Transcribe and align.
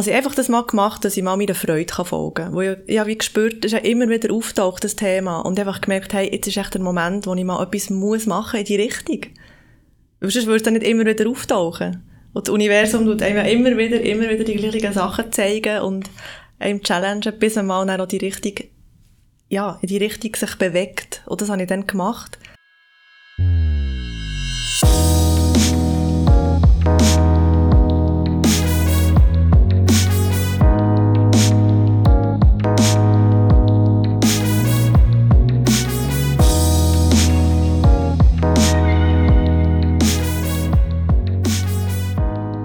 Also 0.00 0.12
ich 0.12 0.16
einfach 0.16 0.34
das 0.34 0.48
mal 0.48 0.62
gemacht, 0.62 1.04
dass 1.04 1.18
ich 1.18 1.22
mal 1.22 1.36
meiner 1.36 1.54
Freude 1.54 1.92
folgen 2.06 2.32
kann. 2.32 2.54
Wo 2.54 2.62
ich, 2.62 2.78
ich 2.86 2.98
habe 2.98 3.14
gespürt, 3.14 3.62
das 3.62 3.70
ist 3.70 3.78
ja 3.78 3.84
immer 3.84 4.08
wieder 4.08 4.32
auftaucht, 4.32 4.82
das 4.82 4.96
Thema. 4.96 5.40
Und 5.40 5.60
einfach 5.60 5.82
gemerkt, 5.82 6.14
hey, 6.14 6.32
jetzt 6.32 6.46
ist 6.48 6.56
echt 6.56 6.72
der 6.72 6.80
Moment, 6.80 7.26
wo 7.26 7.34
ich 7.34 7.44
mal 7.44 7.62
etwas 7.62 7.90
muss 7.90 8.24
machen 8.24 8.60
in 8.60 8.64
die 8.64 8.76
Richtung. 8.76 9.20
Weil 10.20 10.30
sonst 10.30 10.46
würde 10.46 10.56
es 10.56 10.62
dann 10.62 10.72
nicht 10.72 10.86
immer 10.86 11.04
wieder 11.04 11.28
auftauchen. 11.28 12.02
Und 12.32 12.48
das 12.48 12.54
Universum 12.54 13.04
tut 13.04 13.20
einem 13.20 13.44
immer 13.44 13.76
wieder, 13.76 14.00
immer 14.00 14.30
wieder 14.30 14.42
die 14.42 14.54
gleichen 14.54 14.94
Sachen 14.94 15.30
zeigen 15.32 15.82
und 15.82 16.08
einem 16.58 16.82
challengen, 16.82 17.38
bis 17.38 17.56
man 17.56 17.66
mal 17.66 17.84
dann 17.84 18.00
auch 18.00 18.08
die 18.08 18.16
Richtung, 18.16 18.54
ja, 19.50 19.78
in 19.82 19.88
die 19.88 19.98
Richtung 19.98 20.34
sich 20.34 20.54
bewegt. 20.54 21.20
Und 21.26 21.42
das 21.42 21.50
habe 21.50 21.60
ich 21.60 21.68
dann 21.68 21.86
gemacht. 21.86 22.38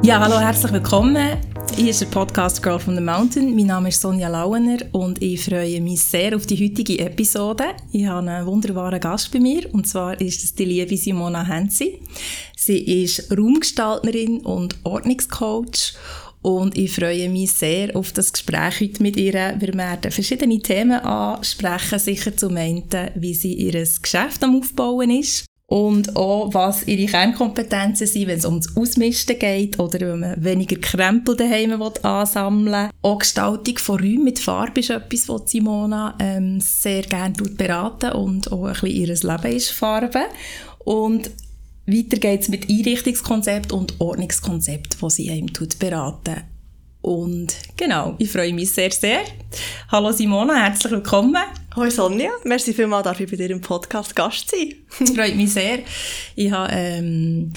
Ja, 0.06 0.20
hallo, 0.20 0.40
herzlich 0.40 0.72
willkommen. 0.72 1.36
Hier 1.76 1.90
ist 1.90 2.00
der 2.00 2.06
Podcast 2.06 2.62
Girl 2.62 2.78
from 2.78 2.94
the 2.94 3.02
Mountain. 3.02 3.56
Mein 3.56 3.66
Name 3.66 3.90
ist 3.90 4.00
Sonja 4.00 4.28
Lauener 4.28 4.78
und 4.92 5.20
ich 5.20 5.44
freue 5.44 5.82
mich 5.82 6.00
sehr 6.00 6.36
auf 6.36 6.46
die 6.46 6.64
heutige 6.64 7.00
Episode. 7.00 7.64
Ich 7.92 8.06
habe 8.06 8.30
einen 8.30 8.46
wunderbaren 8.46 9.00
Gast 9.00 9.32
bei 9.32 9.40
mir 9.40 9.68
und 9.74 9.88
zwar 9.88 10.22
ist 10.22 10.44
es 10.44 10.54
die 10.54 10.66
liebe 10.66 10.96
Simona 10.96 11.44
Hensi. 11.44 12.02
Sie 12.56 13.04
ist 13.04 13.36
Raumgestalterin 13.36 14.42
und 14.42 14.76
Ordnungscoach 14.84 15.96
und 16.44 16.78
ich 16.78 16.94
freue 16.94 17.28
mich 17.28 17.54
sehr 17.54 17.96
auf 17.96 18.12
das 18.12 18.32
Gespräch 18.32 18.82
heute 18.82 19.02
mit 19.02 19.18
ihr. 19.18 19.56
Wir 19.58 19.74
werden 19.74 20.12
verschiedene 20.12 20.60
Themen 20.60 21.00
ansprechen, 21.00 21.98
sicher 21.98 22.38
zum 22.38 22.56
einen, 22.58 22.86
wie 23.16 23.34
sie 23.34 23.56
ihr 23.56 23.72
Geschäft 23.72 24.44
am 24.44 24.56
Aufbauen 24.56 25.10
ist 25.10 25.46
und 25.68 26.16
auch, 26.16 26.54
was 26.54 26.88
ihre 26.88 27.08
Kernkompetenzen 27.08 28.06
sind, 28.06 28.28
wenn 28.28 28.38
es 28.38 28.46
ums 28.46 28.76
Ausmisten 28.78 29.40
geht 29.40 29.80
oder 29.80 30.00
wenn 30.00 30.20
man 30.20 30.44
weniger 30.44 30.76
Krempel 30.78 31.36
daheim 31.36 31.82
ansammeln 31.82 32.72
will. 32.72 32.90
Auch 33.02 33.20
Gestaltung 33.20 33.78
von 33.80 34.00
Räumen 34.00 34.26
mit 34.26 34.40
Farbe 34.40 34.82
ist 34.82 34.92
etwas, 34.92 35.28
was 35.28 35.50
Simona 35.50 36.16
ähm, 36.20 36.60
sehr 36.62 37.02
gerne 37.04 37.34
beraten 37.34 38.12
und 38.12 38.52
auch 38.52 38.66
ein 38.66 38.74
bisschen 38.74 38.90
ihr 38.90 39.08
Leben 39.08 39.56
ist 39.56 39.72
Farbe. 39.72 40.26
Und 40.80 41.32
weiter 41.88 42.18
geht 42.18 42.42
es 42.42 42.50
mit 42.50 42.70
Einrichtungskonzept 42.70 43.72
und 43.72 44.00
Ordnungskonzept, 44.00 45.02
wo 45.02 45.10
sie 45.10 45.32
einem 45.32 45.48
beraten. 45.80 46.55
Und 47.06 47.56
genau, 47.78 48.16
ich 48.18 48.32
freue 48.32 48.52
mich 48.52 48.72
sehr, 48.72 48.90
sehr. 48.90 49.20
Hallo 49.92 50.12
Simona, 50.12 50.56
herzlich 50.56 50.92
willkommen. 50.92 51.38
Hallo 51.76 51.88
Sonja, 51.92 52.32
merci 52.46 52.74
vielmals, 52.74 53.04
darf 53.04 53.20
ich 53.20 53.30
bei 53.30 53.38
dir 53.38 53.52
im 53.52 53.62
Podcast 53.62 54.16
Gast 54.16 54.50
sein. 54.50 54.74
das 54.98 55.12
freut 55.12 55.36
mich 55.36 55.54
sehr. 55.54 55.82
Ich 56.36 56.50
habe, 56.50 56.74
ähm, 56.74 57.54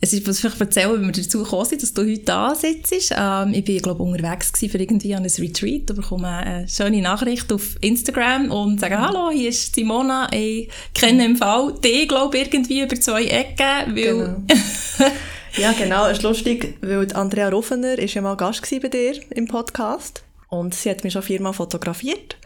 es 0.00 0.14
ist, 0.14 0.26
was 0.26 0.42
ich 0.42 0.58
erzählen, 0.58 0.98
wie 0.98 1.04
wir 1.04 1.12
dazu 1.12 1.42
gekommen 1.42 1.66
sind, 1.66 1.82
dass 1.82 1.92
du 1.92 2.10
heute 2.10 2.20
da 2.20 2.54
sitzt. 2.54 3.14
Ähm, 3.14 3.52
ich 3.52 3.66
bin, 3.66 3.82
glaube 3.82 4.02
unterwegs 4.02 4.50
gewesen 4.50 4.70
für 4.72 4.78
irgendwie 4.78 5.14
ein 5.14 5.26
Retreat 5.26 5.90
und 5.90 5.96
bekomme 5.96 6.28
eine 6.28 6.66
schöne 6.66 7.02
Nachricht 7.02 7.52
auf 7.52 7.76
Instagram 7.82 8.50
und 8.50 8.80
sage, 8.80 8.98
hallo, 8.98 9.30
hier 9.30 9.50
ist 9.50 9.74
Simona, 9.74 10.32
ich 10.32 10.70
kenne 10.94 11.26
im 11.26 11.36
Fall 11.36 11.74
dich, 11.84 12.08
glaube 12.08 12.38
irgendwie 12.38 12.80
über 12.80 12.98
zwei 12.98 13.24
Ecken, 13.24 13.94
weil... 13.94 14.36
Genau. 14.46 15.10
Ja, 15.56 15.72
genau. 15.72 16.06
Es 16.06 16.18
ist 16.18 16.22
lustig, 16.22 16.76
weil 16.82 17.10
Andrea 17.14 17.48
Ruffener 17.48 17.98
ist 17.98 18.12
ja 18.12 18.20
mal 18.20 18.36
Gast 18.36 18.68
bei 18.70 18.88
dir 18.88 19.18
im 19.30 19.48
Podcast 19.48 20.22
und 20.48 20.74
sie 20.74 20.90
hat 20.90 21.02
mich 21.02 21.14
schon 21.14 21.22
viermal 21.22 21.54
fotografiert. 21.54 22.36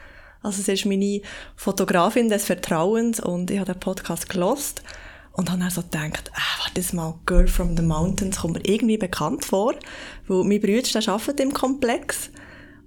Also 0.43 0.63
sie 0.63 0.75
ist 0.75 0.87
meine 0.87 1.21
Fotografin 1.57 2.29
des 2.29 2.45
Vertrauens 2.45 3.19
und 3.19 3.51
ich 3.51 3.59
habe 3.59 3.73
den 3.73 3.81
Podcast 3.81 4.31
gelost 4.31 4.83
und 5.33 5.51
habe 5.51 5.61
dann 5.61 5.71
so 5.71 5.83
gedacht, 5.83 6.31
ah, 6.35 6.63
warte 6.63 6.97
mal, 6.97 7.19
Girl 7.27 7.49
from 7.49 7.77
the 7.77 7.83
Mountains 7.83 8.39
kommt 8.39 8.55
mir 8.55 8.65
irgendwie 8.65 8.97
bekannt 8.97 9.45
vor, 9.45 9.75
weil 10.29 10.45
mein 10.45 10.61
Bruder 10.61 11.13
arbeitet 11.13 11.41
im 11.41 11.53
Komplex 11.53 12.31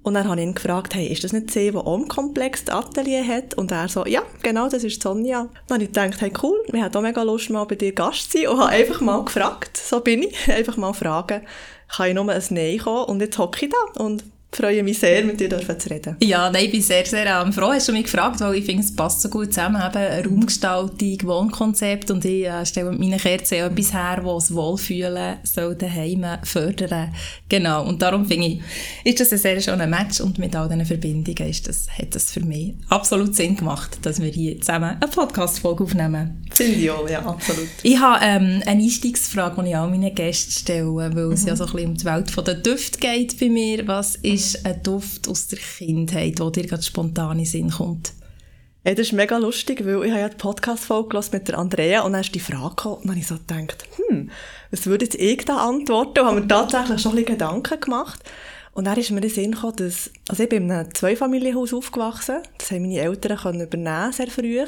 und 0.03 0.16
dann 0.16 0.28
habe 0.28 0.40
ich 0.41 0.46
ihn 0.46 0.53
gefragt, 0.53 0.96
hey, 0.96 1.08
ist 1.08 1.24
das 1.24 1.31
nicht 1.31 1.50
sie, 1.50 1.72
die 1.72 1.78
auch 1.78 2.08
Komplex 2.09 2.66
das 2.66 2.75
Atelier 2.75 3.25
hat? 3.25 3.53
Und 3.53 3.72
er 3.72 3.88
so, 3.88 4.06
ja, 4.06 4.22
genau, 4.41 4.68
das 4.68 4.84
ist 4.84 5.02
Sonja. 5.02 5.47
Dann 5.68 5.75
habe 5.75 5.84
ich 5.84 5.94
gedacht, 5.94 6.19
hey, 6.19 6.31
cool, 6.44 6.62
wir 6.69 6.84
haben 6.84 6.94
auch 6.94 7.02
mega 7.02 7.24
Lust, 7.24 7.50
mal 7.50 7.64
bei 7.64 7.75
dir 7.75 7.94
Gast 7.94 8.31
zu 8.31 8.40
sein 8.40 8.47
und 8.50 8.59
habe 8.59 8.69
einfach 8.69 9.00
mal 9.00 9.24
gefragt, 9.24 9.78
so 9.78 10.02
bin 10.02 10.24
ich, 10.24 10.47
einfach 10.52 10.75
mal 10.75 10.94
fragen, 10.94 11.42
kann 11.88 12.09
ich 12.09 12.16
nur 12.16 12.30
ein 12.30 12.44
Nein 12.50 12.80
kommen? 12.80 13.06
Und 13.06 13.22
jetzt 13.22 13.38
hocke 13.38 13.66
ich 13.66 13.72
da 13.72 14.03
und 14.03 14.25
freue 14.56 14.84
mich 14.84 15.00
sehr, 15.00 15.24
mit 15.24 15.40
dir 15.40 15.50
zu 15.50 15.90
reden. 15.90 16.16
Ja, 16.22 16.50
nein, 16.50 16.66
ich 16.66 16.72
bin 16.72 16.81
sehr, 16.81 17.06
sehr 17.06 17.25
ähm, 17.25 17.52
froh, 17.52 17.72
hast 17.72 17.88
du 17.88 17.91
mich 17.91 18.03
gefragt, 18.03 18.40
weil 18.41 18.56
ich 18.56 18.66
finde, 18.66 18.84
es 18.84 18.96
passt 18.96 19.22
so 19.22 19.30
gut 19.30 19.53
zusammen, 19.53 19.81
eben 19.81 20.30
Raumgestaltung, 20.30 21.18
Wohnkonzept 21.24 22.12
und 22.12 22.24
ich 22.25 22.46
äh, 22.46 22.66
stelle 22.66 22.92
mit 22.92 23.00
meinen 23.00 23.19
Kerzen 23.19 23.56
etwas 23.56 23.94
her, 23.94 24.22
das 24.24 24.53
Wohlfühlen 24.53 25.38
soll 25.44 25.75
daheim 25.75 26.25
fördern. 26.44 27.13
Genau, 27.50 27.86
und 27.86 28.02
darum 28.02 28.25
finde 28.25 28.47
ich, 28.47 28.62
ist 29.03 29.19
das 29.19 29.31
ein 29.34 29.40
sehr 29.40 29.62
schöner 29.62 29.88
Match 29.88 30.22
und 30.22 30.38
mit 30.38 30.56
all 30.56 30.68
diesen 30.68 30.86
Verbindungen 30.86 31.50
ist 31.50 31.68
das, 31.68 31.88
hat 31.90 32.16
das 32.16 32.31
für 32.31 32.42
mich 32.42 32.74
absolut 32.90 33.36
Sinn 33.36 33.56
gemacht, 33.56 34.00
dass 34.03 34.22
wir 34.22 34.30
hier 34.30 34.59
zusammen 34.59 34.97
eine 35.00 35.12
Podcast-Folge 35.12 35.84
aufnehmen. 35.84 36.46
Finde 36.52 36.74
ich 36.74 36.92
auch, 36.92 37.09
ja, 37.09 37.25
absolut. 37.25 37.68
Ich 37.81 38.00
habe 38.00 38.24
ähm, 38.24 38.62
eine 38.66 38.84
Einstiegsfrage, 38.84 39.63
die 39.63 39.69
ich 39.69 39.75
auch 39.75 39.90
meinen 39.90 40.13
Gästen 40.13 40.52
stelle, 40.52 40.96
weil 40.96 41.25
mhm. 41.25 41.31
es 41.34 41.46
ja 41.46 41.56
so 41.56 41.66
ein 41.66 41.72
bisschen 41.72 41.90
um 41.90 41.96
die 41.96 42.06
Welt 42.06 42.47
der 42.47 42.56
Düfte 42.56 43.00
geht 43.00 43.40
bei 43.40 43.50
mir. 43.50 43.88
Was 43.88 44.16
ist 44.18 44.43
ist 44.46 44.66
ein 44.66 44.81
Duft 44.84 45.28
aus 45.28 45.48
der 45.48 45.59
Kindheit, 45.59 46.40
der 46.40 46.52
dir 46.52 46.68
gerade 46.68 46.84
spontan 46.84 47.40
in 47.40 47.46
Sinn 47.46 47.70
kommt? 47.70 48.14
Ja, 48.86 48.92
das 48.94 49.08
ist 49.08 49.14
mega 49.14 49.38
lustig, 49.38 49.86
weil 49.86 50.04
ich 50.04 50.12
habe 50.12 50.22
ja 50.22 50.30
die 50.30 50.36
Podcast-Folge 50.36 51.22
mit 51.31 51.48
der 51.48 51.58
Andrea 51.58 52.02
und 52.02 52.14
dann 52.14 52.22
ist 52.22 52.36
die 52.36 52.40
Frage 52.40 52.76
gekommen 52.76 52.96
und 52.96 53.06
dann 53.06 53.12
habe 53.12 53.20
ich 53.20 53.28
so 53.28 53.38
gedacht, 53.38 53.86
hm, 53.96 54.30
was 54.72 54.86
würde 54.86 55.06
jetzt 55.06 55.16
ich 55.16 55.46
da 55.46 55.58
antworten? 55.58 56.20
Und 56.20 56.26
habe 56.26 56.42
mir 56.42 56.48
tatsächlich 56.48 57.02
schon 57.02 57.18
ein 57.18 57.24
Gedanken 57.24 57.80
gemacht. 57.80 58.22
Und 58.74 58.86
dann 58.86 58.98
ist 58.98 59.12
mir 59.12 59.18
in 59.18 59.22
den 59.22 59.31
Sinn 59.31 59.52
gekommen, 59.52 59.78
dass, 59.78 60.12
also 60.28 60.44
ich 60.44 60.50
bin 60.50 60.64
in 60.64 60.72
einem 60.72 60.94
Zweifamilienhaus 60.94 61.74
aufgewachsen, 61.74 62.40
das 62.58 62.72
haben 62.72 62.81
meine 62.81 63.00
Eltern 63.00 63.38
können 63.38 63.62
übernehmen, 63.62 64.12
sehr 64.12 64.28
früh. 64.28 64.66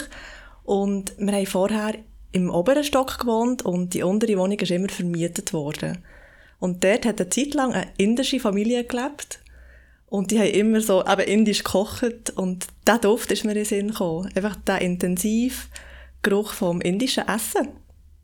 Und 0.63 1.13
wir 1.17 1.33
haben 1.33 1.45
vorher 1.45 1.95
im 2.31 2.49
oberen 2.49 2.83
Stock 2.83 3.19
gewohnt 3.19 3.63
und 3.63 3.93
die 3.93 4.03
untere 4.03 4.37
Wohnung 4.37 4.59
ist 4.59 4.71
immer 4.71 4.89
vermietet 4.89 5.51
worden. 5.51 5.97
Und 6.59 6.83
dort 6.83 7.05
hat 7.05 7.19
eine 7.19 7.29
Zeit 7.29 7.53
lang 7.53 7.73
eine 7.73 7.91
indische 7.97 8.39
Familie 8.39 8.85
gelebt. 8.85 9.39
Und 10.15 10.31
die 10.31 10.39
haben 10.39 10.47
immer 10.47 10.79
so 10.79 11.03
eben 11.05 11.27
indisch 11.27 11.61
gekocht 11.61 12.29
und 12.37 12.67
der 12.87 12.99
Duft 12.99 13.33
ist 13.33 13.43
mir 13.43 13.51
in 13.51 13.57
den 13.57 13.65
Sinn 13.65 13.87
gekommen. 13.89 14.29
Einfach 14.33 14.55
der 14.55 14.79
intensive 14.79 15.67
Geruch 16.21 16.53
vom 16.53 16.79
indischen 16.79 17.27
Essen. 17.27 17.67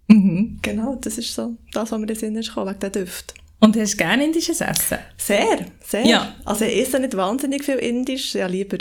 Mhm. 0.08 0.60
Genau, 0.62 0.96
das 1.02 1.18
ist 1.18 1.36
so 1.36 1.58
das, 1.74 1.92
was 1.92 2.00
mir 2.00 2.04
in 2.04 2.08
den 2.08 2.16
Sinn 2.16 2.36
ist 2.38 2.48
gekommen, 2.48 2.70
wegen 2.70 2.80
der 2.80 2.92
Duft. 2.92 3.34
Und 3.60 3.76
hast 3.76 3.96
du 3.96 3.98
gerne 3.98 4.24
indisches 4.24 4.62
Essen? 4.62 5.00
Sehr, 5.18 5.66
sehr. 5.84 6.06
Ja. 6.06 6.34
Also 6.46 6.64
ich 6.64 6.80
esse 6.80 6.98
nicht 6.98 7.18
wahnsinnig 7.18 7.66
viel 7.66 7.76
indisch, 7.76 8.36
ja 8.36 8.48
lieber 8.48 8.78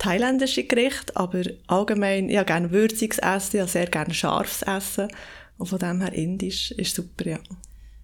thailändische 0.00 0.64
Gerichte, 0.64 1.14
aber 1.14 1.42
allgemein, 1.68 2.28
habe 2.36 2.44
gerne 2.44 2.72
würziges 2.72 3.18
Essen, 3.18 3.60
habe 3.60 3.70
sehr 3.70 3.86
gerne 3.86 4.14
scharfes 4.14 4.62
Essen 4.62 5.06
und 5.58 5.66
von 5.66 5.78
dem 5.78 6.00
her 6.00 6.12
indisch 6.12 6.72
ist 6.72 6.96
super, 6.96 7.24
ja. 7.24 7.38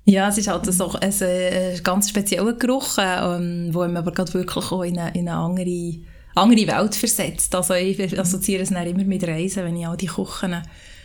Ja, 0.06 0.28
es 0.28 0.38
ist 0.38 0.48
halt 0.48 0.66
so 0.66 0.92
ein, 0.92 1.00
ein 1.02 1.22
äh, 1.22 1.78
ganz 1.82 2.10
spezieller 2.10 2.52
Geruch, 2.52 2.98
ähm, 2.98 3.68
wo 3.72 3.80
man 3.80 3.96
aber 3.96 4.12
gerade 4.12 4.34
wirklich 4.34 4.70
auch 4.70 4.82
in 4.82 4.98
eine, 4.98 5.14
in 5.14 5.28
eine 5.28 5.38
andere, 5.38 6.00
andere 6.34 6.66
Welt 6.66 6.94
versetzt. 6.94 7.54
Also 7.54 7.74
ich 7.74 8.18
assoziiere 8.18 8.62
es 8.62 8.70
dann 8.70 8.86
immer 8.86 9.04
mit 9.04 9.26
Reisen, 9.26 9.64
wenn 9.64 9.76
ich 9.76 9.86
all 9.86 9.96
die 9.96 10.06
Küchen 10.06 10.62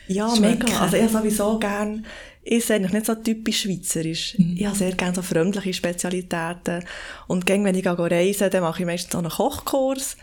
Ja, 0.08 0.36
schmecke. 0.36 0.66
mega. 0.66 0.80
Also 0.82 0.98
ich 0.98 1.04
habe 1.04 1.14
sowieso 1.14 1.59
gerne, 1.59 2.04
ist 2.44 2.72
eigentlich 2.72 2.92
nicht 2.94 3.06
so 3.06 3.16
typisch 3.16 3.62
schweizerisch. 3.62 4.38
Mhm. 4.38 4.56
Ich 4.58 4.66
habe 4.66 4.76
sehr 4.76 4.92
gerne 4.94 5.16
so 5.16 5.22
freundliche 5.22 5.74
Spezialitäten. 5.74 6.84
Und 7.28 7.46
gäng, 7.46 7.64
wenn 7.64 7.76
ich 7.76 7.86
reise, 7.86 8.50
dann 8.50 8.64
mache 8.64 8.82
ich 8.82 8.85
meistens 8.85 9.16
auch 9.16 9.20
einen 9.20 9.29
Kochkurs. 9.29 10.18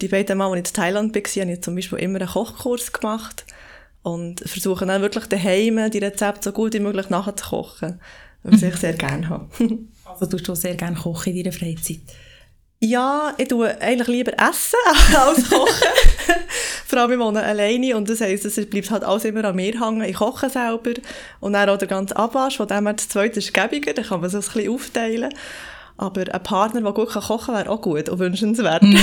Die 0.00 0.08
beiden 0.08 0.38
Mal, 0.38 0.50
als 0.50 0.70
ich 0.70 0.76
in 0.76 0.82
Thailand 0.82 1.14
war, 1.14 1.22
habe 1.22 1.52
ich 1.52 1.62
zum 1.62 1.74
Beispiel 1.76 1.98
immer 2.00 2.20
einen 2.20 2.28
Kochkurs 2.28 2.92
gemacht 2.92 3.44
und 4.02 4.40
versuche 4.40 4.86
dann 4.86 5.02
wirklich 5.02 5.26
daheim 5.26 5.90
die 5.90 5.98
Rezepte 5.98 6.44
so 6.44 6.52
gut 6.52 6.74
wie 6.74 6.80
möglich 6.80 7.10
nachzukochen, 7.10 8.00
was 8.52 8.62
ich 8.62 8.76
sehr 8.76 8.94
gerne 8.94 9.28
habe. 9.28 9.48
also 10.04 10.26
tust 10.26 10.48
du 10.48 10.54
sehr 10.54 10.74
gerne 10.74 10.96
kochen 10.96 11.34
in 11.34 11.44
deiner 11.44 11.56
Freizeit? 11.56 12.00
Ja, 12.78 13.32
ich 13.38 13.48
tue 13.48 13.80
eigentlich 13.80 14.08
lieber 14.08 14.32
essen 14.32 14.76
als 15.16 15.48
kochen. 15.48 15.88
Vor 16.86 17.00
allem, 17.00 17.12
ich 17.12 17.18
wohne 17.18 17.42
alleine 17.42 17.96
und 17.96 18.08
das 18.08 18.20
heisst, 18.20 18.44
es 18.44 18.64
bleibt 18.66 18.90
halt 18.90 19.02
alles 19.02 19.24
immer 19.24 19.44
an 19.44 19.56
mir 19.56 19.80
hängen. 19.80 20.02
Ich 20.02 20.16
koche 20.16 20.50
selber 20.50 20.92
und 21.40 21.54
dann 21.54 21.68
auch 21.68 21.78
der 21.78 21.88
ganze 21.88 22.16
Abwasch, 22.16 22.58
von 22.58 22.68
dem 22.68 22.84
her 22.84 22.92
das 22.92 23.08
zweite 23.08 23.38
ist 23.38 23.52
gäbiger, 23.52 23.92
dann 23.92 24.04
kann 24.04 24.20
man 24.20 24.28
es 24.28 24.34
ein 24.34 24.40
bisschen 24.40 24.72
aufteilen. 24.72 25.34
Aber 25.98 26.20
ein 26.30 26.42
Partner, 26.42 26.82
der 26.82 26.92
gut 26.92 27.08
kochen 27.08 27.46
kann, 27.46 27.54
wäre 27.54 27.70
auch 27.70 27.80
gut 27.80 28.08
und 28.10 28.18
wünschenswert. 28.18 28.82
Mm. 28.82 28.94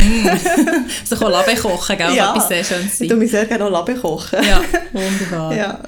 so 1.06 1.16
kann 1.16 1.32
Labe 1.32 1.56
kochen, 1.56 1.98
gell? 1.98 2.14
Ja, 2.14 2.32
etwas 2.32 2.48
sehr 2.50 2.64
schönes 2.64 3.00
sein. 3.00 3.06
Ich 3.06 3.10
tue 3.10 3.18
mich 3.18 3.32
sehr 3.32 3.46
gerne 3.46 3.66
auch 3.66 3.72
Labe 3.72 3.96
kochen. 3.96 4.40
Ja, 4.44 4.62
wunderbar. 4.92 5.56
Ja. 5.56 5.80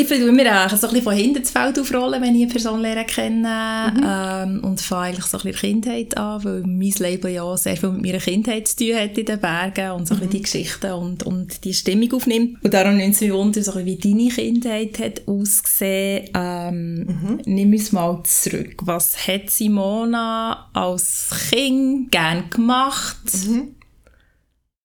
Ich 0.00 0.06
versuche 0.06 0.30
mir 0.30 0.64
auch 0.64 0.70
so 0.70 0.86
ein 0.86 0.92
bisschen 0.92 1.02
von 1.02 1.12
hinten 1.12 1.42
das 1.42 1.50
Feld 1.50 1.76
aufrollen, 1.76 2.22
wenn 2.22 2.36
ich 2.36 2.42
eine 2.42 2.52
Person 2.52 2.80
lernen 2.82 3.04
kenne. 3.04 3.92
Mhm. 3.96 4.04
Ähm, 4.06 4.64
und 4.64 4.80
fange 4.80 5.06
eigentlich 5.06 5.26
so 5.26 5.38
ein 5.38 5.42
bisschen 5.42 5.72
Kindheit 5.72 6.16
an, 6.16 6.44
weil 6.44 6.60
mein 6.60 6.92
Leben 7.00 7.34
ja 7.34 7.56
sehr 7.56 7.76
viel 7.76 7.90
mit 7.90 8.02
meiner 8.02 8.18
Kindheit 8.18 8.68
zu 8.68 8.76
tun 8.76 8.94
hat 8.94 9.18
in 9.18 9.26
den 9.26 9.40
Bergen 9.40 9.90
und 9.90 10.06
so 10.06 10.14
ein 10.14 10.20
bisschen 10.20 10.30
die 10.30 10.42
Geschichten 10.42 10.92
und, 10.92 11.24
und 11.24 11.64
die 11.64 11.74
Stimmung 11.74 12.12
aufnimmt. 12.12 12.62
Und 12.62 12.72
darum 12.72 12.96
nimmt 12.96 13.16
es 13.16 13.22
mich 13.22 13.32
wunder, 13.32 13.60
so 13.60 13.74
wie 13.84 13.96
deine 13.96 14.28
Kindheit 14.28 15.00
hat 15.00 15.26
ausgesehen. 15.26 16.30
Ähm, 16.32 16.94
mhm. 16.98 17.40
Nimm 17.46 17.72
uns 17.72 17.90
mal 17.90 18.22
zurück. 18.22 18.76
Was 18.82 19.26
hat 19.26 19.50
Simona 19.50 20.70
als 20.74 21.30
Kind 21.50 22.12
gern 22.12 22.48
gemacht? 22.50 23.18
Mhm. 23.48 23.74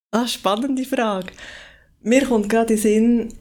Ah, 0.09 0.25
spannende 0.25 0.85
Frage. 0.85 1.27
Mir 2.01 2.25
kommt 2.25 2.49
gerade 2.49 2.73
in 2.73 2.79
den 2.79 2.81
Sinn, 2.81 3.33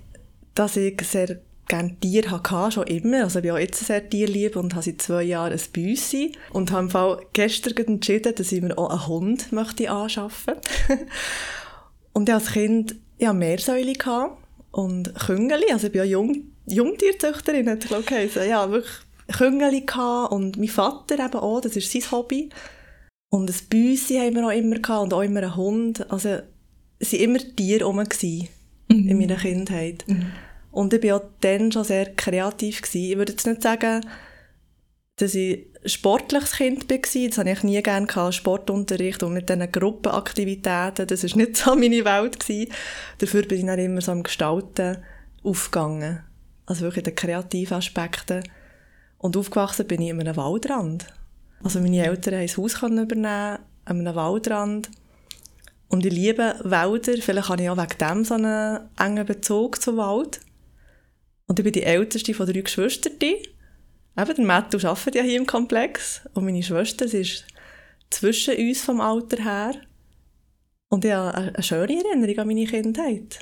dass 0.55 0.77
ich 0.77 1.01
sehr 1.01 1.41
gerne 1.73 1.97
Tiere 2.01 2.31
hatte, 2.31 2.73
schon 2.73 2.87
immer. 2.87 3.25
Also 3.25 3.39
ich 3.39 3.45
bin 3.45 3.53
auch 3.53 3.59
jetzt 3.59 3.85
sehr 3.85 4.09
tierlieb 4.09 4.57
und 4.57 4.75
habe 4.75 4.85
seit 4.85 5.01
zwei 5.01 5.23
Jahren 5.23 5.53
ein 5.53 5.61
Büssi 5.73 6.33
und 6.53 6.71
habe 6.71 6.83
im 6.83 6.91
Fall 6.91 7.25
gestern 7.33 7.75
entschieden, 7.87 8.35
dass 8.35 8.53
ich 8.53 8.61
mir 8.61 8.77
auch 8.77 8.91
einen 8.91 9.07
Hund 9.07 9.53
möchte 9.53 9.91
anschaffen 9.91 10.55
Und 12.13 12.29
ich 12.29 12.35
als 12.35 12.53
Kind 12.53 12.97
ja, 13.19 13.33
Meersäule 13.33 13.95
und 14.71 15.15
Küngeli, 15.15 15.73
also 15.73 15.87
ich 15.87 15.93
bin 15.93 16.01
ja 16.01 16.05
Jung, 16.05 16.43
Jungtierzüchterin, 16.67 17.71
hat 17.71 17.87
glaube 17.87 18.05
ich 18.23 18.35
Ja, 18.35 18.71
wirklich 18.71 18.93
Küngeli 19.39 19.87
und 20.29 20.59
mein 20.59 20.69
Vater 20.69 21.25
eben 21.25 21.35
auch, 21.35 21.61
das 21.63 21.77
ist 21.77 21.91
sein 21.91 22.11
Hobby. 22.11 22.51
Und 23.31 23.49
ein 23.49 23.69
Büssi 23.71 24.19
haben 24.19 24.35
wir 24.35 24.47
auch 24.47 24.51
immer 24.51 24.79
gehabt 24.79 25.05
und 25.05 25.15
auch 25.15 25.23
immer 25.23 25.41
einen 25.41 25.57
Hund. 25.57 26.11
Also 26.11 26.41
es 26.99 27.13
waren 27.15 27.21
immer 27.21 27.39
Tiere 27.39 27.85
rum 27.85 28.05
mhm. 28.89 29.09
in 29.09 29.19
meiner 29.19 29.37
Kindheit. 29.37 30.05
Mhm. 30.07 30.27
Und 30.73 30.93
ich 30.95 31.05
war 31.05 31.19
auch 31.19 31.25
dann 31.41 31.71
schon 31.71 31.85
sehr 31.85 32.15
kreativ. 32.15 32.83
Gewesen. 32.83 33.11
Ich 33.11 33.17
würde 33.17 33.33
jetzt 33.33 33.47
nicht 33.47 33.63
sagen, 33.63 34.05
dass 35.17 35.35
ich 35.35 35.67
sportliches 35.85 36.53
Kind 36.53 36.91
war. 36.91 36.99
Das 36.99 37.39
hatte 37.39 37.51
ich 37.51 37.63
nie 37.63 37.83
gerne 37.83 38.07
gehabt, 38.07 38.35
Sportunterricht 38.35 39.23
und 39.23 39.35
mit 39.35 39.49
diesen 39.49 39.71
Gruppenaktivitäten. 39.71 41.07
Das 41.07 41.23
war 41.23 41.37
nicht 41.37 41.57
so 41.57 41.75
meine 41.77 42.05
Welt. 42.05 42.41
Gewesen. 42.41 42.73
Dafür 43.19 43.43
bin 43.43 43.59
ich 43.61 43.67
dann 43.67 43.79
immer 43.79 44.01
so 44.01 44.13
am 44.13 44.23
Gestalten 44.23 44.99
aufgegangen. 45.45 46.21
Also 46.67 46.83
wirklich 46.83 47.07
in 47.07 47.11
den 47.11 47.17
kreativen 47.17 47.77
Aspekten. 47.77 48.43
Und 49.19 49.37
aufgewachsen 49.37 49.87
bin 49.87 50.01
ich 50.01 50.09
in 50.09 50.21
einem 50.21 50.37
Waldrand. 50.37 51.07
Also 51.63 51.81
meine 51.81 52.05
Eltern 52.05 52.35
haben 52.35 52.43
ein 52.43 52.57
Haus 52.57 52.83
übernehmen 52.83 53.27
an 53.27 53.59
einem 53.85 54.15
Waldrand. 54.15 54.91
Und 55.89 56.07
ich 56.07 56.13
liebe 56.13 56.57
Wälder. 56.65 57.21
Vielleicht 57.21 57.49
habe 57.51 57.63
ich 57.63 57.69
auch 57.69 57.77
wegen 57.77 57.99
dem 57.99 58.25
so 58.25 58.35
einen 58.35 58.81
engen 58.99 59.27
Bezug 59.27 59.83
zum 59.83 59.99
Wald. 59.99 60.41
Und 61.53 61.59
ich 61.59 61.65
bin 61.65 61.75
die 61.75 61.83
älteste 61.83 62.33
von 62.33 62.47
drei 62.47 62.63
Geschwistern. 62.63 63.13
Eben, 63.21 63.45
der 64.17 64.45
Matthew 64.47 64.87
arbeitet 64.89 65.17
ja 65.17 65.23
hier 65.23 65.37
im 65.37 65.47
Komplex. 65.47 66.23
Und 66.33 66.47
meine 66.47 66.63
Schwester, 66.63 67.07
sie 67.07 67.19
ist 67.19 67.45
zwischen 68.09 68.57
uns 68.57 68.81
vom 68.81 69.03
Alter 69.03 69.45
her. 69.45 69.75
Und 70.89 71.05
ich 71.05 71.13
habe 71.13 71.35
eine 71.35 71.63
schöne 71.63 72.03
Erinnerung 72.03 72.39
an 72.39 72.47
meine 72.47 72.65
Kindheit. 72.65 73.41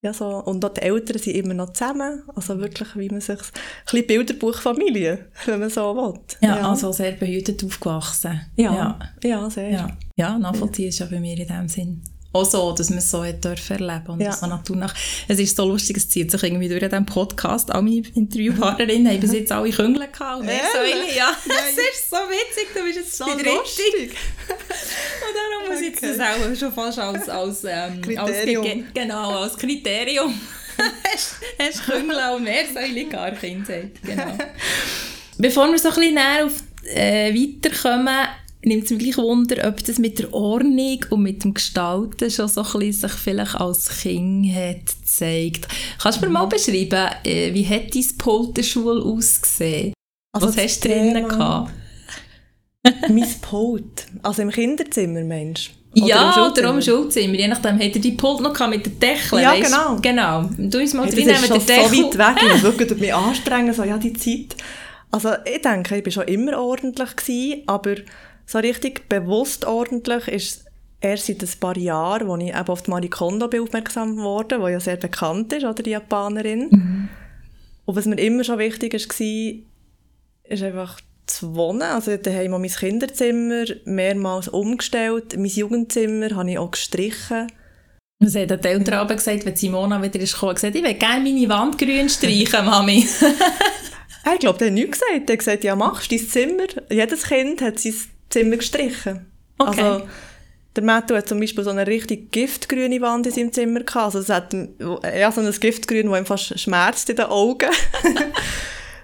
Ja, 0.00 0.14
so. 0.14 0.28
Und 0.28 0.64
auch 0.64 0.72
die 0.72 0.80
Eltern 0.80 1.18
sind 1.18 1.36
immer 1.36 1.52
noch 1.52 1.74
zusammen. 1.74 2.22
Also 2.34 2.58
wirklich, 2.58 2.96
wie 2.96 3.10
man 3.10 3.20
sich... 3.20 3.38
Ein 3.38 3.52
bisschen 3.84 4.06
Bilderbuchfamilie, 4.06 5.26
wenn 5.44 5.60
man 5.60 5.68
so 5.68 5.94
will. 5.94 6.18
Ja, 6.40 6.56
ja. 6.56 6.70
also 6.70 6.90
sehr 6.92 7.12
behütet 7.12 7.62
aufgewachsen. 7.62 8.40
Ja, 8.56 8.74
ja, 8.74 8.98
ja 9.22 9.50
sehr. 9.50 9.68
Ja, 9.68 9.98
ja 10.16 10.38
nachvollziehen 10.38 10.86
ja. 10.86 10.88
ist 10.88 11.00
ja 11.00 11.06
bei 11.06 11.20
mir 11.20 11.36
in 11.38 11.48
dem 11.48 11.68
Sinn 11.68 12.02
auch 12.32 12.44
so, 12.44 12.72
dass 12.72 12.90
man 12.90 12.98
es 12.98 13.10
so 13.10 13.24
hat 13.24 13.44
erleben 13.44 14.06
und 14.08 14.20
ja. 14.20 14.32
so 14.32 14.46
Natur 14.46 14.76
nach. 14.76 14.94
Es 15.26 15.38
ist 15.38 15.56
so 15.56 15.64
lustig, 15.64 15.96
es 15.96 16.08
zieht 16.10 16.30
sich 16.30 16.42
irgendwie 16.42 16.68
durch 16.68 16.86
den 16.86 17.06
Podcast. 17.06 17.70
All 17.70 17.82
meine 17.82 18.02
Interviewpartnerinnen 18.14 19.10
haben 19.10 19.20
bis 19.20 19.32
jetzt 19.32 19.50
alle 19.50 19.70
Küngel 19.70 20.06
gehabt 20.06 20.40
und 20.40 20.46
Meersäule. 20.46 21.16
Ja, 21.16 21.34
es 21.44 21.78
ist 21.78 22.10
so 22.10 22.16
witzig, 22.16 22.68
du 22.74 22.84
bist 22.84 22.98
jetzt 22.98 23.16
so 23.16 23.24
lustig. 23.28 24.14
und 24.46 25.34
darum 25.34 25.70
muss 25.70 25.80
ich 25.80 25.96
okay. 25.96 26.16
das 26.16 26.20
auch 26.20 26.58
schon 26.58 26.72
fast 26.72 26.98
als, 26.98 27.28
als, 27.28 27.64
ähm, 27.64 28.02
Kriterium. 28.02 28.64
Als, 28.64 28.94
genau, 28.94 29.42
als 29.42 29.56
Kriterium. 29.56 30.34
hast, 31.12 31.36
hast 31.58 31.84
Küngel 31.86 32.16
und 32.34 32.44
Meersäule 32.44 33.06
gar 33.06 33.30
Kindheit. 33.32 33.92
Genau. 34.02 34.36
Bevor 35.38 35.70
wir 35.70 35.78
so 35.78 35.88
ein 35.88 35.94
bisschen 35.94 36.14
näher 36.14 36.44
auf, 36.44 36.52
äh, 36.84 37.32
weiterkommen, 37.32 38.28
nimmt 38.62 38.84
es 38.84 38.90
mich 38.90 38.98
gleich 38.98 39.18
Wunder, 39.18 39.68
ob 39.68 39.82
das 39.84 39.98
mit 39.98 40.18
der 40.18 40.32
Ordnung 40.32 41.04
und 41.10 41.22
mit 41.22 41.44
dem 41.44 41.54
Gestalten 41.54 42.30
schon 42.30 42.48
so 42.48 42.62
ein 42.62 42.72
bisschen 42.72 43.08
sich 43.08 43.12
vielleicht 43.12 43.54
als 43.54 44.00
Kind 44.00 44.54
hat 44.54 44.86
gezeigt. 44.86 45.68
Kannst 46.00 46.20
du 46.20 46.26
mir 46.26 46.32
mal 46.32 46.46
mhm. 46.46 46.50
beschreiben, 46.50 47.10
äh, 47.24 47.54
wie 47.54 47.66
hat 47.66 47.94
dein 47.94 48.18
Pultenschule 48.18 49.02
ausgesehen? 49.02 49.92
Also 50.32 50.48
Was 50.48 50.56
hast 50.56 50.84
du 50.84 50.88
drinnen 50.88 51.28
gehabt? 51.28 51.72
mein 53.08 53.34
Pult? 53.40 54.06
Also 54.22 54.42
im 54.42 54.50
Kinderzimmer, 54.50 55.22
Mensch? 55.22 55.72
Oder 55.96 56.06
ja, 56.06 56.46
im 56.46 56.52
oder 56.52 56.70
im 56.70 56.82
Schulzimmer. 56.82 57.34
Je 57.34 57.48
nachdem, 57.48 57.76
hat 57.76 57.94
er 57.94 58.00
die 58.00 58.12
Pult 58.12 58.40
noch 58.40 58.68
mit 58.68 58.84
den 58.84 58.98
Deckeln. 59.00 59.42
Ja, 59.42 59.52
weißt? 59.52 59.64
genau. 59.64 59.96
Genau. 60.00 60.50
Du 60.58 60.78
uns 60.78 60.94
mal 60.94 61.06
hey, 61.06 61.14
drin 61.14 61.26
mit 61.40 61.50
den 61.50 61.66
Deckeln. 61.66 61.90
so 61.90 62.18
weit 62.18 62.18
weg. 62.18 62.52
Ich 62.56 62.62
wirklich 62.78 63.00
mich 63.00 63.14
anstrengen, 63.14 63.72
so, 63.72 63.84
ja, 63.84 63.96
die 63.96 64.12
Zeit. 64.12 64.56
Also 65.10 65.30
ich 65.44 65.62
denke, 65.62 65.96
ich 65.96 66.04
war 66.04 66.12
schon 66.12 66.34
immer 66.34 66.58
ordentlich, 66.58 67.16
gewesen, 67.16 67.62
aber 67.66 67.94
so 68.48 68.58
richtig 68.58 69.10
bewusst 69.10 69.66
ordentlich 69.66 70.26
ist 70.26 70.64
erst 71.02 71.26
seit 71.26 71.42
ein 71.42 71.60
paar 71.60 71.76
Jahren, 71.76 72.30
als 72.30 72.42
ich 72.42 72.48
eben 72.48 72.68
auf 72.68 72.82
die 72.82 72.90
Marie 72.90 73.10
Kondo 73.10 73.46
aufmerksam 73.46 74.16
wurde, 74.16 74.58
die 74.58 74.72
ja 74.72 74.80
sehr 74.80 74.96
bekannt 74.96 75.52
ist, 75.52 75.64
oder 75.64 75.82
die 75.82 75.90
Japanerin. 75.90 76.68
Mhm. 76.70 77.08
Und 77.84 77.96
was 77.96 78.06
mir 78.06 78.18
immer 78.18 78.44
schon 78.44 78.58
wichtig 78.58 78.94
war, 78.94 80.50
ist 80.50 80.62
einfach 80.62 80.98
zu 81.26 81.54
wohnen. 81.54 81.82
Also 81.82 82.16
daheim 82.16 82.52
habe 82.52 82.62
mein 82.62 82.70
Kinderzimmer 82.70 83.64
mehrmals 83.84 84.48
umgestellt. 84.48 85.36
Mein 85.36 85.46
Jugendzimmer 85.46 86.34
habe 86.34 86.50
ich 86.50 86.58
auch 86.58 86.70
gestrichen. 86.70 87.52
Was 88.20 88.34
hat 88.34 88.64
die 88.64 88.68
Eltern 88.68 89.06
mhm. 89.06 89.14
gesagt, 89.14 89.44
wenn 89.44 89.56
Simona 89.56 90.02
wieder 90.02 90.20
ist 90.20 90.32
gekommen, 90.32 90.54
gesagt, 90.54 90.74
ich 90.74 90.82
will 90.82 90.94
gerne 90.94 91.30
meine 91.30 91.48
Wand 91.50 91.76
grün 91.76 92.08
streichen, 92.08 92.64
Mami. 92.64 93.06
ich 94.34 94.40
glaube, 94.40 94.58
der 94.58 94.68
hat 94.68 94.74
nichts 94.74 95.00
gesagt. 95.00 95.28
Er 95.28 95.32
hat 95.32 95.38
gesagt, 95.38 95.64
ja, 95.64 95.76
machst 95.76 96.10
dein 96.10 96.18
Zimmer. 96.18 96.66
Jedes 96.90 97.24
Kind 97.24 97.60
hat 97.60 97.78
sein 97.78 97.94
Zimmer 98.30 98.56
gestrichen. 98.56 99.26
Okay. 99.58 99.82
Also, 99.82 100.08
der 100.76 100.84
Matthew 100.84 101.16
hat 101.16 101.28
zum 101.28 101.40
Beispiel 101.40 101.64
so 101.64 101.70
eine 101.70 101.86
richtig 101.86 102.30
giftgrüne 102.30 103.00
Wand 103.00 103.26
in 103.26 103.32
seinem 103.32 103.52
Zimmer 103.52 103.80
gehabt. 103.80 104.14
Also 104.14 104.20
es 104.20 104.28
hat 104.28 104.54
ja, 104.54 105.32
so 105.32 105.40
ein 105.40 105.50
Giftgrün, 105.50 106.08
das 106.08 106.18
ihm 106.20 106.26
fast 106.26 106.58
schmerzt 106.58 107.10
in 107.10 107.16
den 107.16 107.26
Augen. 107.26 107.70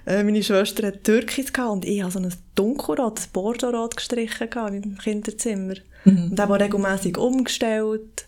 Äh, 0.06 0.23
meine 0.23 0.43
Schwester 0.43 0.88
hat 0.88 1.03
Türkis 1.03 1.50
gehabt 1.50 1.73
und 1.73 1.85
ich 1.87 2.03
habe 2.03 2.12
so 2.12 2.19
ein 2.19 2.31
dunkelrot, 2.55 3.21
ein 3.21 3.25
Bordeaux-Rot 3.32 3.97
gestrichen 3.97 4.49
im 4.71 4.99
Kinderzimmer. 4.99 5.76
Mhm. 6.04 6.33
Und 6.33 6.38
habe 6.40 6.61
regelmäßig 6.61 7.16
umgestellt. 7.16 8.26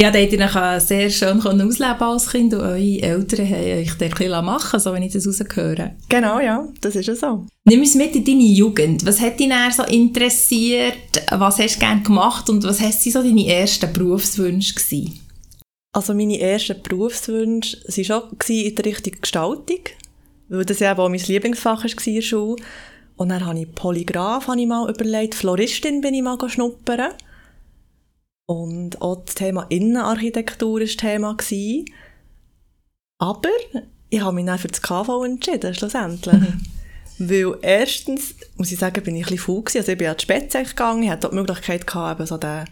Ja, 0.00 0.10
da 0.10 0.18
hätte 0.18 0.36
ich 0.36 0.82
sehr 0.82 1.10
schön 1.10 1.42
ausleben 1.42 2.00
als 2.00 2.30
Kind 2.30 2.54
und 2.54 2.60
eure 2.60 3.02
Eltern 3.02 3.46
haben 3.50 3.80
euch 3.80 3.92
da 3.98 4.06
ein 4.06 4.10
bisschen 4.12 4.44
machen 4.46 4.80
so 4.80 4.94
wenn 4.94 5.02
ich 5.02 5.12
das 5.12 5.26
rausgehöre. 5.26 5.94
Genau, 6.08 6.40
ja, 6.40 6.66
das 6.80 6.96
ist 6.96 7.06
ja 7.06 7.14
so. 7.14 7.44
Nimm 7.66 7.80
uns 7.80 7.94
mit 7.96 8.16
in 8.16 8.24
deine 8.24 8.44
Jugend. 8.44 9.04
Was 9.04 9.20
hat 9.20 9.38
dich 9.38 9.52
so 9.76 9.82
interessiert? 9.82 11.22
Was 11.30 11.58
hast 11.58 11.76
du 11.76 11.80
gerne 11.80 12.00
gemacht 12.00 12.48
und 12.48 12.64
was 12.64 12.80
hast 12.80 13.04
so 13.10 13.22
deine 13.22 13.46
ersten 13.46 13.92
Berufswünsche 13.92 14.72
gewesen? 14.72 15.20
Also 15.92 16.14
meine 16.14 16.40
ersten 16.40 16.80
Berufswünsche 16.82 17.76
waren 17.86 18.04
schon 18.38 18.56
in 18.56 18.74
der 18.74 18.84
Richtung 18.86 19.12
Gestaltung, 19.20 19.80
weil 20.48 20.64
das 20.64 20.78
ja 20.78 20.96
auch 20.96 21.10
mein 21.10 21.20
Lieblingsfach 21.20 21.84
war 21.84 22.06
in 22.06 22.14
der 22.14 22.22
Schule. 22.22 22.56
Und 23.16 23.28
dann 23.28 23.44
habe 23.44 23.58
ich 23.58 23.74
Polygraph 23.74 24.48
habe 24.48 24.62
ich 24.62 24.66
mal 24.66 24.88
überlegt, 24.88 25.34
Floristin 25.34 26.00
bin 26.00 26.14
ich 26.14 26.22
mal 26.22 26.38
schnuppern. 26.48 27.10
Und 28.50 29.00
auch 29.00 29.22
das 29.24 29.36
Thema 29.36 29.64
Innenarchitektur 29.68 30.80
war 30.80 30.86
Thema. 30.86 31.36
Gewesen. 31.36 31.84
Aber 33.18 33.48
ich 34.08 34.20
habe 34.20 34.34
mich 34.34 34.44
dann 34.44 34.58
für 34.58 34.66
das 34.66 34.82
KV 34.82 35.24
entschieden, 35.24 35.72
schlussendlich. 35.72 36.34
Mhm. 36.34 36.60
Weil 37.20 37.58
erstens, 37.62 38.34
muss 38.56 38.72
ich 38.72 38.78
sagen, 38.80 39.04
bin 39.04 39.14
ich 39.14 39.22
ein 39.22 39.30
bisschen 39.30 39.38
faul 39.38 39.62
gewesen. 39.62 39.78
Also 39.78 39.92
ich 39.92 39.98
bin 39.98 40.08
an 40.08 40.16
die 40.16 40.22
Spätzle 40.24 40.64
gegangen, 40.64 41.04
ich 41.04 41.10
hatte 41.10 41.28
die 41.28 41.34
Möglichkeit 41.36 41.86
gehabt, 41.86 42.18
eben 42.18 42.26
so 42.26 42.38
den, 42.38 42.64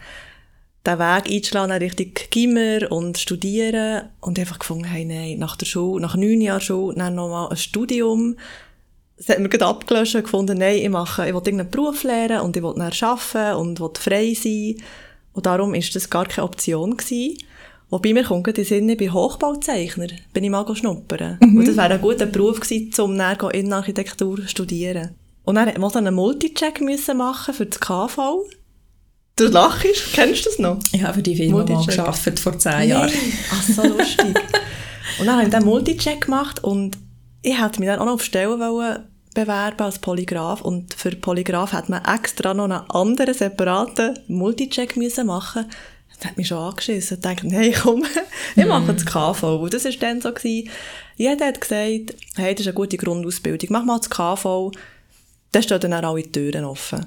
den 0.85 0.99
Weg 0.99 1.31
einzuschlagen 1.31 1.71
Richtung 1.71 2.13
Gimmer 2.29 2.91
und 2.91 3.17
studieren. 3.17 4.09
Und 4.21 4.37
einfach 4.37 4.59
gefunden, 4.59 4.83
hey, 4.83 5.05
nein, 5.05 5.39
nach 5.39 5.55
der 5.55 5.67
Schule, 5.67 6.03
nach 6.03 6.17
neun 6.17 6.41
Jahren 6.41 6.61
Schule, 6.61 6.97
dann 6.97 7.15
nochmal 7.15 7.51
ein 7.51 7.57
Studium. 7.57 8.37
Das 9.17 9.29
hat 9.29 9.39
mir 9.39 9.49
gerade 9.49 9.67
abgelöscht 9.67 10.17
und 10.17 10.25
gefunden, 10.25 10.59
nein, 10.59 10.79
ich 10.79 10.89
mache, 10.89 11.23
ich 11.23 11.29
will 11.29 11.37
irgendeinen 11.37 11.71
Beruf 11.71 12.03
lernen 12.03 12.41
und 12.41 12.57
ich 12.57 12.65
will 12.65 12.75
dann 12.75 12.93
arbeiten 13.01 13.57
und 13.61 13.79
will 13.79 13.91
frei 13.97 14.35
sein. 14.35 14.75
Und 15.39 15.47
darum 15.47 15.73
ist 15.73 15.95
das 15.95 16.11
gar 16.11 16.27
keine 16.27 16.49
Option 16.49 16.97
gewesen. 16.97 17.39
Wobei 17.91 18.13
mir 18.13 18.25
kommt 18.25 18.49
in 18.49 18.55
den 18.55 18.65
Sinn, 18.65 18.89
ich 18.89 18.99
bin 18.99 19.13
Hochbauzeichner, 19.13 20.09
bin 20.33 20.43
ich 20.43 20.51
mal 20.51 20.67
schnuppern. 20.75 21.39
Mhm. 21.41 21.59
Und 21.59 21.69
das 21.69 21.77
wäre 21.77 21.95
ein 21.95 22.01
guter 22.01 22.27
Beruf 22.27 22.59
gewesen, 22.59 22.93
um 23.01 23.17
dann 23.17 23.39
Innenarchitektur 23.53 24.39
zu 24.39 24.49
studieren. 24.49 25.11
Und 25.45 25.55
dann 25.55 25.73
musste 25.81 26.01
ich 26.01 26.07
einen 26.07 26.17
Multicheck 26.17 26.81
machen 27.15 27.55
für 27.55 27.67
das 27.67 27.79
KV. 27.79 28.49
Du 29.37 29.47
lachst, 29.47 30.13
kennst 30.13 30.45
du 30.45 30.51
das 30.51 30.59
noch? 30.59 30.81
Ich 30.91 31.05
habe 31.05 31.15
für 31.15 31.23
die 31.23 31.37
Firma 31.37 31.65
mal 31.65 31.87
gearbeitet, 31.87 32.41
vor 32.41 32.59
zehn 32.59 32.89
Jahren. 32.89 33.13
Ach, 33.53 33.63
so 33.63 33.85
lustig. 33.85 34.35
Und 35.21 35.27
dann 35.27 35.37
habe 35.37 35.45
ich 35.45 35.51
den 35.51 35.65
Multicheck 35.65 36.23
gemacht 36.23 36.65
und 36.65 36.99
ich 37.43 37.63
hätte 37.63 37.79
mich 37.79 37.89
dann 37.89 38.01
auch 38.01 38.07
noch 38.07 38.15
auf 38.15 38.25
Stellen 38.25 38.59
wollen 38.59 39.05
bewerben 39.39 39.83
als 39.83 39.99
Polygraph 39.99 40.63
und 40.63 40.95
für 40.95 41.11
Polygraph 41.13 41.73
hat 41.73 41.89
man 41.89 42.05
extra 42.05 42.55
noch 42.55 42.65
einen 42.65 42.91
anderen, 42.91 43.35
separaten 43.35 44.19
Multicheck 44.27 44.97
müssen 44.97 45.27
machen 45.27 45.67
das 46.19 46.31
hat 46.31 46.37
mich 46.37 46.49
schon 46.49 46.59
angeschissen. 46.59 47.19
Ich 47.19 47.23
dachte, 47.23 47.47
nein, 47.47 47.73
komm, 47.81 48.05
ich 48.57 48.67
mache 48.67 48.93
das 48.93 49.07
KV. 49.07 49.63
Und 49.63 49.73
das 49.73 49.85
war 49.85 49.93
dann 50.01 50.21
so. 50.21 50.33
Gewesen. 50.33 50.69
Jeder 51.17 51.47
hat 51.47 51.61
gesagt, 51.61 52.17
hey, 52.37 52.55
das 52.55 52.61
ist 52.61 52.67
eine 52.67 52.75
gute 52.75 52.97
Grundausbildung, 52.97 53.69
mach 53.71 53.85
mal 53.85 53.99
das 53.99 54.11
KV. 54.11 54.73
Dann 55.53 55.63
stehen 55.63 55.81
dann 55.81 55.93
auch 55.93 56.15
alle 56.15 56.31
Türen 56.31 56.65
offen. 56.65 57.07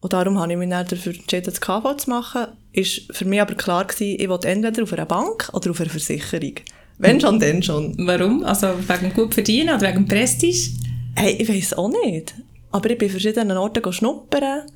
Und 0.00 0.12
darum 0.12 0.38
habe 0.38 0.52
ich 0.52 0.58
mich 0.58 0.70
dann 0.70 0.86
dafür 0.86 1.14
entschieden, 1.14 1.44
das 1.44 1.60
KV 1.60 1.96
zu 1.96 2.10
machen. 2.10 2.46
Ist 2.72 3.12
für 3.12 3.24
mich 3.24 3.40
aber 3.40 3.54
klar 3.54 3.84
gewesen, 3.84 4.20
ich 4.20 4.28
wollte 4.28 4.48
entweder 4.48 4.82
auf 4.82 4.92
einer 4.92 5.06
Bank 5.06 5.50
oder 5.52 5.70
auf 5.70 5.80
einer 5.80 5.90
Versicherung. 5.90 6.54
Wenn 6.98 7.20
schon, 7.20 7.40
dann 7.40 7.62
schon. 7.62 7.94
Warum? 8.06 8.44
Also 8.44 8.68
wegen 8.88 9.12
gut 9.12 9.34
verdienen 9.34 9.74
oder 9.74 9.88
wegen 9.88 10.06
Prestige? 10.06 10.85
Hey, 11.16 11.32
ich 11.32 11.48
weiss 11.48 11.74
auch 11.74 11.88
nicht. 11.88 12.34
Aber 12.70 12.90
ich 12.90 12.98
bin 12.98 13.08
verschiedenen 13.08 13.56
Orten 13.56 13.92
schnuppern. 13.92 14.66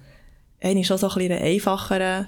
Eine 0.61 0.85
schon 0.85 0.99
so 0.99 1.09
ein 1.09 1.15
bisschen 1.15 1.39
einfacher 1.39 2.25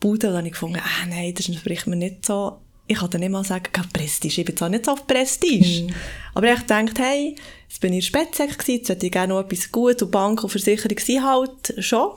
Bude. 0.00 0.28
Und 0.28 0.32
dann 0.32 0.38
habe 0.38 0.46
ich 0.46 0.52
gefunden, 0.52 0.80
ah, 0.82 1.06
nein, 1.08 1.34
das 1.34 1.48
entspricht 1.48 1.86
mir 1.86 1.96
nicht 1.96 2.26
so. 2.26 2.58
Ich 2.86 2.98
kann 2.98 3.10
dann 3.10 3.20
nicht 3.20 3.30
mal 3.30 3.44
sagen, 3.44 3.70
Prestige. 3.92 4.40
Ich 4.40 4.46
bin 4.46 4.56
zwar 4.56 4.68
nicht 4.68 4.86
so 4.86 4.92
auf 4.92 5.06
Prestige. 5.06 5.84
Mm. 5.84 5.94
Aber 6.34 6.52
ich 6.52 6.60
dachte, 6.62 7.02
hey, 7.02 7.36
jetzt 7.68 7.80
bin 7.80 7.92
ich 7.92 7.98
in 7.98 8.02
Spätzek 8.02 8.58
gewesen, 8.58 8.78
jetzt 8.78 8.88
hätte 8.88 9.06
ich 9.06 9.12
gerne 9.12 9.32
noch 9.32 9.40
etwas 9.40 9.70
gut 9.70 10.02
und 10.02 10.10
Bank 10.10 10.42
und 10.42 10.50
Versicherung 10.50 10.98
sind 10.98 11.22
halt 11.22 11.74
schon. 11.78 12.10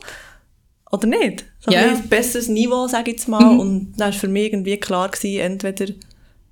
Oder 0.92 1.08
nicht? 1.08 1.46
So 1.60 1.72
yeah. 1.72 1.92
ein 1.92 2.10
besseres 2.10 2.48
Niveau, 2.48 2.88
sage 2.88 3.12
ich 3.12 3.18
jetzt 3.18 3.28
mal. 3.28 3.54
Mm. 3.54 3.60
Und 3.60 3.94
dann 3.98 4.12
war 4.12 4.20
für 4.20 4.28
mich 4.28 4.46
irgendwie 4.46 4.78
klar 4.78 5.10
gewesen, 5.10 5.42
entweder 5.42 5.94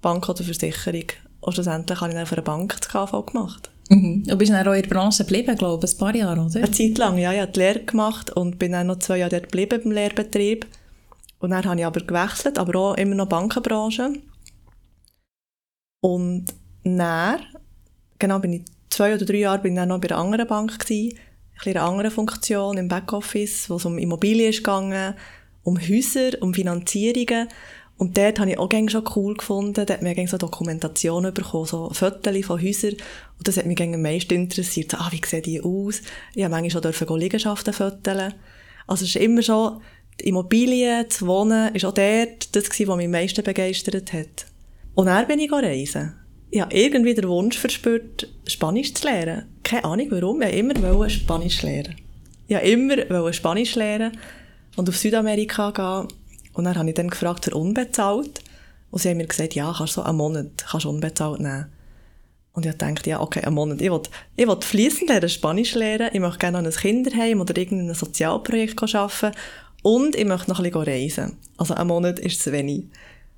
Bank 0.01 0.29
oder 0.29 0.43
Versicherung. 0.43 1.05
Und 1.39 1.53
schlussendlich 1.53 1.99
habe 1.99 2.11
ich 2.11 2.17
dann 2.17 2.27
für 2.27 2.35
eine 2.35 2.43
Bank 2.43 2.75
das 2.79 2.89
KV 2.89 3.25
gemacht. 3.25 3.71
Mhm. 3.91 4.23
Du 4.23 4.37
bist 4.37 4.51
dann 4.51 4.65
auch 4.65 4.71
in 4.71 4.83
der 4.83 4.89
Branche 4.89 5.25
geblieben, 5.25 5.53
glaube 5.57 5.85
ich, 5.85 5.93
ein 5.93 5.97
paar 5.97 6.15
Jahre, 6.15 6.39
oder? 6.39 6.55
Eine 6.55 6.71
Zeit 6.71 6.97
lang, 6.97 7.17
ja. 7.17 7.33
Ich 7.33 7.41
habe 7.41 7.51
die 7.51 7.59
Lehre 7.59 7.79
gemacht 7.81 8.31
und 8.31 8.57
bin 8.57 8.71
dann 8.71 8.87
noch 8.87 8.99
zwei 8.99 9.17
Jahre 9.17 9.31
dort 9.31 9.51
geblieben 9.51 9.81
beim 9.83 9.91
Lehrbetrieb. 9.91 10.65
Und 11.39 11.49
dann 11.49 11.65
habe 11.65 11.77
ich 11.77 11.85
aber 11.85 11.99
gewechselt, 11.99 12.57
aber 12.57 12.79
auch 12.79 12.95
immer 12.95 13.15
noch 13.15 13.27
Bankenbranche. 13.27 14.13
Und 15.99 16.45
dann, 16.85 17.39
genau, 18.17 18.39
bin 18.39 18.53
ich 18.53 18.61
zwei 18.89 19.13
oder 19.13 19.25
drei 19.25 19.39
Jahre 19.39 19.59
bin 19.59 19.73
ich 19.73 19.79
dann 19.79 19.89
noch 19.89 19.99
bei 19.99 20.09
einer 20.09 20.19
anderen 20.19 20.47
Bank 20.47 20.79
gewesen, 20.79 21.17
in 21.65 21.75
einer 21.75 21.85
anderen 21.85 22.11
Funktion 22.11 22.77
im 22.77 22.87
Backoffice, 22.87 23.69
wo 23.69 23.75
es 23.75 23.85
um 23.85 23.97
Immobilien 23.97 24.53
ging, 24.53 25.13
um 25.63 25.77
Häuser, 25.77 26.41
um 26.41 26.53
Finanzierungen. 26.53 27.49
Und 28.01 28.17
dort 28.17 28.39
habe 28.39 28.49
ich 28.49 28.57
auch 28.57 28.67
schon 28.89 29.03
cool 29.15 29.35
gefunden, 29.35 29.85
da 29.85 29.93
hat 29.93 30.01
mir 30.01 30.27
so 30.27 30.39
Dokumentation 30.39 31.31
bekommen, 31.35 31.67
so 31.67 31.91
Fotos 31.91 32.45
von 32.47 32.59
Häusern. 32.59 32.93
Und 33.37 33.47
das 33.47 33.57
hat 33.57 33.67
mich 33.67 33.79
am 33.79 34.01
meisten 34.01 34.33
interessiert. 34.33 34.89
So, 34.89 34.97
ah, 34.97 35.09
wie 35.11 35.21
sehen 35.23 35.43
die 35.43 35.61
aus? 35.61 36.01
Ich 36.33 36.43
habe 36.43 36.49
manchmal 36.49 36.93
schon 36.93 37.19
Liegenschaften 37.19 37.71
fotografieren. 37.71 38.33
Also 38.87 39.05
es 39.05 39.15
ist 39.15 39.21
immer 39.21 39.43
schon, 39.43 39.81
die 40.19 40.29
Immobilien, 40.29 41.05
das 41.07 41.23
Wohnen, 41.23 41.75
ist 41.75 41.85
auch 41.85 41.93
dort 41.93 42.55
das 42.55 42.69
was 42.71 42.79
mich 42.79 42.89
am 42.89 43.11
meisten 43.11 43.43
begeistert 43.43 44.11
hat. 44.13 44.47
Und 44.95 45.05
dann 45.05 45.27
bin 45.27 45.37
ich 45.37 45.51
reisen. 45.51 46.15
Ich 46.49 46.59
habe 46.59 46.75
irgendwie 46.75 47.13
den 47.13 47.29
Wunsch 47.29 47.59
verspürt, 47.59 48.27
Spanisch 48.47 48.95
zu 48.95 49.05
lernen. 49.05 49.45
Keine 49.61 49.85
Ahnung 49.85 50.07
warum, 50.09 50.41
ich 50.41 50.47
wollte 50.47 50.79
immer 50.79 51.07
Spanisch 51.07 51.61
lernen. 51.61 51.97
Ich 52.47 52.55
wollte 52.55 53.01
immer 53.01 53.31
Spanisch 53.31 53.75
lernen 53.75 54.17
und 54.75 54.89
auf 54.89 54.97
Südamerika 54.97 55.69
gehen 55.69 56.07
und 56.53 56.63
dann 56.65 56.75
habe 56.75 56.89
ich 56.89 56.95
dann 56.95 57.09
gefragt, 57.09 57.45
für 57.45 57.55
unbezahlt. 57.55 58.41
Und 58.89 59.01
sie 59.01 59.09
haben 59.09 59.17
mir 59.17 59.27
gesagt, 59.27 59.55
ja, 59.55 59.73
kannst 59.75 59.95
du 59.95 60.01
so 60.01 60.03
einen 60.03 60.17
Monat 60.17 60.65
kannst 60.69 60.85
unbezahlt 60.85 61.39
nehmen. 61.39 61.67
Und 62.53 62.65
ich 62.65 62.75
dachte, 62.75 63.09
ja, 63.09 63.21
okay, 63.21 63.41
einen 63.41 63.55
Monat. 63.55 63.79
Ich 63.79 63.89
will, 63.89 64.01
ich 64.35 64.47
will 64.47 64.57
fließend 64.59 65.09
lernen, 65.09 65.29
Spanisch 65.29 65.73
lernen. 65.75 66.09
Ich 66.11 66.19
möchte 66.19 66.39
gerne 66.39 66.57
an 66.57 66.65
ein 66.65 66.71
Kinderheim 66.71 67.39
oder 67.39 67.55
irgendein 67.55 67.95
Sozialprojekt 67.95 68.81
arbeiten. 68.93 69.37
Und 69.83 70.15
ich 70.15 70.25
möchte 70.25 70.49
noch 70.49 70.59
ein 70.59 70.63
bisschen 70.63 70.83
reisen. 70.83 71.37
Also 71.57 71.73
ein 71.73 71.87
Monat 71.87 72.19
ist 72.19 72.41
zu 72.41 72.51
wenig. 72.51 72.85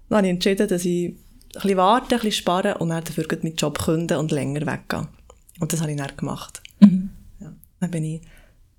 Dann 0.10 0.17
habe 0.17 0.27
ich 0.27 0.34
entschieden, 0.34 0.67
dass 0.67 0.84
ich 0.84 1.10
ein 1.10 1.17
bisschen 1.53 1.77
warte, 1.77 2.15
ein 2.15 2.22
bisschen 2.22 2.32
sparen 2.32 2.74
und 2.77 2.89
dann 2.89 3.03
dafür 3.03 3.25
meinen 3.29 3.55
Job 3.55 3.77
künden 3.77 4.17
und 4.17 4.32
länger 4.32 4.65
weggehen. 4.65 5.08
Und 5.60 5.72
das 5.72 5.82
habe 5.82 5.91
ich 5.91 5.98
dann 5.98 6.17
gemacht. 6.17 6.62
Mhm. 6.79 7.12
Ja. 7.39 7.53
Dann 7.79 7.91
bin 7.91 8.03
ich 8.03 8.22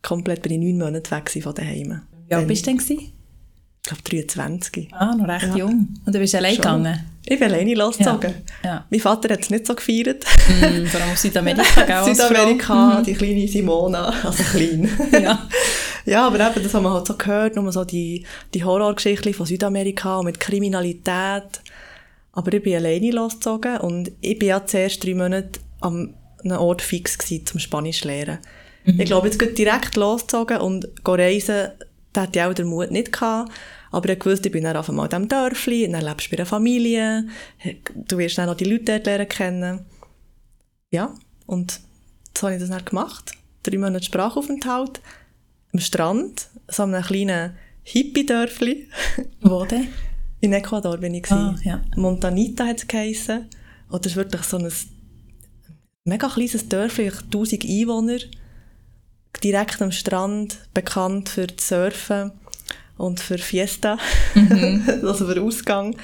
komplett 0.02 0.42
bin 0.42 0.52
ich 0.52 0.58
neun 0.58 0.78
Monate 0.78 1.10
weg 1.10 1.30
von 1.42 1.54
daheim. 1.54 2.02
Ja, 2.28 2.40
bist 2.40 2.66
du 2.66 2.76
denn? 2.76 3.12
Ich 3.84 3.88
glaube 3.90 4.02
23. 4.02 4.88
Ah, 4.92 5.14
noch 5.14 5.28
recht 5.28 5.48
ja. 5.48 5.56
jung. 5.56 5.88
Und 6.06 6.14
du 6.14 6.18
bist 6.18 6.34
allein 6.34 6.56
gegangen? 6.56 7.00
Ich 7.26 7.38
bin 7.38 7.52
alleine 7.52 7.74
losgezogen. 7.74 8.32
Ja. 8.62 8.70
Ja. 8.70 8.84
Mein 8.88 9.00
Vater 9.00 9.34
hat 9.34 9.40
es 9.40 9.50
nicht 9.50 9.66
so 9.66 9.74
gefeiert. 9.74 10.24
Mm, 10.48 10.86
vor 10.86 11.00
allem 11.02 11.12
aus 11.12 11.20
Südamerika, 11.20 11.82
gell? 11.86 12.14
Südamerika, 12.14 12.98
mhm. 12.98 13.04
die 13.04 13.12
kleine 13.12 13.46
Simona, 13.46 14.06
also 14.24 14.42
klein. 14.42 14.88
ja. 15.22 15.48
ja, 16.06 16.26
aber 16.26 16.40
eben, 16.40 16.62
das 16.62 16.72
haben 16.72 16.84
wir 16.84 16.94
halt 16.94 17.06
so 17.06 17.14
gehört, 17.14 17.56
nur 17.56 17.70
so 17.72 17.84
die, 17.84 18.24
die 18.54 18.64
Horrorgeschichten 18.64 19.34
von 19.34 19.44
Südamerika 19.44 20.22
mit 20.22 20.40
Kriminalität. 20.40 21.60
Aber 22.32 22.52
ich 22.54 22.62
bin 22.62 22.76
alleine 22.76 23.10
losgezogen 23.10 23.78
und 23.78 24.12
ich 24.22 24.38
bin 24.38 24.48
ja 24.48 24.64
zuerst 24.64 25.04
drei 25.04 25.14
Monate 25.14 25.60
an 25.82 26.14
einem 26.42 26.58
Ort 26.58 26.80
fix 26.80 27.18
gewesen, 27.18 27.44
zum 27.44 27.60
Spanisch 27.60 28.02
lernen. 28.04 28.38
Mhm. 28.84 29.00
Ich 29.00 29.06
glaube, 29.06 29.26
jetzt 29.26 29.38
geht 29.38 29.58
direkt 29.58 29.96
losgezogen 29.96 30.58
und 30.58 30.88
reisen, 31.06 31.68
da 32.14 32.22
hatte 32.22 32.38
ich 32.38 32.44
auch 32.44 32.54
den 32.54 32.68
Mut 32.68 32.90
nicht 32.90 33.12
gehabt. 33.12 33.52
Aber 33.90 34.08
ich 34.08 34.24
wusste, 34.24 34.48
ich 34.48 34.52
bin 34.52 34.64
dann 34.64 34.76
auf 34.76 34.88
einmal 34.88 35.06
in 35.06 35.10
diesem 35.10 35.28
Dörfli, 35.28 35.88
dann 35.90 36.02
lebst 36.02 36.26
du 36.26 36.30
bei 36.30 36.38
einer 36.38 36.46
Familie, 36.46 37.28
du 37.94 38.18
wirst 38.18 38.38
dann 38.38 38.48
auch 38.48 38.56
die 38.56 38.64
Leute 38.64 38.84
dort 38.84 39.06
lernen 39.06 39.28
kennen. 39.28 39.86
Ja, 40.90 41.14
und 41.46 41.80
so 42.36 42.46
habe 42.46 42.54
ich 42.54 42.60
das 42.60 42.70
dann 42.70 42.84
gemacht. 42.84 43.32
Drei 43.62 43.78
Monate 43.78 44.04
Sprachaufenthalt 44.04 45.00
am 45.72 45.80
Strand, 45.80 46.48
so 46.68 46.82
einem 46.82 47.02
kleinen 47.02 47.56
Hippie-Dörfli. 47.84 48.88
Wo 49.42 49.64
denn? 49.64 49.88
In 50.40 50.52
Ecuador 50.52 50.98
bin 50.98 51.14
ich. 51.14 51.30
Ah, 51.30 51.54
ja. 51.62 51.82
Montanita 51.96 52.66
hat 52.66 52.78
es 52.78 52.88
geheissen. 52.88 53.48
Und 53.88 54.04
das 54.04 54.12
ist 54.12 54.16
wirklich 54.16 54.42
so 54.42 54.58
ein 54.58 54.72
mega 56.04 56.28
kleines 56.28 56.68
Dörfli, 56.68 57.10
1000 57.10 57.64
Einwohner 57.64 58.18
direkt 59.44 59.82
am 59.82 59.92
Strand, 59.92 60.58
bekannt 60.72 61.28
für 61.28 61.46
das 61.46 61.68
Surfen 61.68 62.32
und 62.96 63.20
für 63.20 63.38
Fiesta, 63.38 63.98
mhm. 64.34 64.82
also 65.02 65.26
für 65.26 65.40
Ausgang, 65.40 65.96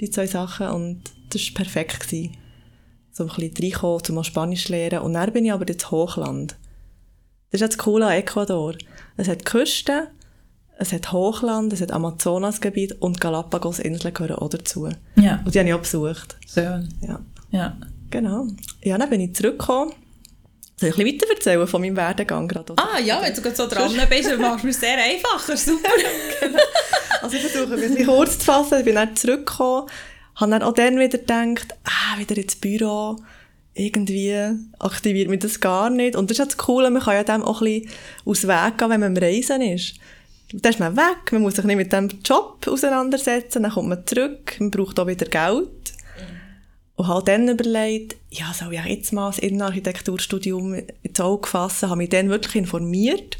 die 0.00 0.10
zwei 0.10 0.26
Sachen. 0.26 0.68
Und 0.68 1.02
das 1.30 1.42
war 1.46 1.54
perfekt. 1.54 2.00
Gewesen. 2.00 2.36
So 3.10 3.24
ein 3.24 3.28
bisschen 3.28 3.72
reinkommen, 3.72 4.18
um 4.18 4.24
Spanisch 4.24 4.66
zu 4.66 4.72
lernen. 4.72 5.00
Und 5.00 5.14
dann 5.14 5.32
bin 5.32 5.44
ich 5.44 5.52
aber 5.52 5.66
ins 5.66 5.90
Hochland. 5.90 6.56
Das 7.50 7.60
ist 7.60 7.72
jetzt 7.72 7.86
cool 7.86 8.02
an 8.02 8.12
Ecuador. 8.12 8.74
Es 9.16 9.28
hat 9.28 9.44
Küsten, 9.44 10.08
es 10.76 10.92
hat 10.92 11.12
Hochland, 11.12 11.72
es 11.72 11.80
hat 11.80 11.92
Amazonasgebiet 11.92 13.00
und 13.00 13.20
Galapagos-Inseln 13.20 14.12
gehören 14.12 14.36
auch 14.36 14.50
dazu. 14.50 14.88
Ja. 15.14 15.40
Und 15.44 15.54
die 15.54 15.58
habe 15.60 15.68
ich 15.68 15.74
auch 15.74 15.80
besucht. 15.80 16.36
Schön. 16.52 16.88
Ja. 17.00 17.20
Ja. 17.50 17.76
Genau. 18.10 18.48
Ja, 18.82 18.98
dann 18.98 19.08
bin 19.08 19.20
ich 19.20 19.34
zurückgekommen 19.34 19.92
soll 20.76 20.88
ich 20.88 20.98
ein 20.98 21.04
bisschen 21.04 21.20
weiter 21.20 21.34
erzählen 21.34 21.66
von 21.66 21.80
meinem 21.80 21.96
Werdegang 21.96 22.48
gerade? 22.48 22.74
Ah 22.76 22.98
ja, 22.98 23.22
wenn 23.22 23.34
du 23.34 23.40
gerade 23.40 23.56
so 23.56 23.66
dran 23.66 23.92
bist, 24.10 24.30
dann 24.30 24.40
machst 24.40 24.64
du 24.64 24.68
es 24.68 24.80
sehr 24.80 24.98
einfacher, 24.98 25.56
super. 25.56 25.90
genau. 26.40 26.58
Also 27.22 27.36
ich 27.36 27.46
versuche 27.46 27.76
bisschen 27.76 28.06
kurz 28.06 28.38
zu 28.38 28.44
fassen, 28.44 28.78
ich 28.80 28.84
bin 28.84 28.96
dann 28.96 29.14
zurückgekommen, 29.14 29.88
habe 30.36 30.50
dann 30.50 30.62
auch 30.62 30.74
dann 30.74 30.98
wieder 30.98 31.18
gedacht, 31.18 31.74
ah, 31.84 32.18
wieder 32.18 32.36
ins 32.36 32.56
Büro, 32.56 33.16
irgendwie 33.74 34.36
aktiviert 34.78 35.28
mich 35.28 35.40
das 35.40 35.60
gar 35.60 35.90
nicht. 35.90 36.16
Und 36.16 36.30
das 36.30 36.38
ist 36.38 36.46
das 36.46 36.56
Coole, 36.56 36.90
man 36.90 37.02
kann 37.02 37.14
ja 37.14 37.24
dem 37.24 37.42
auch 37.42 37.60
ein 37.60 37.82
bisschen 37.82 37.90
aus 38.24 38.40
dem 38.40 38.50
Weg 38.50 38.78
gehen, 38.78 38.90
wenn 38.90 39.00
man 39.00 39.16
am 39.16 39.22
Reisen 39.22 39.62
ist. 39.62 39.94
Dann 40.52 40.72
ist 40.72 40.80
man 40.80 40.96
weg, 40.96 41.32
man 41.32 41.42
muss 41.42 41.54
sich 41.54 41.64
nicht 41.64 41.76
mit 41.76 41.92
dem 41.92 42.08
Job 42.24 42.64
auseinandersetzen, 42.66 43.62
dann 43.62 43.72
kommt 43.72 43.88
man 43.88 44.06
zurück, 44.06 44.56
man 44.58 44.70
braucht 44.70 44.98
auch 45.00 45.06
wieder 45.06 45.26
Geld. 45.26 45.68
Und 46.96 47.08
habe 47.08 47.24
dann 47.24 47.48
überlegt, 47.48 48.16
ja, 48.30 48.52
soll 48.52 48.74
ich 48.74 48.84
jetzt 48.84 49.12
mal 49.12 49.28
das 49.28 49.40
Innenarchitekturstudium 49.40 50.74
ins 51.02 51.20
Auge 51.20 51.48
fassen, 51.48 51.88
habe 51.88 51.98
mich 51.98 52.10
dann 52.10 52.30
wirklich 52.30 52.54
informiert. 52.54 53.36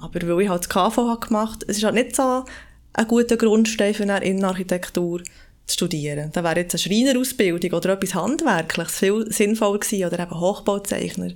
Aber 0.00 0.20
weil 0.28 0.42
ich 0.42 0.48
halt 0.50 0.62
das 0.62 0.68
KV 0.68 0.96
habe 1.08 1.26
gemacht, 1.26 1.64
es 1.68 1.78
ist 1.78 1.84
halt 1.84 1.94
nicht 1.94 2.14
so 2.14 2.44
ein 2.92 3.08
guter 3.08 3.36
Grundstein 3.36 3.94
für 3.94 4.02
eine 4.02 4.22
Innenarchitektur 4.22 5.22
zu 5.66 5.74
studieren. 5.74 6.30
Da 6.32 6.44
wäre 6.44 6.60
jetzt 6.60 6.74
eine 6.74 6.80
Schreinerausbildung 6.80 7.72
oder 7.72 7.90
etwas 7.90 8.14
Handwerkliches 8.14 8.98
viel 8.98 9.32
sinnvoller 9.32 9.78
gewesen, 9.78 10.04
oder 10.04 10.18
eben 10.18 10.40
Hochbauzeichner. 10.40 11.30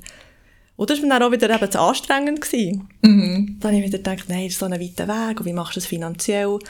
Und 0.77 0.91
das 0.91 1.01
war 1.01 1.09
dann 1.09 1.23
auch 1.23 1.33
wieder 1.33 1.49
eben 1.49 1.71
zu 1.71 1.81
anstrengend. 1.81 2.43
Gewesen. 2.43 2.89
Mhm. 3.01 3.57
Dann 3.61 3.73
habe 3.73 3.81
ich 3.81 3.87
wieder 3.87 3.99
gedacht, 3.99 4.29
nein, 4.29 4.45
das 4.45 4.53
ist 4.53 4.59
so 4.59 4.67
ein 4.67 4.73
weiter 4.73 5.09
Weg, 5.09 5.41
und 5.41 5.47
wie 5.47 5.55
machst 5.55 5.77
du 5.77 5.81
das 5.81 5.87
finanziell? 5.87 6.49
Und 6.49 6.63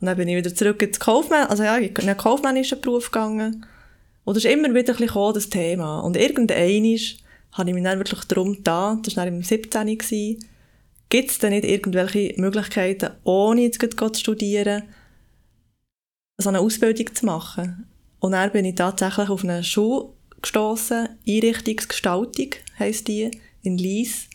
dann 0.00 0.16
bin 0.16 0.28
ich 0.28 0.36
wieder 0.36 0.54
zurück 0.54 0.82
ins 0.82 1.00
Kaufmann, 1.00 1.46
also 1.46 1.62
ja, 1.62 1.76
in 1.76 1.96
einen 1.96 2.16
kaufmännischen 2.16 2.80
Beruf 2.80 3.10
gegangen. 3.10 3.64
Und 4.24 4.36
es 4.36 4.44
ist 4.44 4.50
immer 4.50 4.74
wieder 4.74 4.94
ein 4.94 4.98
bisschen 4.98 5.34
das 5.34 5.48
Thema. 5.50 6.00
Und 6.00 6.16
irgendwann 6.16 6.58
habe 7.52 7.70
ich 7.70 7.74
mich 7.74 7.84
dann 7.84 7.98
wirklich 7.98 8.24
darum 8.24 8.56
getan, 8.56 9.02
das 9.02 9.16
war 9.16 9.24
dann 9.24 9.36
im 9.36 9.42
17. 9.42 9.98
gibt 11.08 11.30
es 11.30 11.38
denn 11.38 11.52
nicht 11.52 11.64
irgendwelche 11.64 12.34
Möglichkeiten, 12.36 13.10
ohne 13.22 13.62
jetzt 13.62 13.78
zu 13.80 14.14
studieren, 14.14 14.82
so 16.38 16.48
eine 16.48 16.60
Ausbildung 16.60 17.14
zu 17.14 17.26
machen? 17.26 17.86
Und 18.18 18.32
dann 18.32 18.50
bin 18.50 18.64
ich 18.64 18.74
tatsächlich 18.74 19.28
auf 19.28 19.44
eine 19.44 19.62
Schule 19.62 20.08
gestossen, 20.40 21.10
Einrichtungsgestaltung 21.28 22.50
heisst 22.78 23.08
die, 23.08 23.30
in 23.62 23.78
Lies. 23.78 24.28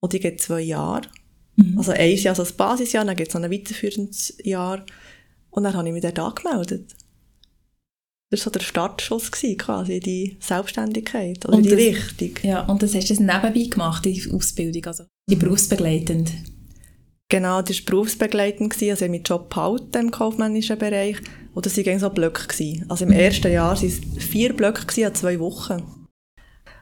Und 0.00 0.12
die 0.12 0.20
geht 0.20 0.40
zwei 0.40 0.60
Jahre. 0.60 1.08
Mhm. 1.56 1.78
Also 1.78 1.92
ein 1.92 2.16
Jahr 2.16 2.38
als 2.38 2.52
Basisjahr, 2.52 3.04
dann 3.04 3.16
gibt 3.16 3.28
es 3.28 3.34
noch 3.34 3.42
ein 3.42 3.50
weiterführendes 3.50 4.36
Jahr. 4.42 4.84
Und 5.50 5.64
dann 5.64 5.74
habe 5.74 5.88
ich 5.88 5.94
mich 5.94 6.02
dort 6.02 6.18
angemeldet. 6.18 6.94
Das 8.32 8.40
war 8.40 8.44
so 8.44 8.50
der 8.50 8.64
Startschuss 8.64 9.30
gewesen, 9.30 9.58
quasi, 9.58 10.00
die 10.00 10.38
Selbstständigkeit 10.40 11.44
oder 11.44 11.58
und 11.58 11.66
die 11.66 11.68
das, 11.68 11.78
Richtung. 11.78 12.30
Ja, 12.42 12.62
und 12.62 12.82
das 12.82 12.94
hast 12.94 13.10
du 13.10 13.14
nebenbei 13.14 13.68
gemacht, 13.68 14.06
die 14.06 14.22
Ausbildung, 14.32 14.86
also 14.86 15.04
die 15.28 15.36
berufsbegleitend? 15.36 16.32
Genau, 17.28 17.60
das 17.60 17.78
war 17.80 17.84
berufsbegleitend, 17.90 18.72
gewesen, 18.72 18.90
also 18.90 19.04
ich 19.04 19.10
meinen 19.10 19.22
Job 19.22 19.50
behalten 19.50 19.98
im 19.98 20.10
kaufmännischen 20.10 20.78
Bereich 20.78 21.18
und 21.52 21.66
das 21.66 21.76
waren 21.76 21.98
so 21.98 22.08
Blöcke. 22.08 22.46
Gewesen. 22.48 22.86
Also 22.88 23.04
im 23.04 23.10
mhm. 23.10 23.18
ersten 23.18 23.52
Jahr 23.52 23.76
waren 23.76 23.86
es 23.86 24.00
vier 24.24 24.56
Blöcke 24.56 25.06
an 25.06 25.14
zwei 25.14 25.38
Wochen. 25.38 25.82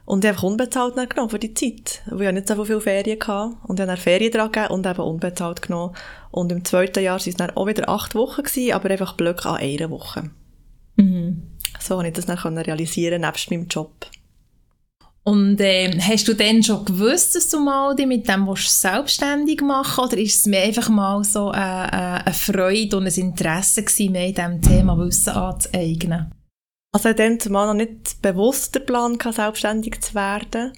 Und 0.04 0.24
ich 0.24 0.28
habe 0.28 0.36
einfach 0.36 0.44
unbezahlt 0.44 0.94
genommen 1.10 1.30
für 1.30 1.38
die 1.40 1.54
Zeit. 1.54 2.02
Weil 2.06 2.28
ich 2.28 2.34
nicht 2.34 2.48
so 2.48 2.64
viele 2.64 2.80
Ferien 2.80 3.18
hatte. 3.20 3.56
Und 3.66 3.78
ich 3.78 3.82
habe 3.82 3.86
dann 3.86 3.96
Ferien 3.96 4.30
dran 4.32 4.52
gegeben 4.52 4.74
und 4.74 4.86
eben 4.86 5.00
unbezahlt 5.00 5.62
genommen. 5.62 5.96
Und 6.30 6.52
im 6.52 6.64
zweiten 6.64 7.02
Jahr 7.02 7.18
waren 7.18 7.28
es 7.28 7.36
dann 7.36 7.50
auch 7.50 7.66
wieder 7.66 7.88
acht 7.88 8.14
Wochen, 8.14 8.44
gewesen, 8.44 8.72
aber 8.72 8.90
einfach 8.90 9.14
Blöcke 9.14 9.48
an 9.48 9.56
einer 9.56 9.90
Woche. 9.90 10.30
Mhm. 11.00 11.42
So 11.78 11.94
konnte 11.94 12.08
ich 12.08 12.14
das 12.14 12.26
dann 12.26 12.58
realisieren, 12.58 13.22
nebst 13.22 13.50
meinem 13.50 13.66
Job. 13.68 14.06
Und 15.22 15.60
äh, 15.60 15.98
hast 16.00 16.28
du 16.28 16.34
dann 16.34 16.62
schon 16.62 16.84
gewusst, 16.84 17.36
dass 17.36 17.50
du 17.50 17.60
mal 17.60 17.94
dich 17.94 18.06
mit 18.06 18.26
dem 18.28 18.48
selbstständig 18.56 19.60
machen 19.60 20.04
oder 20.04 20.16
ist 20.16 20.40
es 20.40 20.46
mir 20.46 20.62
einfach 20.62 20.88
mal 20.88 21.22
so 21.24 21.52
äh, 21.52 21.56
äh, 21.56 22.22
eine 22.24 22.34
Freude 22.34 22.96
und 22.96 23.06
ein 23.06 23.14
Interesse 23.14 23.82
gewesen, 23.82 24.12
mehr 24.12 24.26
in 24.26 24.34
diesem 24.34 24.62
Thema 24.62 24.98
Wissen 24.98 25.30
anzueignen? 25.30 26.32
Also 26.92 27.10
ich 27.10 27.18
hatte 27.18 27.36
dann 27.36 27.52
noch 27.52 27.74
nicht 27.74 28.20
bewusst 28.22 28.74
den 28.74 28.86
Plan, 28.86 29.18
selbstständig 29.20 30.00
zu 30.00 30.14
werden. 30.14 30.72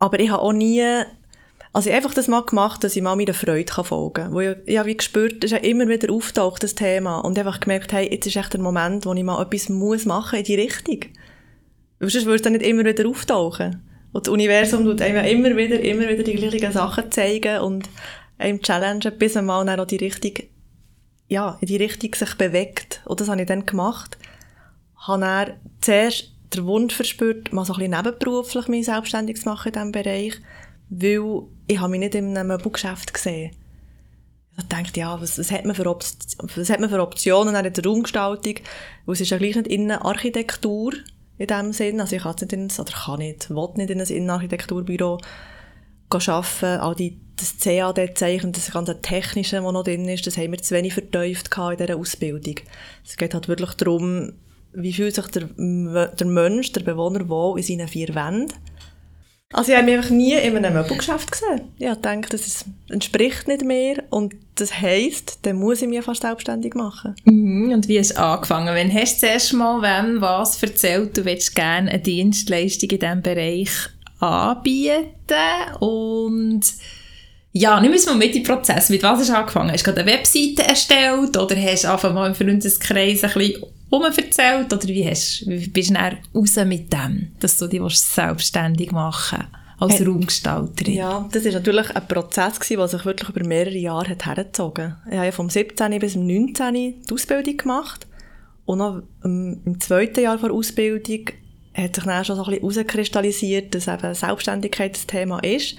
Aber 0.00 0.18
ich 0.18 0.30
habe 0.30 0.42
auch 0.42 0.52
nie, 0.52 0.82
also 1.78 1.90
ich 1.90 1.96
einfach 1.96 2.12
das 2.12 2.28
mal 2.28 2.42
gemacht, 2.42 2.82
dass 2.82 2.96
ich 2.96 3.02
mal 3.02 3.14
meiner 3.14 3.34
Freude 3.34 3.72
folgen 3.72 4.12
kann. 4.12 4.32
Wo 4.32 4.40
ich, 4.40 4.56
ich 4.66 4.78
habe 4.78 4.88
wie 4.88 4.96
gespürt, 4.96 5.44
es 5.44 5.52
ist 5.52 5.58
ja 5.58 5.64
immer 5.64 5.88
wieder 5.88 6.12
auftaucht, 6.12 6.62
das 6.62 6.74
Thema. 6.74 7.20
Und 7.20 7.38
einfach 7.38 7.60
gemerkt, 7.60 7.92
hey, 7.92 8.10
jetzt 8.10 8.26
ist 8.26 8.36
echt 8.36 8.52
der 8.52 8.60
Moment, 8.60 9.06
wo 9.06 9.14
ich 9.14 9.22
mal 9.22 9.40
etwas 9.40 9.68
muss 9.68 10.04
machen 10.04 10.40
in 10.40 10.44
die 10.44 10.56
Richtung. 10.56 11.00
Weil 12.00 12.10
sonst 12.10 12.24
würde 12.24 12.36
es 12.36 12.42
dann 12.42 12.54
nicht 12.54 12.66
immer 12.66 12.84
wieder 12.84 13.08
auftauchen. 13.08 13.82
Und 14.12 14.26
das 14.26 14.32
Universum 14.32 14.84
tut 14.84 15.00
einem 15.00 15.24
immer 15.24 15.56
wieder, 15.56 15.80
immer 15.80 16.08
wieder 16.08 16.22
die 16.24 16.34
gleichen 16.34 16.72
Sachen 16.72 17.12
zeigen 17.12 17.60
und 17.60 17.88
einem 18.38 18.60
challengen, 18.60 19.12
bis 19.18 19.36
man 19.36 19.46
mal 19.46 19.64
dann 19.64 19.78
auch 19.78 19.86
die 19.86 19.96
Richtung, 19.96 20.32
ja, 21.28 21.58
in 21.60 21.68
die 21.68 21.76
Richtung 21.76 22.14
sich 22.14 22.34
bewegt. 22.34 23.02
Und 23.04 23.20
das 23.20 23.28
habe 23.28 23.40
ich 23.40 23.46
dann 23.46 23.66
gemacht 23.66 24.18
habe 25.08 25.24
er 25.24 25.56
zuerst 25.80 26.32
den 26.54 26.66
Wunsch 26.66 26.94
verspürt, 26.94 27.52
mal 27.52 27.64
so 27.64 27.74
ein 27.74 27.78
bisschen 27.78 28.02
nebenberuflich 28.02 28.68
mich 28.68 28.86
selbstständig 28.86 29.40
zu 29.40 29.48
machen 29.48 29.68
in 29.68 29.72
diesem 29.72 29.92
Bereich, 29.92 30.34
weil 30.90 31.42
ich 31.66 31.78
habe 31.78 31.90
mich 31.90 32.00
nicht 32.00 32.14
in 32.14 32.36
einem 32.36 32.48
Möbelgeschäft 32.48 33.12
gesehen. 33.12 33.52
Ich 34.56 34.64
dachte, 34.64 34.98
ja, 34.98 35.20
was, 35.20 35.38
was, 35.38 35.52
hat 35.52 35.64
man 35.64 35.76
für 35.76 35.84
was 35.84 36.70
hat 36.70 36.80
man 36.80 36.90
für 36.90 37.00
Optionen 37.00 37.54
in 37.54 37.72
der 37.72 37.84
Raumgestaltung? 37.84 38.54
Weil 39.06 39.12
es 39.12 39.20
ist 39.20 39.30
ja 39.30 39.38
gleich 39.38 39.54
nicht 39.54 39.68
Innenarchitektur 39.68 40.94
in 41.36 41.46
dem 41.46 41.72
Sinn. 41.72 42.00
Also 42.00 42.16
ich 42.16 42.22
kann 42.22 42.34
nicht 42.40 42.52
in, 42.52 42.64
oder 42.66 42.92
kann 42.92 43.18
nicht, 43.20 43.50
will 43.50 43.68
nicht 43.76 43.90
in 43.90 44.00
ein 44.00 44.06
Innenarchitekturbüro 44.06 45.18
arbeiten. 46.10 46.80
All 46.80 46.94
die, 46.96 47.20
das 47.36 47.56
CAD-Zeichen, 47.58 48.52
das 48.52 48.72
ganze 48.72 49.00
Technische, 49.00 49.56
das 49.60 49.72
noch 49.72 49.84
drin 49.84 50.08
ist, 50.08 50.26
das 50.26 50.36
haben 50.36 50.50
wir 50.50 50.58
zu 50.58 50.74
wenig 50.74 50.94
vertieft 50.94 51.56
in 51.56 51.76
dieser 51.76 51.96
Ausbildung. 51.96 52.56
Es 53.06 53.16
geht 53.16 53.34
halt 53.34 53.46
wirklich 53.46 53.74
darum, 53.74 54.32
wie 54.72 54.92
fühlt 54.92 55.14
sich 55.14 55.26
der, 55.28 55.44
der 55.46 56.26
Mensch, 56.26 56.72
der 56.72 56.82
Bewohner 56.82 57.28
wohl 57.28 57.58
in 57.58 57.64
seinen 57.64 57.88
vier 57.88 58.14
Wänden? 58.14 58.52
Also 59.52 59.72
ich 59.72 59.78
habe 59.78 59.86
mich 59.86 59.96
einfach 59.96 60.10
nie 60.10 60.34
in 60.34 60.56
einem 60.56 60.74
Möbelgeschäft 60.74 61.32
gesehen. 61.32 61.62
Ich 61.78 61.94
denke, 61.94 62.28
das 62.28 62.66
entspricht 62.90 63.48
nicht 63.48 63.64
mehr 63.64 64.02
und 64.10 64.34
das 64.56 64.78
heisst, 64.78 65.38
dann 65.42 65.56
muss 65.56 65.80
ich 65.80 65.88
mich 65.88 66.04
fast 66.04 66.20
selbstständig 66.20 66.74
machen. 66.74 67.14
Mhm. 67.24 67.72
Und 67.72 67.88
wie 67.88 67.98
hast 67.98 68.10
du 68.10 68.20
angefangen? 68.20 68.74
Wenn 68.74 68.92
hast 68.92 69.22
du 69.22 69.26
zuerst 69.26 69.54
mal 69.54 69.80
wem 69.80 70.20
was 70.20 70.62
erzählt, 70.62 71.16
du 71.16 71.24
willst 71.24 71.54
gerne 71.54 71.90
eine 71.90 72.00
Dienstleistung 72.00 72.90
in 72.90 72.98
diesem 72.98 73.22
Bereich 73.22 73.70
anbieten 74.20 75.04
und 75.80 76.62
ja, 77.52 77.80
nimm 77.80 77.92
uns 77.92 78.04
mal 78.04 78.16
mit 78.16 78.36
im 78.36 78.42
Prozess. 78.42 78.90
Mit 78.90 79.02
was 79.02 79.20
hast 79.20 79.30
du 79.30 79.34
angefangen? 79.34 79.72
Hast 79.72 79.86
du 79.86 79.92
gerade 79.92 80.02
eine 80.02 80.12
Webseite 80.12 80.64
erstellt 80.64 81.36
oder 81.38 81.56
hast 81.56 81.84
du 81.84 81.92
einfach 81.92 82.12
mal 82.12 82.28
im 82.28 82.34
Freundeskreis 82.34 83.24
ein 83.24 83.32
bisschen 83.32 83.62
erzählt 83.90 84.72
oder 84.72 84.88
wie, 84.88 85.08
hast, 85.08 85.46
wie 85.46 85.68
bist 85.68 85.90
du 85.90 85.94
dann 85.94 86.18
raus 86.34 86.56
mit 86.66 86.92
dem, 86.92 87.32
dass 87.40 87.56
du 87.58 87.66
dich 87.66 87.80
selbstständig 87.98 88.92
machen 88.92 89.44
als 89.78 90.00
äh, 90.00 90.04
Raumgestalterin? 90.04 90.94
Ja, 90.94 91.28
das 91.32 91.44
war 91.44 91.52
natürlich 91.52 91.96
ein 91.96 92.08
Prozess, 92.08 92.58
der 92.58 92.88
sich 92.88 93.04
wirklich 93.04 93.30
über 93.30 93.46
mehrere 93.46 93.78
Jahre 93.78 94.10
hat 94.10 94.26
hergezogen 94.26 94.92
hat. 94.92 94.98
Ich 95.06 95.16
habe 95.16 95.26
ja 95.26 95.32
vom 95.32 95.48
17. 95.50 95.98
bis 95.98 96.12
zum 96.14 96.26
19. 96.26 96.74
die 96.74 96.96
Ausbildung 97.12 97.56
gemacht 97.56 98.06
und 98.66 98.78
noch 98.78 99.02
im, 99.24 99.80
zweiten 99.80 100.20
Jahr 100.20 100.36
der 100.36 100.52
Ausbildung 100.52 101.26
hat 101.74 101.94
sich 101.94 102.04
dann 102.04 102.24
schon 102.24 102.36
so 102.36 102.44
ein 102.44 102.60
bisschen 102.60 102.70
herauskristallisiert, 102.70 103.74
dass 103.74 103.88
eben 103.88 104.14
Selbstständigkeit 104.14 104.94
das 104.94 105.06
Thema 105.06 105.38
ist. 105.38 105.76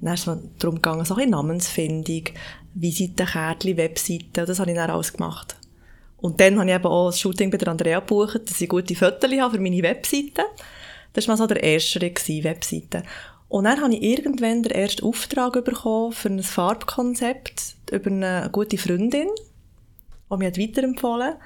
Dann 0.00 0.14
ist 0.14 0.28
es 0.28 0.38
darum 0.58 0.76
gegangen, 0.76 1.04
so 1.04 1.16
ein 1.16 1.30
Namensfindung, 1.30 2.24
Visitenkärtchen, 2.74 3.76
Webseiten, 3.76 4.46
das 4.46 4.60
habe 4.60 4.70
ich 4.70 4.76
dann 4.76 4.90
alles 4.90 5.12
gemacht. 5.12 5.57
Und 6.20 6.40
dann 6.40 6.58
habe 6.58 6.68
ich 6.68 6.74
eben 6.74 6.86
auch 6.86 7.06
das 7.06 7.20
Shooting 7.20 7.50
bei 7.50 7.58
der 7.58 7.68
Andrea 7.68 8.00
gebucht, 8.00 8.40
dass 8.50 8.60
ich 8.60 8.68
gute 8.68 8.94
Fotos 8.94 9.30
habe 9.30 9.56
für 9.56 9.62
meine 9.62 9.82
Webseite. 9.82 10.42
Das 11.12 11.26
war 11.28 11.34
mal 11.34 11.38
so 11.38 11.46
der 11.46 11.62
erste 11.62 12.00
Webseite. 12.00 13.02
Und 13.48 13.64
dann 13.64 13.80
habe 13.80 13.94
ich 13.94 14.02
irgendwann 14.02 14.62
den 14.62 14.72
ersten 14.72 15.04
Auftrag 15.04 15.64
bekommen 15.64 16.12
für 16.12 16.28
ein 16.28 16.42
Farbkonzept 16.42 17.76
über 17.90 18.10
eine 18.10 18.50
gute 18.52 18.76
Freundin, 18.76 19.28
die 20.30 20.36
mir 20.36 20.56
weiterempfohlen 20.56 21.28
hat. 21.28 21.38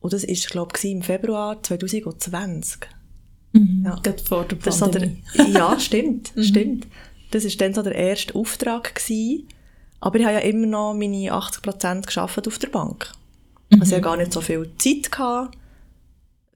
Und 0.00 0.12
das 0.12 0.26
war, 0.26 0.50
glaube 0.50 0.72
ich, 0.76 0.90
im 0.90 1.02
Februar 1.02 1.62
2020. 1.62 2.80
Mhm, 3.52 3.82
ja. 3.84 3.94
Gerade 4.02 4.22
vor 4.22 4.44
der 4.44 4.56
Pandemie. 4.56 5.22
So 5.34 5.42
der, 5.42 5.46
ja, 5.48 5.78
stimmt, 5.78 6.34
mhm. 6.36 6.42
stimmt. 6.42 6.86
Das 7.30 7.44
war 7.44 7.52
dann 7.58 7.74
so 7.74 7.82
der 7.82 7.94
erste 7.94 8.34
Auftrag. 8.34 8.94
Gewesen. 8.94 9.48
Aber 10.00 10.18
ich 10.18 10.24
habe 10.24 10.34
ja 10.34 10.40
immer 10.40 10.66
noch 10.66 10.94
meine 10.94 11.32
80% 11.32 12.48
auf 12.48 12.58
der 12.58 12.68
Bank. 12.68 13.12
Mhm. 13.70 13.80
Also 13.80 13.92
ich 13.92 13.92
hatte 13.92 14.02
gar 14.02 14.16
nicht 14.16 14.32
so 14.32 14.40
viel 14.40 14.70
Zeit, 14.78 15.10
gehabt, 15.10 15.56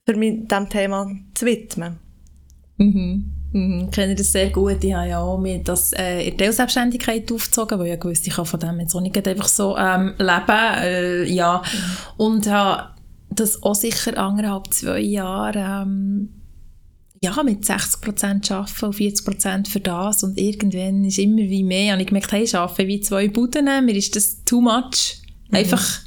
für 0.05 0.15
mich 0.15 0.47
diesem 0.47 0.69
Thema 0.69 1.09
zu 1.33 1.45
widmen. 1.45 1.97
Mhm. 2.77 3.31
Mhm. 3.51 3.85
Ich 3.85 3.91
kenne 3.91 4.15
das 4.15 4.31
sehr 4.31 4.49
gut. 4.49 4.83
Ich 4.83 4.93
habe 4.93 5.09
ja 5.09 5.19
auch 5.19 5.39
mir 5.39 5.59
das 5.63 5.91
äh, 5.93 6.29
in 6.29 6.37
der 6.37 6.53
Selbstständigkeit 6.53 7.31
aufgezogen, 7.31 7.79
weil 7.79 7.97
ich 7.97 8.03
wusste, 8.03 8.29
ich 8.29 8.35
kann 8.35 8.45
von 8.45 8.59
dem 8.59 8.79
jetzt 8.79 8.95
auch 8.95 9.01
nicht 9.01 9.27
einfach 9.27 9.47
so 9.47 9.75
ähm, 9.77 10.13
leben. 10.17 10.75
Äh, 10.81 11.23
ja. 11.25 11.61
Mhm. 11.61 12.25
Und 12.25 12.47
habe 12.47 12.93
das 13.29 13.61
auch 13.63 13.75
sicher 13.75 14.17
anderthalb, 14.17 14.73
zwei 14.73 14.99
Jahre 14.99 15.83
ähm, 15.83 16.29
ja, 17.21 17.43
mit 17.43 17.63
60% 17.63 18.51
arbeiten 18.51 18.85
und 18.85 18.95
40% 18.95 19.69
für 19.69 19.79
das 19.79 20.23
und 20.23 20.37
irgendwann 20.37 21.03
ist 21.03 21.19
immer 21.19 21.37
wie 21.37 21.63
mehr 21.63 21.93
und 21.93 21.99
ich 21.99 22.07
gemerkt, 22.07 22.31
hey, 22.31 22.43
ich 22.43 22.55
arbeite 22.55 22.87
wie 22.87 23.01
zwei 23.01 23.27
Buden, 23.27 23.85
mir 23.85 23.95
ist 23.95 24.15
das 24.15 24.43
too 24.45 24.61
much. 24.61 25.21
Mhm. 25.49 25.57
Einfach 25.57 26.01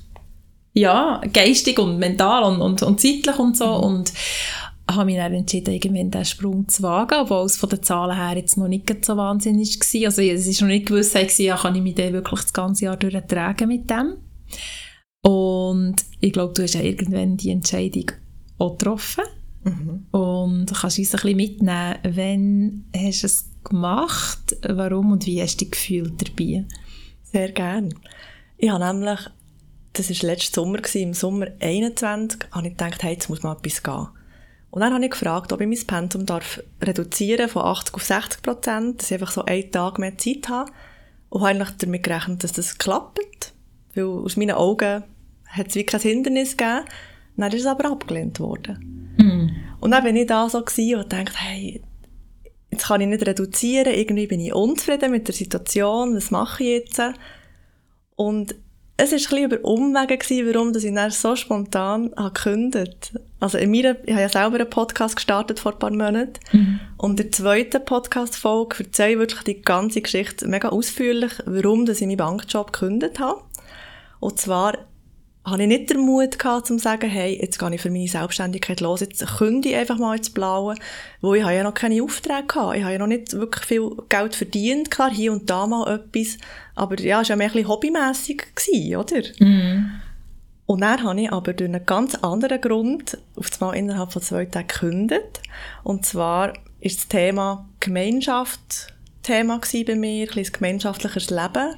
ja, 0.75 1.21
geistig 1.33 1.79
und 1.79 1.99
mental 1.99 2.45
und, 2.45 2.61
und, 2.61 2.83
und 2.83 3.01
zeitlich 3.01 3.39
und 3.39 3.57
so. 3.57 3.67
Mhm. 3.67 3.85
Und 3.85 4.13
habe 4.91 5.05
mich 5.05 5.17
dann 5.17 5.35
entschieden, 5.35 5.75
irgendwann 5.75 6.11
diesen 6.11 6.25
Sprung 6.25 6.69
zu 6.69 6.83
wagen, 6.83 7.19
obwohl 7.21 7.45
es 7.45 7.57
von 7.57 7.69
den 7.69 7.83
Zahlen 7.83 8.17
her 8.17 8.37
jetzt 8.37 8.57
noch 8.57 8.69
nicht 8.69 9.05
so 9.05 9.17
wahnsinnig 9.17 9.79
war. 9.79 10.07
Also 10.07 10.23
es 10.23 10.47
ist 10.47 10.61
noch 10.61 10.69
nicht 10.69 10.87
gewusst, 10.87 11.17
ja, 11.39 11.57
kann 11.57 11.75
ich 11.75 11.83
mich 11.83 11.95
dann 11.95 12.13
wirklich 12.13 12.41
das 12.41 12.53
ganze 12.53 12.87
Jahr 12.87 12.97
durchtragen 12.97 13.69
mit 13.69 13.89
dem. 13.89 14.17
Und 15.23 15.97
ich 16.21 16.33
glaube, 16.33 16.53
du 16.55 16.63
hast 16.63 16.75
ja 16.75 16.83
irgendwann 16.83 17.37
die 17.37 17.51
Entscheidung 17.51 18.13
auch 18.59 18.77
getroffen. 18.77 19.25
Mhm. 19.65 20.07
Und 20.11 20.67
kannst 20.75 20.99
uns 20.99 21.15
ein 21.15 21.21
bisschen 21.21 21.37
mitnehmen, 21.37 21.97
wann 22.03 22.85
hast 22.97 23.23
du 23.23 23.27
es 23.27 23.51
gemacht, 23.63 24.57
warum 24.69 25.13
und 25.13 25.27
wie 25.27 25.41
hast 25.41 25.61
du 25.61 25.65
dich 25.65 25.73
gefühlt 25.73 26.15
dabei? 26.21 26.65
Sehr 27.23 27.53
gerne. 27.53 27.91
Ich 28.59 28.71
habe 28.71 28.85
nämlich 28.85 29.21
das 29.92 30.11
war 30.11 30.31
letzten 30.31 30.55
Sommer, 30.55 30.94
im 30.94 31.14
Sommer 31.14 31.48
21, 31.61 32.40
habe 32.50 32.66
ich 32.66 32.76
gedacht, 32.76 33.02
hey, 33.02 33.12
jetzt 33.12 33.28
muss 33.28 33.42
mal 33.42 33.57
etwas 33.57 33.83
gehen. 33.83 34.09
Und 34.70 34.81
dann 34.81 34.94
habe 34.94 35.05
ich 35.05 35.11
gefragt, 35.11 35.52
ob 35.52 35.61
ich 35.61 35.66
mein 35.66 35.87
Pensum 35.87 36.24
darf 36.24 36.62
reduzieren 36.81 37.48
von 37.48 37.62
80 37.62 37.94
auf 37.94 38.02
60 38.02 38.42
Prozent, 38.42 39.00
dass 39.00 39.11
ich 39.11 39.14
einfach 39.14 39.31
so 39.31 39.44
einen 39.44 39.70
Tag 39.70 39.98
mehr 39.98 40.16
Zeit 40.16 40.48
habe. 40.48 40.72
Und 41.28 41.42
habe 41.42 41.50
eigentlich 41.50 41.76
damit 41.78 42.02
gerechnet, 42.02 42.42
dass 42.42 42.52
das 42.52 42.78
klappt. 42.78 43.52
Weil 43.94 44.05
aus 44.05 44.37
meinen 44.37 44.52
Augen 44.52 45.05
hat 45.46 45.68
es 45.68 45.74
wirklich 45.74 46.02
kein 46.02 46.11
Hindernis 46.11 46.57
gegeben. 46.57 46.87
Dann 47.37 47.52
ist 47.52 47.61
es 47.61 47.66
aber 47.66 47.90
abgelehnt 47.90 48.40
worden. 48.40 49.14
Mm. 49.18 49.50
Und 49.81 49.90
dann 49.90 50.05
bin 50.05 50.16
ich 50.16 50.26
da 50.26 50.48
so 50.48 50.59
und 50.59 51.12
dachte, 51.12 51.33
hey, 51.35 51.83
jetzt 52.70 52.87
kann 52.87 53.00
ich 53.02 53.09
nicht 53.09 53.26
reduzieren, 53.26 53.92
irgendwie 53.92 54.26
bin 54.26 54.40
ich 54.40 54.55
unzufrieden 54.55 55.11
mit 55.11 55.28
der 55.28 55.35
Situation, 55.35 56.16
was 56.16 56.31
mache 56.31 56.64
ich 56.64 56.70
jetzt? 56.70 57.02
Und 58.16 58.55
es 59.03 59.11
war 59.11 59.19
ein 59.38 59.49
bisschen 59.49 59.51
über 59.51 59.69
Umwege, 59.69 60.17
gewesen, 60.17 60.47
warum 60.47 60.73
dass 60.73 60.85
ich 60.85 60.95
dann 60.95 61.11
so 61.11 61.35
spontan 61.35 62.12
habe 62.17 62.33
gekündigt 62.33 63.12
Also 63.41 63.59
in 63.59 63.71
meiner, 63.71 63.97
ich 64.05 64.12
habe 64.12 64.23
ja 64.23 64.29
selber 64.29 64.61
einen 64.61 64.71
Podcast 64.71 65.17
gestartet 65.17 65.59
vor 65.59 65.73
ein 65.73 65.79
paar 65.79 65.91
Monaten. 65.91 66.35
Mhm. 66.53 66.81
Und 66.99 67.11
in 67.11 67.17
der 67.17 67.33
zweiten 67.33 67.85
Podcast-Folge 67.85 68.85
erzähle 68.85 69.12
ich 69.12 69.19
wirklich 69.19 69.43
die 69.43 69.62
ganze 69.62 70.03
Geschichte 70.03 70.47
mega 70.47 70.69
ausführlich, 70.69 71.33
warum 71.47 71.85
dass 71.85 72.01
ich 72.01 72.07
meinen 72.07 72.19
Bankjob 72.19 72.73
gekündigt 72.73 73.19
habe. 73.19 73.41
Und 74.21 74.38
zwar 74.38 74.79
habe 75.44 75.62
ich 75.62 75.68
nicht 75.68 75.90
den 75.90 76.00
Mut 76.00 76.38
gehabt, 76.38 76.70
um 76.70 76.78
zu 76.78 76.85
sagen, 76.85 77.11
hey, 77.11 77.38
jetzt 77.40 77.59
gehe 77.59 77.74
ich 77.74 77.81
für 77.81 77.90
meine 77.90 78.07
Selbstständigkeit 78.07 78.81
los, 78.81 79.00
jetzt 79.00 79.26
kündige 79.38 79.74
ich 79.74 79.81
einfach 79.81 79.98
mal 79.98 80.16
ins 80.16 80.31
Blaue, 80.31 80.76
wo 81.20 81.35
ich 81.35 81.42
habe 81.42 81.55
ja 81.55 81.64
noch 81.64 81.74
keine 81.74 82.02
Aufträge 82.02 82.46
gehabt. 82.46 82.76
Ich 82.76 82.83
habe 82.83 82.92
ja 82.92 82.98
noch 82.98 83.09
nicht 83.09 83.33
wirklich 83.33 83.64
viel 83.64 83.90
Geld 84.09 84.37
verdient, 84.37 84.90
klar, 84.90 85.11
hier 85.11 85.33
und 85.33 85.50
da 85.50 85.66
mal 85.66 85.94
etwas, 85.94 86.38
aber 86.76 87.00
ja, 87.00 87.20
es 87.20 87.28
war 87.28 87.35
ja 87.35 87.37
mehr 87.37 87.48
ein 87.48 87.52
bisschen 87.52 87.68
hobbymässig, 87.68 88.46
oder? 88.96 89.22
Mhm. 89.40 89.90
Und 90.66 90.81
dann 90.81 91.02
habe 91.02 91.20
ich 91.20 91.33
aber 91.33 91.52
durch 91.52 91.68
einen 91.68 91.85
ganz 91.85 92.14
anderen 92.14 92.61
Grund 92.61 93.18
auf 93.37 93.50
einmal 93.61 93.76
innerhalb 93.76 94.12
von 94.12 94.22
zwei 94.22 94.46
Tagen 94.46 94.68
gekündigt. 94.68 95.42
Und 95.83 96.07
zwar 96.07 96.52
ist 96.81 97.00
das 97.00 97.09
Thema 97.09 97.68
Gemeinschaft 97.81 98.92
Thema 99.22 99.61
bei 99.61 99.94
mir, 99.94 100.28
ein 100.28 100.35
bisschen 100.35 100.52
gemeinschaftliches 100.52 101.31
Leben. 101.31 101.74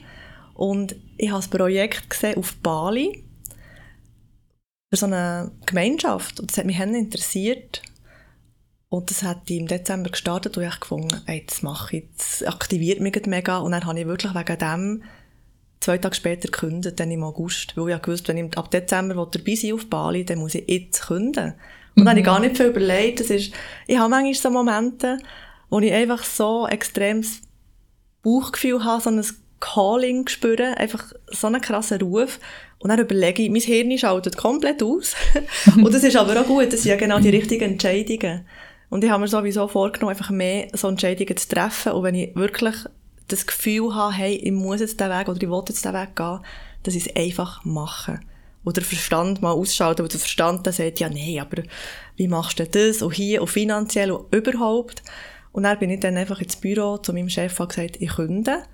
Und 0.54 0.96
ich 1.16 1.30
habe 1.30 1.40
das 1.40 1.48
Projekt 1.48 2.08
gesehen 2.10 2.38
auf 2.38 2.54
Bali 2.56 3.24
für 4.94 5.00
so 5.00 5.06
eine 5.06 5.50
Gemeinschaft. 5.66 6.38
Und 6.38 6.50
das 6.50 6.58
hat 6.58 6.66
mich 6.66 6.78
interessiert. 6.78 7.82
Und 8.88 9.10
das 9.10 9.24
hat 9.24 9.50
im 9.50 9.66
Dezember 9.66 10.10
gestartet 10.10 10.56
und 10.56 10.62
ich 10.62 10.80
gefunden, 10.80 11.20
ey, 11.26 11.44
das 11.44 11.62
mache 11.62 11.96
ich, 11.96 12.04
das 12.16 12.44
aktiviert 12.44 13.00
mich 13.00 13.26
mega. 13.26 13.58
Und 13.58 13.72
dann 13.72 13.84
habe 13.84 13.98
ich 13.98 14.06
wirklich 14.06 14.34
wegen 14.34 14.58
dem 14.58 15.02
zwei 15.80 15.98
Tage 15.98 16.14
später 16.14 16.48
gekündigt, 16.48 17.00
dann 17.00 17.10
im 17.10 17.24
August. 17.24 17.76
Weil 17.76 17.96
ich 17.96 18.02
gewusst, 18.02 18.28
wenn 18.28 18.38
ich 18.38 18.56
ab 18.56 18.70
Dezember 18.70 19.14
dabei 19.14 19.54
sein 19.56 19.72
auf 19.72 19.90
Bali, 19.90 20.24
dann 20.24 20.38
muss 20.38 20.54
ich 20.54 20.68
jetzt 20.68 21.06
künden. 21.06 21.54
Und 21.96 22.02
mhm. 22.02 22.04
dann 22.04 22.08
habe 22.10 22.20
ich 22.20 22.26
gar 22.26 22.38
nicht 22.38 22.56
viel 22.56 22.66
überlegt. 22.66 23.18
Das 23.18 23.30
ist, 23.30 23.52
ich 23.88 23.98
habe 23.98 24.10
manchmal 24.10 24.34
so 24.34 24.50
Momente, 24.50 25.18
wo 25.70 25.80
ich 25.80 25.92
einfach 25.92 26.22
so 26.22 26.68
extremes 26.68 27.40
Bauchgefühl 28.22 28.84
habe, 28.84 29.02
so 29.02 29.10
ein 29.10 29.24
Calling 29.64 30.28
spüren, 30.28 30.74
einfach 30.74 31.12
so 31.28 31.46
einen 31.46 31.60
krassen 31.60 32.00
Ruf. 32.02 32.38
Und 32.78 32.90
dann 32.90 32.98
überlege 32.98 33.42
ich, 33.42 33.50
mein 33.50 33.62
Hirn 33.62 33.96
schaltet 33.96 34.36
komplett 34.36 34.82
aus. 34.82 35.14
und 35.76 35.92
das 35.92 36.04
ist 36.04 36.16
aber 36.16 36.38
auch 36.38 36.46
gut, 36.46 36.72
das 36.72 36.82
sind 36.82 36.90
ja 36.90 36.96
genau 36.96 37.18
die 37.18 37.30
richtigen 37.30 37.72
Entscheidungen. 37.72 38.46
Und 38.90 39.02
ich 39.02 39.10
habe 39.10 39.22
mir 39.22 39.28
sowieso 39.28 39.66
vorgenommen, 39.66 40.10
einfach 40.10 40.30
mehr 40.30 40.68
so 40.74 40.88
Entscheidungen 40.88 41.36
zu 41.36 41.48
treffen. 41.48 41.92
Und 41.92 42.02
wenn 42.02 42.14
ich 42.14 42.36
wirklich 42.36 42.74
das 43.28 43.46
Gefühl 43.46 43.94
habe, 43.94 44.12
hey, 44.12 44.34
ich 44.34 44.52
muss 44.52 44.80
jetzt 44.80 45.00
den 45.00 45.08
Weg 45.08 45.28
oder 45.28 45.42
ich 45.42 45.48
will 45.48 45.62
jetzt 45.66 45.84
den 45.84 45.94
Weg 45.94 46.14
gehen, 46.14 46.40
dass 46.82 46.94
ich 46.94 47.06
es 47.06 47.16
einfach 47.16 47.64
mache. 47.64 48.20
Oder 48.66 48.82
Verstand 48.82 49.40
mal 49.40 49.52
ausschalten, 49.52 50.02
weil 50.02 50.08
der 50.08 50.20
Verstand 50.20 50.66
dann 50.66 50.74
sagt, 50.74 51.00
ja, 51.00 51.08
nee, 51.08 51.40
aber 51.40 51.62
wie 52.16 52.28
machst 52.28 52.58
du 52.58 52.66
das? 52.66 53.00
Und 53.00 53.14
hier, 53.14 53.40
und 53.40 53.48
finanziell 53.48 54.10
und 54.10 54.34
überhaupt. 54.34 55.02
Und 55.52 55.62
dann 55.62 55.78
bin 55.78 55.90
ich 55.90 56.00
dann 56.00 56.18
einfach 56.18 56.40
ins 56.40 56.56
Büro 56.56 56.98
zu 56.98 57.14
meinem 57.14 57.30
Chef 57.30 57.58
und 57.58 57.70
gesagt, 57.70 57.96
ich 58.00 58.10
künde. 58.10 58.64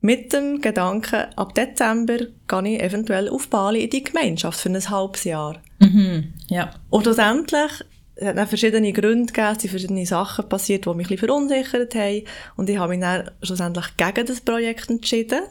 Mit 0.00 0.32
dem 0.32 0.60
Gedanken, 0.60 1.26
ab 1.36 1.54
Dezember 1.54 2.18
gehe 2.18 2.76
ich 2.76 2.82
eventuell 2.82 3.28
auf 3.28 3.48
Bali 3.48 3.84
in 3.84 3.90
die 3.90 4.04
Gemeinschaft 4.04 4.60
für 4.60 4.68
ein 4.68 4.90
halbes 4.90 5.24
Jahr. 5.24 5.60
Mhm, 5.80 6.34
ja. 6.48 6.70
Und 6.90 7.02
schlussendlich 7.02 7.84
es 8.20 8.26
hat 8.26 8.36
dann 8.36 8.48
verschiedene 8.48 8.92
Gründe 8.92 9.32
gegeben, 9.32 9.54
es 9.54 9.62
sind 9.62 9.70
verschiedene 9.70 10.04
Sachen 10.04 10.48
passiert, 10.48 10.86
die 10.86 10.88
mich 10.88 11.06
ein 11.06 11.10
bisschen 11.10 11.28
verunsichert 11.28 11.94
haben. 11.94 12.24
Und 12.56 12.68
ich 12.68 12.76
habe 12.76 12.90
mich 12.90 13.00
dann 13.00 13.30
schlussendlich 13.42 13.96
gegen 13.96 14.26
das 14.26 14.40
Projekt 14.40 14.90
entschieden 14.90 15.42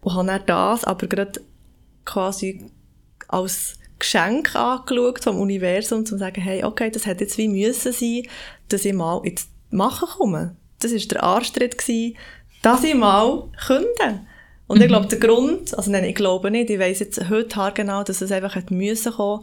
und 0.00 0.14
habe 0.14 0.26
dann 0.26 0.46
das 0.46 0.82
aber 0.82 1.06
gerade 1.06 1.40
quasi 2.04 2.68
als 3.28 3.74
Geschenk 4.00 4.56
angeschaut 4.56 5.22
vom 5.22 5.38
Universum, 5.38 6.00
um 6.00 6.06
zu 6.06 6.18
sagen, 6.18 6.40
hey, 6.40 6.64
okay, 6.64 6.90
das 6.90 7.06
hätte 7.06 7.24
jetzt 7.24 7.38
wie 7.38 7.46
müssen 7.46 7.92
sein, 7.92 8.22
dass 8.68 8.84
ich 8.84 8.92
mal 8.92 9.20
ins 9.24 9.48
Machen 9.70 10.08
komme. 10.08 10.56
Das 10.80 10.92
war 10.92 10.98
der 10.98 11.22
Anstritt, 11.22 11.78
gewesen, 11.78 12.16
dass 12.66 12.82
ich 12.82 12.94
mal 12.96 13.44
künde. 13.64 14.20
Und 14.66 14.78
mhm. 14.78 14.82
ich 14.82 14.88
glaube, 14.88 15.06
der 15.06 15.20
Grund, 15.20 15.76
also 15.78 15.90
nein, 15.90 16.04
ich 16.04 16.16
glaube 16.16 16.50
nicht, 16.50 16.68
ich 16.68 16.80
weiss 16.80 16.98
jetzt 16.98 17.30
heute 17.30 17.72
genau, 17.74 18.02
dass 18.02 18.20
es 18.20 18.32
einfach 18.32 18.56
hätte 18.56 18.74
müssen 18.74 19.12
kommen, 19.12 19.40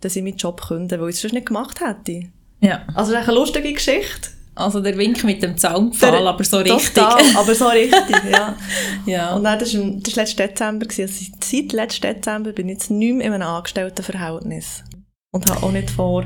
dass 0.00 0.14
ich 0.14 0.22
meinen 0.22 0.36
Job 0.36 0.60
künde, 0.60 1.00
weil 1.00 1.08
ich 1.08 1.16
es 1.16 1.22
sonst 1.22 1.32
nicht 1.32 1.46
gemacht 1.46 1.80
hätte. 1.80 2.28
Ja. 2.60 2.82
Also 2.94 3.12
das 3.12 3.22
ist 3.22 3.28
eine 3.28 3.38
lustige 3.38 3.72
Geschichte. 3.72 4.28
Also 4.54 4.80
der 4.80 4.96
Wink 4.96 5.24
mit 5.24 5.42
dem 5.42 5.56
Zaunpfahl, 5.56 6.26
aber 6.26 6.44
so 6.44 6.58
richtig. 6.58 6.94
Total, 6.94 7.22
aber 7.36 7.54
so 7.54 7.66
richtig, 7.68 8.16
ja. 8.30 8.56
ja. 9.06 9.34
Und 9.34 9.44
dann, 9.44 9.58
das 9.58 9.74
war 9.74 9.84
das 10.02 10.16
letzte 10.16 10.46
Dezember. 10.46 10.86
Also 10.86 11.02
seit 11.42 11.72
letzten 11.72 12.02
Dezember 12.02 12.52
bin 12.52 12.68
ich 12.68 12.74
jetzt 12.74 12.90
nicht 12.90 13.14
mehr 13.14 13.26
in 13.26 13.32
einem 13.32 13.48
Angestelltenverhältnis. 13.48 14.84
Und 15.30 15.50
habe 15.50 15.62
auch 15.62 15.72
nicht 15.72 15.90
vor, 15.90 16.24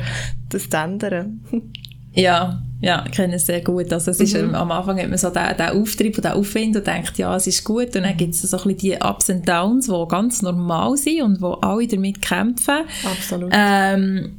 das 0.48 0.68
zu 0.68 0.76
ändern. 0.76 1.44
Ja, 2.12 2.62
ja, 2.80 3.04
ich 3.06 3.12
kenne 3.12 3.34
es 3.34 3.46
sehr 3.46 3.60
gut. 3.60 3.92
Also 3.92 4.10
es 4.10 4.20
ist, 4.20 4.34
mhm. 4.34 4.54
am 4.54 4.70
Anfang 4.70 4.98
hat 4.98 5.08
man 5.08 5.18
so 5.18 5.28
den, 5.28 5.56
den 5.56 5.80
Auftrieb 5.80 6.16
und 6.16 6.24
den 6.24 6.32
Aufwind 6.32 6.76
und 6.76 6.86
denkt, 6.86 7.18
ja, 7.18 7.36
es 7.36 7.46
ist 7.46 7.62
gut. 7.64 7.94
Und 7.94 8.02
dann 8.02 8.16
gibt 8.16 8.34
es 8.34 8.42
so 8.42 8.56
ein 8.56 8.62
bisschen 8.62 8.78
die 8.78 8.96
Ups 9.04 9.28
und 9.28 9.46
Downs, 9.46 9.86
die 9.86 10.08
ganz 10.08 10.40
normal 10.42 10.96
sind 10.96 11.22
und 11.22 11.42
wo 11.42 11.52
alle 11.54 11.86
damit 11.86 12.22
kämpfen. 12.22 12.84
Absolut. 13.04 13.50
Ähm, 13.52 14.36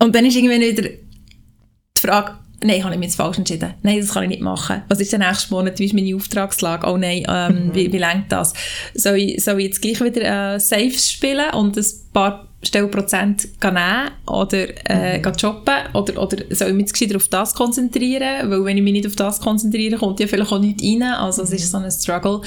und 0.00 0.14
dann 0.14 0.26
ist 0.26 0.36
irgendwann 0.36 0.60
wieder 0.60 0.82
die 0.82 2.00
Frage, 2.00 2.32
nein, 2.64 2.82
habe 2.82 2.94
ich 2.94 2.98
mich 2.98 3.08
jetzt 3.08 3.16
falsch 3.16 3.38
entschieden. 3.38 3.74
Nein, 3.82 4.00
das 4.00 4.12
kann 4.12 4.24
ich 4.24 4.30
nicht 4.30 4.42
machen. 4.42 4.82
Was 4.88 5.00
ist 5.00 5.12
der 5.12 5.20
nächste 5.20 5.54
Monat? 5.54 5.78
Wie 5.78 5.84
ist 5.84 5.94
meine 5.94 6.16
Auftragslage? 6.16 6.90
Oh 6.90 6.96
nein, 6.96 7.24
ähm, 7.28 7.68
mhm. 7.68 7.74
wie, 7.74 7.92
wie 7.92 7.98
lenkt 7.98 8.32
das? 8.32 8.52
Soll 8.94 9.16
ich, 9.16 9.44
soll 9.44 9.60
ich 9.60 9.66
jetzt 9.66 9.80
gleich 9.80 10.00
wieder 10.00 10.54
äh, 10.54 10.60
Saves 10.60 11.10
spielen 11.10 11.54
und 11.54 11.76
ein 11.76 11.86
paar 12.12 12.48
Stellprozent 12.64 13.48
nehmen 13.62 14.10
oder 14.26 14.66
äh, 14.88 15.18
mhm. 15.18 15.38
shoppen 15.38 15.74
oder, 15.92 16.22
oder 16.22 16.38
soll 16.50 16.68
ich 16.68 16.74
mich 16.74 16.92
gescheiter 16.92 17.16
auf 17.16 17.28
das 17.28 17.54
konzentrieren, 17.54 18.50
weil 18.50 18.64
wenn 18.64 18.76
ich 18.76 18.82
mich 18.82 18.92
nicht 18.92 19.06
auf 19.06 19.16
das 19.16 19.40
konzentriere, 19.40 19.96
kommt 19.96 20.20
ja 20.20 20.26
vielleicht 20.26 20.52
auch 20.52 20.58
nichts 20.58 20.82
rein, 20.82 21.02
also 21.02 21.42
es 21.42 21.52
ist 21.52 21.70
so 21.70 21.78
ein 21.78 21.90
Struggle. 21.90 22.40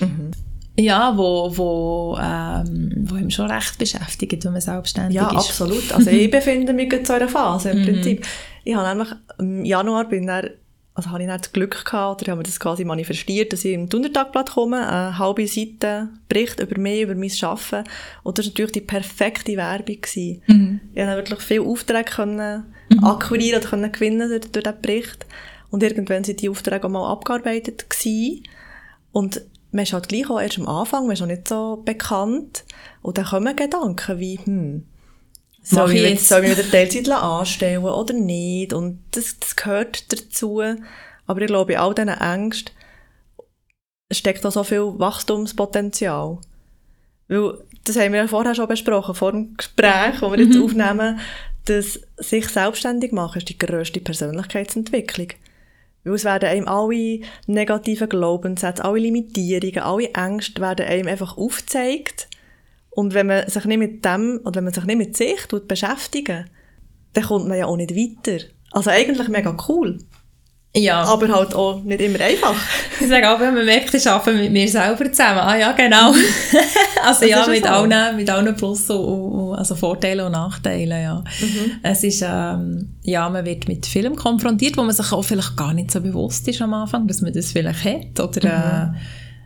Mhm. 0.00 0.30
Ja, 0.80 1.12
wo, 1.16 1.50
wo, 1.56 2.18
ähm, 2.22 2.92
wo 3.08 3.16
ihm 3.16 3.30
schon 3.30 3.50
recht 3.50 3.78
beschäftigt, 3.78 4.44
wenn 4.44 4.52
man 4.52 4.60
selbstständig 4.60 5.16
ja, 5.16 5.26
ist. 5.26 5.32
Ja, 5.32 5.38
absolut. 5.38 5.92
Also 5.92 6.10
ich 6.10 6.30
befinde 6.30 6.72
mich 6.72 6.92
in 6.92 7.04
so 7.04 7.14
einer 7.14 7.26
Phase 7.26 7.70
im 7.70 7.78
mhm. 7.82 7.84
Prinzip. 7.84 8.24
Ich 8.62 8.76
habe 8.76 8.88
nämlich 8.88 9.08
im 9.38 9.64
Januar 9.64 10.08
bin 10.08 10.28
dann 10.28 10.50
also 10.98 11.10
habe 11.12 11.22
ich 11.22 11.28
nicht 11.28 11.44
das 11.44 11.52
Glück 11.52 11.84
gehabt, 11.84 12.22
oder 12.22 12.32
habe 12.32 12.38
mir 12.38 12.42
das 12.42 12.58
quasi 12.58 12.84
manifestiert, 12.84 13.52
dass 13.52 13.64
ich 13.64 13.72
im 13.72 13.88
Dundertagblatt 13.88 14.50
komme, 14.50 14.84
eine 14.88 15.16
halbe 15.16 15.46
Seite 15.46 16.08
Bericht 16.28 16.58
über 16.58 16.76
mich, 16.80 17.02
über 17.02 17.14
mein 17.14 17.30
Arbeiten. 17.40 17.88
Und 18.24 18.36
das 18.36 18.46
war 18.46 18.50
natürlich 18.50 18.72
die 18.72 18.80
perfekte 18.80 19.56
Werbung. 19.56 20.00
Gewesen. 20.00 20.42
Mhm. 20.48 20.80
Ich 20.92 21.04
konnte 21.04 21.16
wirklich 21.16 21.40
viele 21.40 21.62
Aufträge 21.62 22.10
können 22.10 22.64
mhm. 22.88 23.04
akquirieren 23.04 23.60
oder 23.60 23.68
können 23.70 23.92
gewinnen 23.92 24.28
durch, 24.28 24.50
durch 24.50 24.64
diesen 24.64 24.82
Bericht. 24.82 25.26
Und 25.70 25.84
irgendwann 25.84 26.24
sind 26.24 26.42
die 26.42 26.48
Aufträge 26.48 26.84
auch 26.84 26.90
mal 26.90 27.12
abgearbeitet 27.12 27.88
gewesen. 27.88 28.42
Und 29.12 29.42
man 29.70 29.84
ist 29.84 29.92
halt 29.92 30.08
gleich 30.08 30.28
auch 30.28 30.40
erst 30.40 30.58
am 30.58 30.66
Anfang, 30.66 31.04
man 31.04 31.12
ist 31.12 31.20
noch 31.20 31.28
nicht 31.28 31.46
so 31.46 31.80
bekannt. 31.84 32.64
Und 33.02 33.18
dann 33.18 33.26
kommen 33.26 33.54
Gedanken 33.54 34.18
wie, 34.18 34.40
hm, 34.42 34.84
soll 35.68 35.92
ich, 35.92 36.02
jetzt? 36.02 36.28
soll 36.28 36.44
ich 36.44 36.56
wieder 36.56 36.70
Teilzeit 36.70 37.08
anstellen 37.10 37.84
oder 37.84 38.14
nicht? 38.14 38.72
Und 38.72 39.00
das, 39.10 39.38
das 39.38 39.56
gehört 39.56 40.12
dazu. 40.12 40.62
Aber 41.26 41.40
ich 41.40 41.46
glaube, 41.46 41.74
in 41.74 41.78
all 41.78 41.94
diesen 41.94 42.08
Ängsten 42.08 42.72
steckt 44.10 44.44
auch 44.46 44.52
so 44.52 44.64
viel 44.64 44.94
Wachstumspotenzial. 44.98 46.38
Weil, 47.28 47.58
das 47.84 47.96
haben 47.96 48.12
wir 48.12 48.20
ja 48.20 48.28
vorher 48.28 48.54
schon 48.54 48.68
besprochen, 48.68 49.14
vor 49.14 49.32
dem 49.32 49.56
Gespräch, 49.56 50.20
das 50.20 50.22
wir 50.22 50.38
jetzt 50.38 50.56
mhm. 50.56 50.64
aufnehmen, 50.64 51.20
dass 51.66 52.00
sich 52.16 52.48
selbstständig 52.48 53.12
machen 53.12 53.38
ist 53.38 53.48
die 53.48 53.58
grösste 53.58 54.00
Persönlichkeitsentwicklung. 54.00 55.28
Weil 56.04 56.14
es 56.14 56.24
werden 56.24 56.48
einem 56.48 56.68
alle 56.68 57.20
negativen 57.46 58.08
Glaubenssätze, 58.08 58.84
alle 58.84 59.00
Limitierungen, 59.00 59.80
alle 59.80 60.14
Ängste 60.14 60.62
werden 60.62 60.86
einem 60.86 61.08
einfach 61.08 61.36
aufgezeigt 61.36 62.28
und 62.98 63.14
wenn 63.14 63.28
man 63.28 63.48
sich 63.48 63.64
nicht 63.64 63.78
mit 63.78 64.04
dem, 64.04 64.40
oder 64.44 64.56
wenn 64.56 64.64
man 64.64 64.72
sich 64.72 64.82
nicht 64.82 64.98
mit 64.98 65.16
sich 65.16 65.46
beschäftigen, 65.68 66.46
dann 67.12 67.24
kommt 67.24 67.46
man 67.46 67.56
ja 67.56 67.66
auch 67.66 67.76
nicht 67.76 67.94
weiter. 67.94 68.44
Also 68.72 68.90
eigentlich 68.90 69.28
mega 69.28 69.56
cool. 69.68 70.00
Ja. 70.74 71.04
Aber 71.04 71.28
halt 71.28 71.54
auch 71.54 71.80
nicht 71.84 72.00
immer 72.00 72.20
einfach. 72.20 72.56
Ich 73.00 73.06
sage 73.06 73.30
auch, 73.30 73.38
wenn 73.38 73.54
man 73.54 73.64
merkt, 73.64 73.94
ich 73.94 74.04
arbeite 74.10 74.36
mit 74.36 74.50
mir 74.50 74.66
selber 74.68 75.04
zusammen. 75.12 75.38
Ah 75.38 75.56
ja, 75.56 75.70
genau. 75.70 76.10
also 77.04 77.20
das 77.20 77.28
ja, 77.30 77.46
mit 77.46 77.62
so. 77.62 77.70
allen, 77.70 78.16
mit 78.16 78.28
allen 78.28 78.56
Plus 78.56 78.90
und, 78.90 79.54
also 79.54 79.76
Vorteilen 79.76 80.26
und 80.26 80.32
Nachteilen, 80.32 81.00
ja. 81.00 81.22
Mhm. 81.40 81.70
Es 81.84 82.02
ist, 82.02 82.24
ähm, 82.26 82.96
ja, 83.04 83.28
man 83.28 83.44
wird 83.44 83.68
mit 83.68 83.86
Filmen 83.86 84.16
konfrontiert, 84.16 84.76
wo 84.76 84.82
man 84.82 84.92
sich 84.92 85.12
auch 85.12 85.22
vielleicht 85.22 85.56
gar 85.56 85.72
nicht 85.72 85.92
so 85.92 86.00
bewusst 86.00 86.48
ist 86.48 86.60
am 86.60 86.74
Anfang, 86.74 87.06
dass 87.06 87.20
man 87.20 87.32
das 87.32 87.52
vielleicht 87.52 87.84
hat. 87.84 88.18
Oder, 88.18 88.88
mhm. 88.88 88.94
äh, 88.96 88.98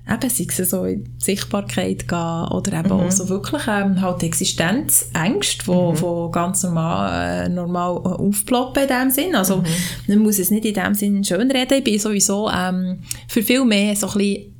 eben, 0.08 0.30
sei 0.30 0.46
es 0.48 0.70
so 0.70 0.84
in 0.84 1.04
die 1.04 1.10
Sichtbarkeit 1.18 2.08
gehen 2.08 2.48
oder 2.50 2.72
eben 2.78 2.88
mhm. 2.88 3.00
auch 3.00 3.10
so 3.10 3.28
wirklich 3.28 3.62
ähm, 3.68 4.00
halt 4.00 4.22
Existenzängste, 4.22 5.66
wo, 5.66 5.92
mhm. 5.92 6.00
wo 6.00 6.30
ganz 6.30 6.64
normal, 6.64 7.46
äh, 7.46 7.48
normal 7.48 7.96
äh, 8.04 8.08
aufploppen 8.08 8.82
in 8.82 8.88
dem 8.88 9.10
Sinn. 9.10 9.34
Also 9.34 9.58
mhm. 9.58 9.64
man 10.08 10.18
muss 10.18 10.38
es 10.38 10.50
nicht 10.50 10.64
in 10.64 10.74
dem 10.74 10.94
Sinn 10.94 11.24
schön 11.24 11.50
reden. 11.50 11.78
Ich 11.78 11.84
bin 11.84 11.98
sowieso 11.98 12.50
ähm, 12.50 13.00
für 13.28 13.42
viel 13.42 13.64
mehr 13.64 13.94
so 13.94 14.08
ein 14.08 14.18
bisschen 14.18 14.52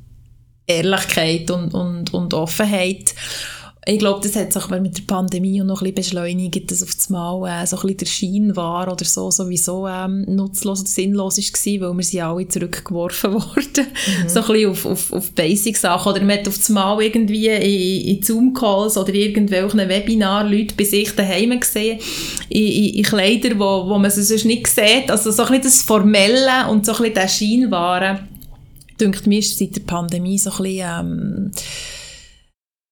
Ehrlichkeit 0.65 1.51
und, 1.51 1.73
und, 1.73 2.13
und 2.13 2.33
Offenheit. 2.33 3.13
Ich 3.85 3.99
glaube, 3.99 4.21
das 4.25 4.37
hat 4.37 4.53
sich 4.53 4.69
mit 4.69 4.97
der 4.97 5.03
Pandemie 5.03 5.61
auch 5.61 5.65
noch 5.65 5.81
ein 5.81 5.93
bisschen 5.93 6.15
beschleunigt, 6.15 6.71
dass 6.71 6.83
auf 6.83 6.95
das 6.95 7.09
Mal 7.09 7.63
äh, 7.63 7.67
so 7.67 7.75
ein 7.75 7.81
bisschen 7.81 7.97
der 7.97 8.05
Schein 8.05 8.55
war 8.55 8.89
oder 8.89 9.03
so 9.03 9.29
sowieso 9.29 9.87
ähm, 9.87 10.23
nutzlos 10.27 10.81
oder 10.81 10.89
sinnlos 10.89 11.37
war, 11.37 11.89
weil 11.89 11.97
wir 11.97 12.03
sind 12.03 12.21
alle 12.21 12.47
zurückgeworfen 12.47 13.33
wurden. 13.33 13.87
Mhm. 14.23 14.29
So 14.29 14.39
ein 14.39 14.47
bisschen 14.47 14.69
auf, 14.69 14.85
auf, 14.85 15.11
auf 15.11 15.31
Basic-Sachen. 15.31 16.13
Oder 16.13 16.21
man 16.21 16.37
hat 16.37 16.47
auf 16.47 16.57
das 16.57 16.69
Mal 16.69 17.01
irgendwie 17.01 17.47
in, 17.47 18.15
in 18.15 18.23
Zoom-Calls 18.23 18.97
oder 18.97 19.13
irgendwelchen 19.13 19.79
Webinar 19.79 20.49
Leute 20.49 20.75
bei 20.77 20.85
sich 20.85 21.13
daheim 21.13 21.59
gesehen, 21.59 21.99
in, 22.47 22.65
in, 22.65 22.93
in 22.95 23.03
Kleider, 23.03 23.59
wo, 23.59 23.89
wo 23.89 23.97
man 23.97 24.11
sie 24.11 24.23
sonst 24.23 24.45
nicht 24.45 24.65
sieht. 24.67 25.11
Also 25.11 25.31
so 25.31 25.43
ein 25.43 25.49
bisschen 25.49 25.63
das 25.63 25.81
Formelle 25.81 26.69
und 26.69 26.85
so 26.85 26.93
ein 26.93 26.99
bisschen 26.99 27.13
der 27.15 27.27
Scheinware, 27.27 28.19
denkt 28.97 29.27
mir, 29.27 29.39
ist 29.39 29.59
seit 29.59 29.75
der 29.75 29.81
Pandemie 29.81 30.37
so 30.37 30.51
ein 30.51 30.57
bisschen... 30.63 30.87
Ähm, 30.87 31.51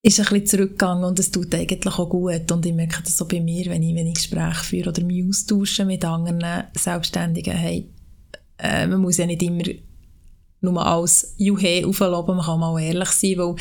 ist 0.03 0.19
ein 0.19 0.25
bisschen 0.25 0.47
zurückgegangen 0.47 1.03
und 1.03 1.19
es 1.19 1.31
tut 1.31 1.53
eigentlich 1.53 1.93
auch 1.93 2.09
gut. 2.09 2.51
Und 2.51 2.65
ich 2.65 2.73
merke 2.73 3.03
das 3.03 3.17
so 3.17 3.27
bei 3.27 3.39
mir, 3.39 3.65
wenn 3.67 3.83
ich, 3.83 3.95
wenn 3.95 4.07
ich 4.07 4.15
Gespräche 4.15 4.63
führe 4.63 4.89
oder 4.89 5.03
mich 5.03 5.23
austausche 5.27 5.85
mit 5.85 6.03
anderen 6.03 6.65
Selbstständigen. 6.73 7.53
Hey, 7.53 7.87
äh, 8.57 8.87
man 8.87 9.01
muss 9.01 9.17
ja 9.17 9.25
nicht 9.25 9.43
immer 9.43 9.63
nur 10.61 10.85
als 10.85 11.33
Juhe 11.37 11.85
aufloben, 11.85 12.37
man 12.37 12.45
kann 12.45 12.59
mal 12.59 12.79
ehrlich 12.79 13.09
sein, 13.09 13.37
weil 13.37 13.55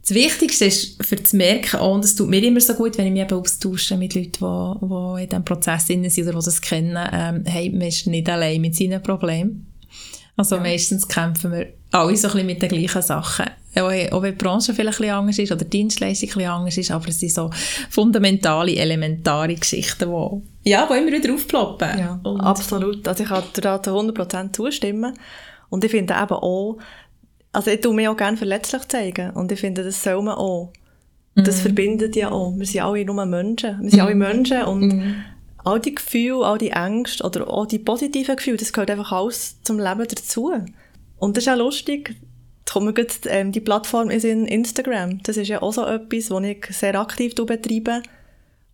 das 0.00 0.14
Wichtigste 0.14 0.64
ist, 0.64 1.04
für 1.04 1.22
zu 1.22 1.36
merken, 1.36 1.78
oh, 1.80 1.92
und 1.92 2.04
es 2.04 2.16
tut 2.16 2.28
mir 2.28 2.42
immer 2.42 2.60
so 2.60 2.74
gut, 2.74 2.98
wenn 2.98 3.06
ich 3.06 3.12
mich 3.12 3.22
eben 3.22 3.38
austausche 3.38 3.96
mit 3.96 4.14
Leuten, 4.16 4.32
die, 4.32 5.16
die 5.18 5.22
in 5.22 5.28
diesem 5.28 5.44
Prozess 5.44 5.86
sind 5.86 6.00
oder 6.00 6.08
die 6.08 6.44
das 6.44 6.60
kennen, 6.60 7.08
ähm, 7.12 7.44
hey, 7.44 7.70
man 7.70 7.82
ist 7.82 8.08
nicht 8.08 8.28
allein 8.28 8.60
mit 8.60 8.74
seinen 8.74 9.00
Problemen. 9.00 9.71
Also 10.36 10.56
ja. 10.56 10.62
meistens 10.62 11.06
kämpfen 11.06 11.52
wir 11.52 11.66
alle 11.90 12.16
so 12.16 12.28
ein 12.28 12.32
bisschen 12.32 12.46
mit 12.46 12.62
den 12.62 12.68
gleichen 12.70 13.02
Sachen. 13.02 13.46
Auch, 13.74 13.90
wenn 14.22 14.32
die 14.32 14.32
Branche 14.32 14.74
vielleicht 14.74 14.98
ein 14.98 15.02
bisschen 15.02 15.14
anders 15.14 15.38
ist 15.38 15.52
oder 15.52 15.64
die 15.64 15.70
Dienstleistung 15.70 16.28
ein 16.28 16.34
bisschen 16.34 16.50
anders 16.50 16.78
ist, 16.78 16.90
aber 16.90 17.08
es 17.08 17.20
sind 17.20 17.32
so 17.32 17.50
fundamentale, 17.90 18.76
elementare 18.76 19.54
Geschichten, 19.54 20.10
die, 20.10 20.70
ja, 20.70 20.86
die 20.86 20.98
immer 20.98 21.12
wieder 21.12 21.34
aufploppen. 21.34 21.98
Ja, 21.98 22.20
absolut. 22.40 23.06
Also 23.08 23.22
ich 23.22 23.28
kann 23.28 23.44
dir 23.56 23.60
da 23.62 23.82
zu 23.82 23.90
100% 23.90 24.52
zustimmen. 24.52 25.14
Und 25.70 25.84
ich 25.84 25.90
finde 25.90 26.14
eben 26.14 26.34
auch, 26.34 26.78
also 27.52 27.70
ich 27.70 27.80
tue 27.80 27.94
mich 27.94 28.08
auch 28.08 28.16
gerne 28.16 28.36
verletzlich 28.36 28.86
zeigen. 28.88 29.30
Und 29.30 29.52
ich 29.52 29.60
finde, 29.60 29.84
das 29.84 30.02
soll 30.02 30.22
man 30.22 30.34
auch. 30.34 30.72
Das 31.34 31.58
mhm. 31.58 31.62
verbindet 31.62 32.14
ja 32.14 32.30
auch. 32.30 32.52
Wir 32.56 32.66
sind 32.66 32.82
alle 32.82 33.04
nur 33.06 33.24
Menschen. 33.24 33.80
Wir 33.80 33.90
sind 33.90 34.00
mhm. 34.00 34.06
alle 34.06 34.14
Menschen 34.14 34.62
und 34.64 34.88
mhm. 34.88 35.14
All 35.64 35.80
die 35.80 35.94
Gefühle, 35.94 36.44
all 36.44 36.58
die 36.58 36.70
Ängste 36.70 37.24
oder 37.24 37.48
auch 37.48 37.66
die 37.66 37.78
positiven 37.78 38.36
Gefühle, 38.36 38.56
das 38.56 38.72
gehört 38.72 38.90
einfach 38.90 39.12
alles 39.12 39.62
zum 39.62 39.78
Leben 39.78 40.06
dazu. 40.08 40.52
Und 41.18 41.36
das 41.36 41.44
ist 41.46 41.52
auch 41.52 41.56
lustig, 41.56 42.16
kommen 42.72 42.96
wir 42.96 43.06
ähm, 43.26 43.52
die 43.52 43.60
Plattform 43.60 44.10
ist 44.10 44.24
in 44.24 44.46
Instagram. 44.46 45.22
Das 45.24 45.36
ist 45.36 45.48
ja 45.48 45.60
auch 45.60 45.72
so 45.72 45.84
etwas, 45.84 46.28
das 46.28 46.42
ich 46.42 46.66
sehr 46.70 46.98
aktiv 46.98 47.34
betreibe. 47.34 48.02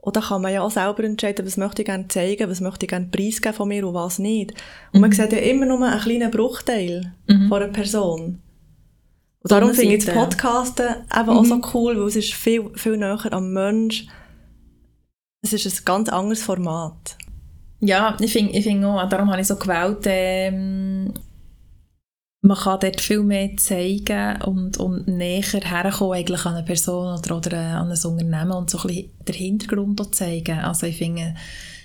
Und 0.01 0.17
da 0.17 0.21
kann 0.21 0.41
man 0.41 0.53
ja 0.53 0.63
auch 0.63 0.71
selber 0.71 1.03
entscheiden, 1.05 1.45
was 1.45 1.57
möchte 1.57 1.83
ich 1.83 1.87
gerne 1.87 2.07
zeigen, 2.09 2.49
was 2.49 2.61
möchte 2.61 2.87
ich 2.87 2.91
gerne 2.91 3.09
preisgeben 3.11 3.55
von 3.55 3.69
mir 3.69 3.87
und 3.87 3.95
was 3.95 4.19
nicht. 4.19 4.53
Und 4.93 4.95
mhm. 4.95 5.01
man 5.01 5.13
sieht 5.13 5.33
ja 5.33 5.39
immer 5.39 5.67
nur 5.67 5.83
einen 5.83 6.01
kleinen 6.01 6.31
Bruchteil 6.31 7.13
mhm. 7.27 7.49
von 7.49 7.63
einer 7.63 7.73
Person. 7.73 8.41
Und 9.43 9.53
darum 9.53 9.75
finde 9.75 9.97
ich 9.97 10.05
das 10.05 10.15
Podcasten 10.15 10.87
eben 11.15 11.31
mhm. 11.31 11.37
auch 11.37 11.45
so 11.45 11.61
cool, 11.75 11.99
weil 11.99 12.07
es 12.07 12.17
ist 12.17 12.35
viel, 12.35 12.71
viel 12.75 12.97
näher 12.97 13.33
am 13.33 13.53
Mensch. 13.53 14.07
Es 15.43 15.53
ist 15.53 15.67
ein 15.67 15.85
ganz 15.85 16.09
anderes 16.09 16.43
Format. 16.43 17.17
Ja, 17.81 18.17
ich 18.21 18.33
finde 18.33 18.53
ich 18.59 18.65
find 18.65 18.85
auch, 18.85 19.09
darum 19.09 19.31
habe 19.31 19.41
ich 19.41 19.47
so 19.47 19.57
gewählt, 19.57 20.05
ähm, 20.07 21.15
man 22.41 22.57
kann 22.57 22.81
dort 22.81 23.01
viel 23.01 23.23
mehr 23.23 23.57
zeigen 23.57 24.41
und, 24.43 24.79
und 24.79 25.09
näher 25.09 25.43
herkommen 25.43 26.19
eigentlich 26.19 26.45
an 26.45 26.55
eine 26.55 26.65
Person 26.65 27.19
oder, 27.19 27.37
oder 27.37 27.59
an 27.59 27.91
ein 27.91 28.05
Unternehmen 28.05 28.53
und 28.53 28.71
so 28.71 28.79
ein 28.79 28.87
bisschen 28.87 29.11
den 29.27 29.35
Hintergrund 29.35 30.15
zeigen. 30.15 30.59
Also 30.61 30.87
ich 30.87 30.99
finde, 30.99 31.35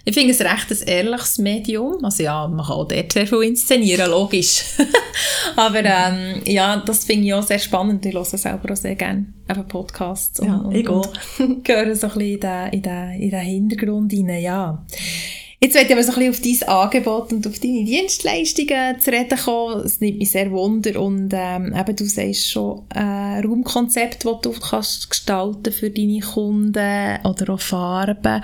ich 0.05 0.13
finde 0.13 0.31
es 0.33 0.41
recht 0.41 0.69
ein 0.69 0.87
ehrliches 0.87 1.37
Medium. 1.37 2.03
Also 2.03 2.23
ja, 2.23 2.47
man 2.47 2.65
kann 2.65 2.75
auch 2.75 2.87
dort 2.87 3.13
sehr 3.13 3.25
viel 3.25 3.43
inszenieren, 3.43 4.09
logisch. 4.09 4.63
Aber 5.55 5.83
ähm, 5.83 6.41
ja, 6.45 6.77
das 6.77 7.05
finde 7.05 7.27
ich 7.27 7.33
auch 7.33 7.43
sehr 7.43 7.59
spannend. 7.59 8.05
Ich 8.05 8.13
höre 8.13 8.25
selber 8.25 8.73
auch 8.73 8.77
sehr 8.77 8.95
gerne 8.95 9.27
eben 9.49 9.67
Podcasts 9.67 10.39
und, 10.39 10.47
ja, 10.47 10.57
und, 10.57 10.87
und, 10.87 11.67
höre 11.67 11.95
so 11.95 12.07
ein 12.07 12.13
bisschen 12.13 12.33
in 12.33 12.39
den, 12.39 12.69
in 12.71 12.81
den, 12.81 13.21
in 13.21 13.29
den 13.29 13.39
Hintergrund 13.39 14.13
rein, 14.13 14.41
ja. 14.41 14.85
Jetzt 15.63 15.75
werde 15.75 15.87
ich 15.87 15.93
aber 15.93 16.03
so 16.03 16.11
ein 16.11 16.31
bisschen 16.31 16.59
auf 16.59 16.67
dein 16.67 16.75
Angebot 16.75 17.31
und 17.31 17.47
auf 17.47 17.57
deine 17.57 17.85
Dienstleistungen 17.85 18.99
zu 18.99 19.11
reden 19.11 19.37
kommen. 19.37 19.85
Es 19.85 20.01
nimmt 20.01 20.17
mich 20.17 20.31
sehr 20.31 20.51
wunder 20.51 21.01
und 21.01 21.29
ähm, 21.31 21.73
eben, 21.73 21.95
du 21.95 22.03
sagst 22.03 22.51
schon 22.51 22.81
äh, 22.93 23.39
Raumkonzept, 23.39 24.25
das 24.25 24.41
du 24.41 24.51
kannst 24.51 25.09
gestalten 25.09 25.71
für 25.71 25.89
deine 25.89 26.19
Kunden 26.19 27.17
oder 27.23 27.53
auch 27.53 27.61
Farben. 27.61 28.43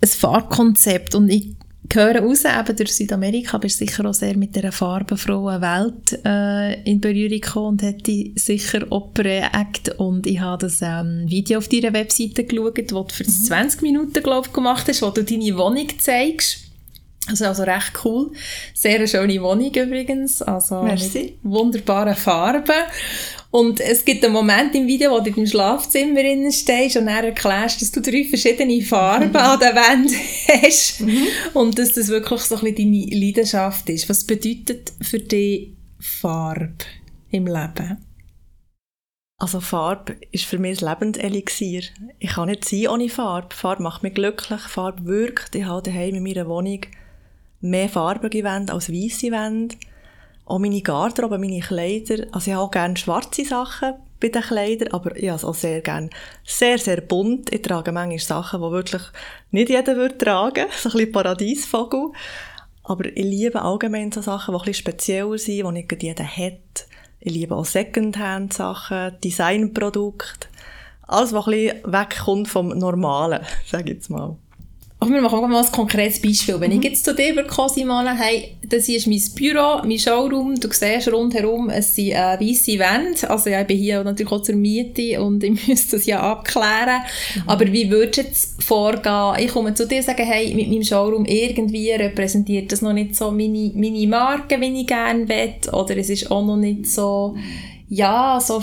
Ein 0.00 0.08
Farbkonzept 0.08 1.14
und 1.14 1.28
ich 1.28 1.56
hören 1.94 2.24
raus, 2.24 2.44
eben 2.44 2.76
durch 2.76 2.94
Südamerika 2.94 3.58
bist 3.58 3.80
du 3.80 3.86
sicher 3.86 4.04
auch 4.06 4.14
sehr 4.14 4.36
mit 4.36 4.56
dieser 4.56 4.72
farbenfrohen 4.72 5.60
Welt 5.60 6.18
äh, 6.24 6.82
in 6.82 7.00
Berührung 7.00 7.40
gekommen 7.40 7.66
und 7.68 7.82
hätte 7.82 8.30
sicher 8.34 8.86
auch 8.90 9.12
prägt. 9.14 9.90
Und 9.98 10.26
ich 10.26 10.40
habe 10.40 10.66
das 10.66 10.80
ähm, 10.82 11.24
Video 11.26 11.58
auf 11.58 11.68
deiner 11.68 11.92
Webseite 11.92 12.44
geschaut, 12.44 12.78
das 12.78 12.86
du 12.86 13.06
für 13.08 13.24
mhm. 13.24 13.28
20 13.28 13.82
Minuten, 13.82 14.22
glaube 14.22 14.48
ich, 14.48 14.52
gemacht 14.52 14.86
hast, 14.88 15.02
wo 15.02 15.10
du 15.10 15.22
deine 15.22 15.56
Wohnung 15.56 15.88
zeigst. 15.98 16.66
Also, 17.28 17.46
also 17.46 17.64
recht 17.64 17.92
cool. 18.04 18.30
Sehr 18.72 18.96
eine 18.96 19.08
schöne 19.08 19.42
Wohnung 19.42 19.74
übrigens. 19.74 20.42
Also 20.42 20.82
Merci. 20.82 21.38
mit 21.42 21.52
wunderbaren 21.52 22.14
Farben. 22.14 22.72
Und 23.56 23.80
es 23.80 24.04
gibt 24.04 24.22
einen 24.22 24.34
Moment 24.34 24.74
im 24.74 24.86
Video, 24.86 25.12
wo 25.12 25.20
du 25.20 25.30
im 25.30 25.46
Schlafzimmer 25.46 26.20
stehst 26.52 26.98
und 26.98 27.06
dann 27.06 27.24
erklärst, 27.24 27.80
dass 27.80 27.90
du 27.90 28.02
drei 28.02 28.24
verschiedene 28.24 28.82
Farben 28.82 29.30
mhm. 29.30 29.36
an 29.36 29.58
der 29.58 29.74
Wand 29.74 30.10
hast 30.62 31.00
mhm. 31.00 31.26
und 31.54 31.78
dass 31.78 31.94
das 31.94 32.08
wirklich 32.08 32.42
so 32.42 32.56
ein 32.56 32.74
bisschen 32.74 32.92
deine 32.92 33.18
Leidenschaft 33.18 33.88
ist. 33.88 34.10
Was 34.10 34.24
bedeutet 34.24 34.92
für 35.00 35.20
dich 35.20 35.70
Farbe 35.98 36.84
im 37.30 37.46
Leben? 37.46 38.04
Also 39.38 39.60
Farbe 39.60 40.16
ist 40.32 40.44
für 40.44 40.58
mich 40.58 40.82
ein 40.82 40.90
Lebenselixier. 40.90 41.84
Ich 42.18 42.34
kann 42.34 42.50
nicht 42.50 42.68
sein 42.68 42.88
ohne 42.88 43.08
Farbe. 43.08 43.54
Farbe 43.54 43.82
macht 43.82 44.02
mich 44.02 44.12
glücklich, 44.12 44.60
Farbe 44.60 45.06
wirkt. 45.06 45.54
Ich 45.54 45.64
habe 45.64 45.80
daheim 45.80 46.16
in 46.16 46.22
meiner 46.22 46.46
Wohnung 46.46 46.80
mehr 47.62 47.88
farbige 47.88 48.44
Wände 48.44 48.74
als 48.74 48.92
weiße 48.92 49.30
Wände. 49.30 49.76
Auch 50.46 50.60
meine 50.60 50.80
Garderobe, 50.80 51.38
meine 51.38 51.60
Kleider. 51.60 52.26
Also 52.30 52.50
ich 52.50 52.54
habe 52.54 52.64
auch 52.64 52.70
gerne 52.70 52.96
schwarze 52.96 53.44
Sachen 53.44 53.94
bei 54.20 54.28
den 54.28 54.42
Kleidern, 54.42 54.92
aber 54.92 55.16
ich 55.16 55.28
habe 55.28 55.36
es 55.36 55.44
auch 55.44 55.54
sehr 55.54 55.80
gerne 55.80 56.08
sehr, 56.44 56.78
sehr 56.78 57.00
bunt. 57.00 57.52
Ich 57.52 57.62
trage 57.62 57.92
manchmal 57.92 58.18
Sachen, 58.20 58.62
die 58.62 58.70
wirklich 58.70 59.02
nicht 59.50 59.68
jeder 59.68 59.96
würde 59.96 60.16
tragen. 60.16 60.66
So 60.80 60.88
ein 60.88 60.92
bisschen 60.92 61.12
Paradiesvogel. 61.12 62.12
Aber 62.84 63.04
ich 63.04 63.24
liebe 63.24 63.60
allgemein 63.60 64.12
so 64.12 64.22
Sachen, 64.22 64.54
die 64.54 64.58
ein 64.58 64.64
bisschen 64.64 64.74
spezieller 64.74 65.36
sind, 65.36 65.66
die 65.66 65.72
nicht 65.72 66.02
jeder 66.02 66.24
hat. 66.24 66.86
Ich 67.18 67.32
liebe 67.32 67.56
auch 67.56 67.64
Secondhand-Sachen, 67.64 69.16
Designprodukte. 69.24 70.46
Alles, 71.02 71.32
was 71.32 71.46
ein 71.46 71.52
bisschen 71.52 71.92
wegkommt 71.92 72.48
vom 72.48 72.68
Normalen, 72.68 73.44
sage 73.66 73.90
ich 73.90 73.96
jetzt 73.96 74.10
mal. 74.10 74.36
Aber 75.06 75.14
wir 75.14 75.22
machen 75.22 75.48
mal 75.48 75.64
ein 75.64 75.70
konkretes 75.70 76.20
Beispiel. 76.20 76.58
Wenn 76.58 76.72
mhm. 76.72 76.78
ich 76.78 76.84
jetzt 76.84 77.04
zu 77.04 77.14
dir 77.14 77.40
komme, 77.44 77.68
Simone, 77.68 78.18
hey, 78.18 78.56
das 78.68 78.86
hier 78.86 78.96
ist 78.96 79.06
mein 79.06 79.22
Büro, 79.36 79.80
mein 79.84 80.00
Showroom, 80.00 80.58
du 80.58 80.68
siehst 80.72 81.12
rundherum, 81.12 81.70
es 81.70 81.94
sind 81.94 82.10
äh, 82.10 82.36
weisse 82.40 82.76
Wände, 82.80 83.30
also 83.30 83.48
ja, 83.48 83.60
ich 83.60 83.68
bin 83.68 83.78
hier 83.78 84.02
natürlich 84.02 84.32
auch 84.32 84.42
zur 84.42 84.56
Miete 84.56 85.22
und 85.22 85.44
ich 85.44 85.68
müsste 85.68 85.96
das 85.96 86.06
ja 86.06 86.20
abklären. 86.20 87.02
Mhm. 87.36 87.42
Aber 87.46 87.66
wie 87.72 87.88
würdest 87.88 88.16
du 88.16 88.22
jetzt 88.22 88.62
vorgehen? 88.64 89.46
Ich 89.46 89.52
komme 89.52 89.74
zu 89.74 89.86
dir 89.86 89.98
und 89.98 90.04
sage, 90.04 90.24
hey, 90.24 90.52
mit 90.56 90.68
meinem 90.68 90.82
Showroom 90.82 91.24
irgendwie 91.24 91.92
repräsentiert 91.92 92.72
das 92.72 92.82
noch 92.82 92.92
nicht 92.92 93.14
so 93.14 93.30
meine, 93.30 93.70
meine 93.76 94.08
Marke, 94.08 94.60
wie 94.60 94.80
ich 94.80 94.88
gerne 94.88 95.28
will, 95.28 95.72
oder 95.72 95.96
es 95.96 96.10
ist 96.10 96.32
auch 96.32 96.44
noch 96.44 96.56
nicht 96.56 96.86
so, 96.86 97.36
ja, 97.88 98.40
so 98.40 98.60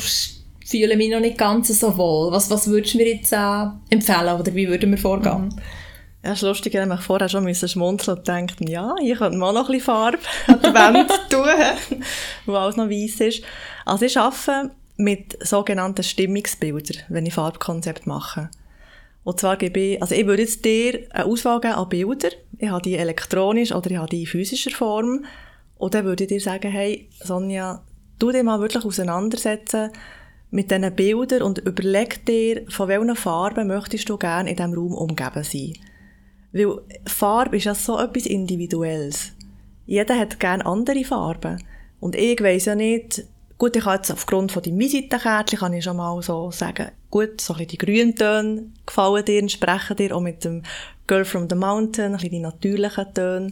fühle 0.66 0.98
mich 0.98 1.10
noch 1.10 1.22
nicht 1.22 1.38
ganz 1.38 1.70
so 1.70 1.98
wohl. 1.98 2.34
Was, 2.34 2.50
was 2.50 2.68
würdest 2.68 2.96
du 2.96 2.98
mir 2.98 3.14
jetzt 3.14 3.32
äh, 3.32 3.66
empfehlen 3.90 4.40
oder 4.40 4.54
wie 4.54 4.68
würden 4.68 4.92
wir 4.92 4.98
vorgehen? 4.98 5.46
Mhm. 5.46 5.83
Ja, 6.24 6.30
das 6.30 6.38
ist 6.38 6.48
lustig, 6.48 6.74
ich 6.74 6.86
musste 6.86 7.04
vorher 7.04 7.28
schon 7.28 7.54
schmunzeln 7.54 8.18
und 8.18 8.28
denken, 8.28 8.68
ja, 8.68 8.96
ich 9.04 9.18
könnte 9.18 9.38
mal 9.38 9.52
noch 9.52 9.68
ein 9.68 9.74
bisschen 9.74 9.82
Farbe 9.82 10.20
an 10.48 10.60
die 10.62 10.74
Wand 10.74 11.10
tun, 11.30 12.00
wo 12.46 12.54
alles 12.54 12.78
noch 12.78 12.90
weiss 12.90 13.20
ist. 13.20 13.44
Also 13.86 14.06
ich 14.06 14.18
arbeite 14.18 14.72
mit 14.96 15.46
sogenannten 15.46 16.02
Stimmungsbildern, 16.02 17.04
wenn 17.10 17.26
ich 17.26 17.34
Farbkonzept 17.34 18.08
mache. 18.08 18.50
Und 19.26 19.40
zwar 19.40 19.58
gebe 19.58 19.80
ich, 19.80 20.02
also 20.02 20.16
ich 20.16 20.26
würde 20.26 20.44
jetzt 20.44 20.64
dir 20.64 21.08
eine 21.10 21.26
Auswahl 21.26 21.60
geben 21.60 21.74
an 21.74 21.90
Bilder. 21.90 22.30
Ich 22.58 22.70
habe 22.70 22.82
die 22.82 22.96
elektronisch 22.96 23.74
oder 23.74 23.92
ich 23.92 23.98
habe 23.98 24.10
die 24.10 24.22
in 24.22 24.28
physischer 24.28 24.72
Form. 24.72 25.26
Und 25.78 25.94
dann 25.94 26.06
würde 26.06 26.24
ich 26.24 26.30
dir 26.30 26.40
sagen, 26.40 26.72
hey, 26.72 27.10
Sonja, 27.22 27.82
du 28.20 28.32
dich 28.32 28.44
mal 28.44 28.62
wirklich 28.62 28.86
auseinandersetzen 28.86 29.92
mit 30.52 30.72
diesen 30.72 30.96
Bildern 30.96 31.42
und 31.42 31.60
überleg 31.60 32.26
dir, 32.26 32.64
von 32.70 32.88
welchen 32.88 33.16
Farben 33.18 33.68
möchtest 33.68 34.08
du 34.08 34.18
gerne 34.18 34.50
in 34.50 34.56
diesem 34.56 34.74
Raum 34.74 34.94
umgeben 34.94 35.44
sein. 35.44 35.74
Weil 36.54 36.82
Farbe 37.06 37.58
ist 37.58 37.66
ja 37.66 37.76
so 37.76 38.00
etwas 38.00 38.26
Individuelles. 38.26 39.32
Jeder 39.86 40.18
hat 40.18 40.40
gerne 40.40 40.66
andere 40.66 41.04
Farben. 41.04 41.62
Und 42.00 42.16
ich 42.16 42.42
weiss 42.42 42.66
ja 42.66 42.76
nicht, 42.76 43.26
gut, 43.58 43.76
ich 43.76 43.84
kann 43.84 43.96
jetzt 43.96 44.12
aufgrund 44.12 44.52
von 44.52 44.62
den 44.62 44.78
Visitenkärtchen 44.78 45.60
kann 45.60 45.74
ich 45.74 45.84
schon 45.84 45.98
mal 45.98 46.22
so 46.22 46.52
sagen, 46.52 46.92
gut, 47.10 47.42
so 47.42 47.54
ein 47.54 47.58
bisschen 47.60 47.70
die 47.70 47.78
Grüntöne 47.78 48.72
gefallen 48.86 49.26
dir, 49.26 49.40
entsprechen 49.40 49.96
dir, 49.96 50.16
auch 50.16 50.22
mit 50.22 50.44
dem 50.44 50.64
Girl 51.08 51.26
from 51.26 51.48
the 51.50 51.56
Mountain, 51.56 52.08
ein 52.08 52.12
bisschen 52.14 52.32
die 52.32 52.40
natürlichen 52.40 53.14
Töne. 53.14 53.52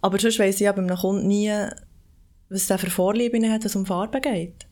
Aber 0.00 0.18
sonst 0.18 0.38
weiss 0.38 0.56
ich 0.56 0.62
ja 0.62 0.72
bei 0.72 0.82
einem 0.82 0.96
Kunden 0.96 1.28
nie, 1.28 1.52
was 2.48 2.66
der 2.66 2.78
für 2.78 2.90
Vorlieben 2.90 3.50
hat, 3.50 3.64
es 3.64 3.76
um 3.76 3.86
Farben 3.86 4.20
geht. 4.20 4.66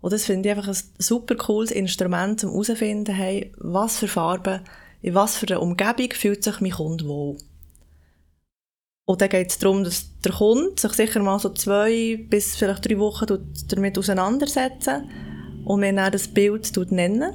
Und 0.00 0.12
das 0.12 0.24
finde 0.24 0.48
ich 0.48 0.56
einfach 0.56 0.68
ein 0.68 0.76
super 0.98 1.36
cooles 1.36 1.70
Instrument, 1.70 2.42
um 2.44 2.50
herauszufinden, 2.50 3.14
hey, 3.14 3.52
was 3.58 3.98
für 3.98 4.08
Farben, 4.08 4.60
in 5.02 5.14
was 5.14 5.36
für 5.36 5.46
einer 5.48 5.62
Umgebung 5.62 6.12
fühlt 6.12 6.42
sich 6.44 6.60
mein 6.60 6.70
Kunde 6.70 7.06
wohl. 7.06 7.36
Und 9.04 9.20
dann 9.20 9.28
geht 9.28 9.50
es 9.50 9.58
darum, 9.58 9.82
dass 9.82 10.06
der 10.24 10.32
Kunde 10.32 10.80
sich 10.80 10.92
sicher 10.92 11.20
mal 11.20 11.38
so 11.38 11.50
zwei 11.50 12.24
bis 12.30 12.56
vielleicht 12.56 12.88
drei 12.88 12.98
Wochen 12.98 13.26
damit 13.68 13.98
auseinandersetzen 13.98 15.10
und 15.64 15.80
mir 15.80 15.92
dann 15.92 16.12
das 16.12 16.28
Bild 16.28 16.74
nennen. 16.92 17.34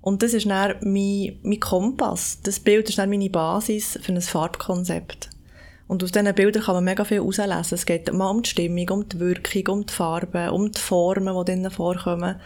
Und 0.00 0.22
das 0.22 0.32
ist 0.32 0.48
dann 0.48 0.76
mein, 0.80 1.38
mein 1.42 1.60
Kompass. 1.60 2.38
Das 2.42 2.58
Bild 2.58 2.88
ist 2.88 2.98
dann 2.98 3.10
meine 3.10 3.28
Basis 3.28 3.98
für 4.00 4.12
ein 4.12 4.20
Farbkonzept. 4.20 5.28
Und 5.86 6.02
aus 6.02 6.12
diesen 6.12 6.34
Bildern 6.34 6.62
kann 6.62 6.76
man 6.76 6.84
mega 6.84 7.04
viel 7.04 7.18
herauslesen. 7.18 7.74
Es 7.74 7.84
geht 7.84 8.10
mal 8.12 8.30
um 8.30 8.42
die 8.42 8.48
Stimmung, 8.48 8.88
um 8.90 9.08
die 9.08 9.20
Wirkung, 9.20 9.74
um 9.74 9.86
die 9.86 9.92
Farben, 9.92 10.48
um 10.50 10.70
die 10.70 10.80
Formen, 10.80 11.36
die 11.36 11.44
drinnen 11.44 11.70
vorkommen. 11.70 12.40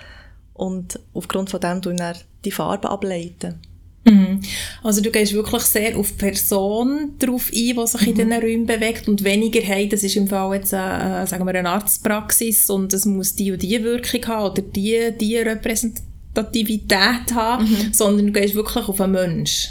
Und 0.54 0.98
aufgrund 1.12 1.50
von 1.50 1.60
dem 1.60 1.82
tun 1.82 1.96
dann 1.96 2.16
die 2.44 2.50
Farben 2.50 2.86
ableiten. 2.86 3.60
Mhm. 4.04 4.40
Also 4.82 5.00
du 5.00 5.10
gehst 5.10 5.32
wirklich 5.32 5.62
sehr 5.62 5.96
auf 5.96 6.10
die 6.12 6.18
Person 6.18 7.14
drauf 7.18 7.50
ein, 7.50 7.52
die 7.52 7.86
sich 7.86 8.00
mhm. 8.02 8.08
in 8.08 8.14
diesen 8.14 8.32
Räumen 8.32 8.66
bewegt 8.66 9.08
und 9.08 9.24
weniger, 9.24 9.60
hey, 9.60 9.88
das 9.88 10.02
ist 10.02 10.16
im 10.16 10.28
Fall 10.28 10.54
jetzt 10.56 10.74
eine, 10.74 11.22
äh, 11.22 11.26
sagen 11.26 11.46
wir, 11.46 11.54
eine 11.54 11.70
Arztpraxis 11.70 12.68
und 12.68 12.92
es 12.92 13.06
muss 13.06 13.34
die 13.34 13.52
und 13.52 13.62
die 13.62 13.82
Wirkung 13.82 14.26
haben 14.26 14.52
oder 14.52 14.62
die, 14.62 15.12
die 15.18 15.36
Repräsentativität 15.38 17.34
haben, 17.34 17.64
mhm. 17.64 17.92
sondern 17.92 18.26
du 18.26 18.32
gehst 18.32 18.54
wirklich 18.54 18.86
auf 18.88 19.00
einen 19.00 19.12
Mensch. 19.12 19.70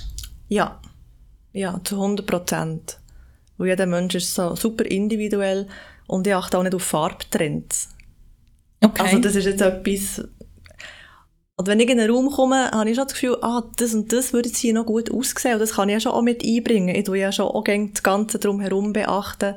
Ja, 0.50 0.80
ja, 1.54 1.80
zu 1.84 1.96
100 1.96 2.26
Prozent. 2.26 2.98
Weil 3.58 3.68
jeder 3.70 3.86
Mensch 3.86 4.16
ist 4.16 4.34
so 4.34 4.56
super 4.56 4.86
individuell 4.86 5.68
und 6.08 6.26
ich 6.26 6.34
achte 6.34 6.58
auch 6.58 6.64
nicht 6.64 6.76
auf 6.76 6.84
Farbtrends. 6.84 7.90
Okay. 8.82 9.02
Also 9.02 9.20
das 9.20 9.36
ist 9.36 9.46
jetzt 9.46 9.62
etwas, 9.62 10.24
und 11.56 11.68
wenn 11.68 11.80
ich 11.80 11.90
in 11.90 12.00
einen 12.00 12.12
Raum 12.12 12.32
komme, 12.32 12.72
habe 12.72 12.90
ich 12.90 12.96
schon 12.96 13.06
das 13.06 13.14
Gefühl, 13.14 13.38
ah, 13.42 13.64
das 13.78 13.94
und 13.94 14.12
das 14.12 14.34
würde 14.34 14.50
jetzt 14.50 14.58
hier 14.58 14.74
noch 14.74 14.88
gut 14.88 15.12
aussehen. 15.12 15.54
Und 15.54 15.60
das 15.60 15.74
kann 15.74 15.88
ich 15.88 15.94
ja 15.94 16.00
schon 16.00 16.14
auch 16.14 16.24
mit 16.24 16.44
einbringen. 16.44 16.96
Ich 16.96 17.04
tue 17.04 17.20
ja 17.20 17.32
schon 17.32 17.46
auch 17.46 17.64
das 17.64 18.02
Ganze 18.02 18.40
drumherum 18.40 18.92
beachten. 18.92 19.54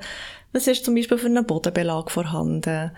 Was 0.53 0.67
ist 0.67 0.85
zum 0.85 0.95
Beispiel 0.95 1.17
für 1.17 1.27
einen 1.27 1.47
Bodenbelag 1.47 2.11
vorhanden? 2.11 2.91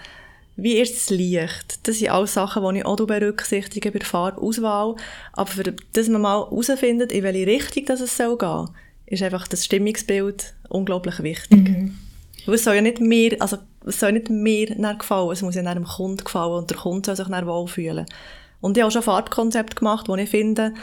Wie 0.56 0.78
ist 0.78 0.96
das 0.96 1.10
Licht? 1.10 1.86
Das 1.86 2.00
sind 2.00 2.10
alles 2.10 2.34
Sachen, 2.34 2.74
die 2.74 2.80
ich 2.80 2.86
auch 2.86 2.96
berücksichtige 2.96 3.92
bei 3.92 4.00
der 4.00 4.08
Farbauswahl. 4.08 4.96
Aber 5.32 5.48
für, 5.48 5.62
dass 5.92 6.08
man 6.08 6.22
mal 6.22 6.40
herausfindet, 6.40 7.12
in 7.12 7.22
welche 7.22 7.46
Richtung 7.46 7.84
das 7.84 8.00
es 8.00 8.16
soll 8.16 8.36
gehen, 8.36 8.68
ist 9.06 9.22
einfach 9.22 9.46
das 9.46 9.64
Stimmungsbild 9.64 10.54
unglaublich 10.68 11.22
wichtig. 11.22 11.68
Mhm. 11.68 11.98
es 12.52 12.64
soll 12.64 12.74
ja 12.74 12.80
nicht 12.80 13.00
mehr, 13.00 13.36
also 13.38 13.58
es 13.86 14.00
soll 14.00 14.12
nicht 14.12 14.28
mehr 14.28 14.66
gefallen, 14.96 15.30
es 15.30 15.42
muss 15.42 15.54
ja 15.54 15.62
einem 15.62 15.84
Kunden 15.84 16.24
gefallen 16.24 16.54
und 16.54 16.70
der 16.70 16.76
Kunde 16.76 17.06
soll 17.06 17.16
sich 17.16 17.28
dann 17.28 17.46
wohlfühlen. 17.46 18.06
Und 18.60 18.76
ich 18.76 18.82
habe 18.82 18.92
schon 18.92 19.02
Farbkonzept 19.02 19.76
gemacht, 19.76 20.08
wo 20.08 20.16
ich 20.16 20.30
finde, 20.30 20.74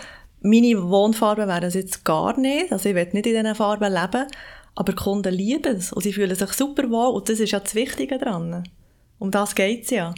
meine 0.41 0.89
Wohnfarben 0.89 1.47
wären 1.47 1.63
es 1.63 1.73
jetzt 1.73 2.05
gar 2.05 2.37
nicht. 2.39 2.71
Also 2.71 2.89
ich 2.89 2.95
will 2.95 3.09
nicht 3.11 3.25
in 3.27 3.33
diesen 3.33 3.55
Farben 3.55 3.91
leben. 3.91 4.27
Aber 4.75 4.91
die 4.91 4.97
Kunden 4.97 5.33
lieben 5.33 5.77
es 5.77 5.93
und 5.93 6.03
sie 6.03 6.13
fühlen 6.13 6.35
sich 6.35 6.51
super 6.51 6.89
wohl 6.89 7.15
und 7.15 7.29
das 7.29 7.39
ist 7.39 7.51
ja 7.51 7.59
das 7.61 7.75
Wichtige 7.75 8.17
daran. 8.17 8.63
Um 9.19 9.31
das 9.31 9.55
geht 9.55 9.85
es 9.85 9.89
ja. 9.91 10.13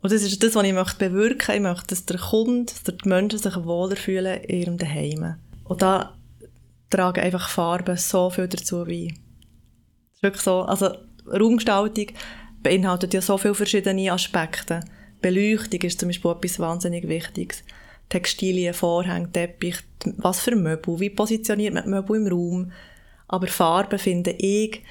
Und 0.00 0.12
das 0.12 0.22
ist 0.22 0.42
das, 0.42 0.54
was 0.54 0.64
ich 0.64 0.72
möchte 0.72 1.10
bewirken. 1.10 1.56
Ich 1.56 1.60
möchte, 1.60 1.88
dass 1.88 2.06
der 2.06 2.18
Kunde, 2.18 2.72
dass 2.72 2.84
die 2.84 3.08
Menschen 3.08 3.38
sich 3.38 3.56
wohler 3.64 3.96
fühlen 3.96 4.40
in 4.44 4.60
ihrem 4.60 4.78
Zuhause. 4.78 5.36
Und 5.64 5.82
da 5.82 6.14
tragen 6.88 7.20
einfach 7.20 7.48
Farben 7.48 7.96
so 7.96 8.30
viel 8.30 8.48
dazu 8.48 8.84
bei. 8.84 9.08
Das 9.08 10.16
ist 10.16 10.22
wirklich 10.22 10.42
so. 10.42 10.62
Also 10.62 10.94
Raumgestaltung 11.26 12.06
beinhaltet 12.62 13.12
ja 13.12 13.20
so 13.20 13.36
viele 13.38 13.54
verschiedene 13.54 14.12
Aspekte. 14.12 14.80
Beleuchtung 15.20 15.80
ist 15.82 16.00
zum 16.00 16.08
Beispiel 16.08 16.30
etwas 16.30 16.58
wahnsinnig 16.58 17.08
Wichtiges. 17.08 17.62
Textilien, 18.08 18.74
Vorhänge, 18.74 19.30
Teppich, 19.30 19.76
was 20.16 20.40
für 20.40 20.56
Möbel, 20.56 20.98
wie 20.98 21.10
positioniert 21.10 21.74
man 21.74 21.88
Möbel 21.88 22.16
im 22.16 22.26
Raum. 22.26 22.72
Aber 23.28 23.46
Farben, 23.46 23.98
finde 23.98 24.32
ich, 24.32 24.82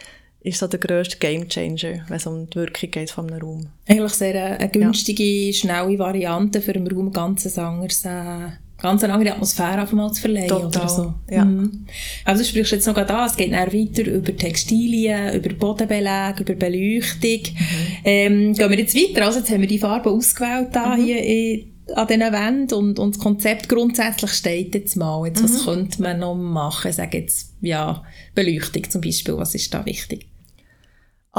ist 0.42 0.60
so 0.60 0.68
der 0.68 0.80
grösste 0.80 1.18
Gamechanger, 1.18 2.06
wenn 2.08 2.15
es 2.15 2.26
um 2.26 2.50
die 2.50 2.56
Wirkung 2.56 2.92
geht 2.92 3.12
von 3.12 3.30
einem 3.30 3.42
Raum. 3.42 3.68
Eigentlich 3.88 4.13
sehr 4.13 4.58
eine, 4.58 4.70
günstige, 4.70 5.24
ja. 5.24 5.54
schnelle 5.54 6.00
Variante 6.00 6.62
für 6.62 6.74
einen 6.74 6.88
Raum 6.88 7.12
ganz 7.12 7.58
anderes 7.58 8.06
äh, 8.06 8.52
ganz 8.82 9.04
eine 9.04 9.13
andere 9.13 9.34
Atmosphäre 9.34 9.84
auf 9.84 9.92
einmal 9.92 10.12
zu 10.12 10.22
verleihen 10.22 10.48
Total, 10.48 10.68
oder 10.68 10.89
so. 10.89 11.13
Ja. 11.30 11.46
Mhm. 11.46 11.86
Also 12.26 12.44
du 12.44 12.50
sprichst 12.50 12.72
jetzt 12.72 12.88
noch 12.88 12.96
da, 12.96 13.26
es 13.26 13.36
geht 13.36 13.52
dann 13.52 13.74
weiter 13.74 14.06
über 14.06 14.36
Textilien, 14.36 15.36
über 15.36 15.50
Bodenbelag, 15.54 16.39
über 16.39 16.54
Beleuchtung. 16.54 17.54
Mhm. 17.54 17.98
Ähm, 18.06 18.54
gehen 18.54 18.70
wir 18.70 18.80
jetzt 18.80 18.96
weiter, 18.96 19.26
also 19.26 19.39
jetzt 19.39 19.52
haben 19.52 19.62
wir 19.62 19.68
die 19.68 19.80
Farben 19.80 20.10
ausgewählt 20.10 20.70
da 20.72 20.96
mhm. 20.96 21.04
hier 21.04 21.24
in, 21.24 21.74
an 21.96 22.08
diesen 22.08 22.22
Wänden 22.22 22.74
und, 22.74 23.00
und 23.00 23.15
das 23.15 23.22
Konzept 23.22 23.68
grundsätzlich 23.68 24.32
steht 24.32 24.76
jetzt 24.76 24.96
mal. 24.96 25.26
Jetzt, 25.28 25.44
was 25.44 25.62
mhm. 25.62 25.65
könnte 25.65 26.02
man 26.02 26.20
noch 26.20 26.36
machen? 26.36 26.89
Ich 26.89 26.96
sage 26.96 27.18
jetzt, 27.18 27.54
ja, 27.62 28.04
Beleuchtung 28.36 28.89
zum 28.89 29.02
Beispiel, 29.02 29.38
was 29.38 29.56
ist 29.56 29.74
da 29.74 29.86
wichtig? 29.86 30.28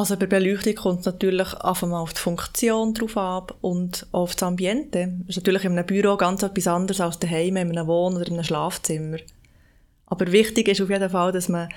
Also 0.01 0.17
bei 0.17 0.25
Beleuchtung 0.25 0.75
kommt 0.77 1.01
es 1.01 1.05
natürlich 1.05 1.53
einfach 1.57 1.91
auf 1.91 2.15
die 2.15 2.21
Funktion 2.21 2.95
drauf 2.95 3.19
ab 3.19 3.55
und 3.61 4.07
auf 4.13 4.33
das 4.33 4.45
Ambiente. 4.45 5.13
Das 5.27 5.37
ist 5.37 5.43
natürlich 5.43 5.67
in 5.67 5.73
einem 5.73 5.85
Büro 5.85 6.17
ganz 6.17 6.43
etwas 6.43 6.69
anderes 6.69 7.03
als 7.03 7.19
daheim, 7.19 7.59
in 7.59 7.77
einem 7.77 7.87
Wohn- 7.87 8.17
oder 8.17 8.27
in 8.27 8.33
einem 8.33 8.45
Schlafzimmer. 8.45 9.19
Aber 10.07 10.33
wichtig 10.33 10.69
ist 10.69 10.81
auf 10.81 10.89
jeden 10.89 11.11
Fall, 11.11 11.33
dass 11.33 11.51
man, 11.51 11.69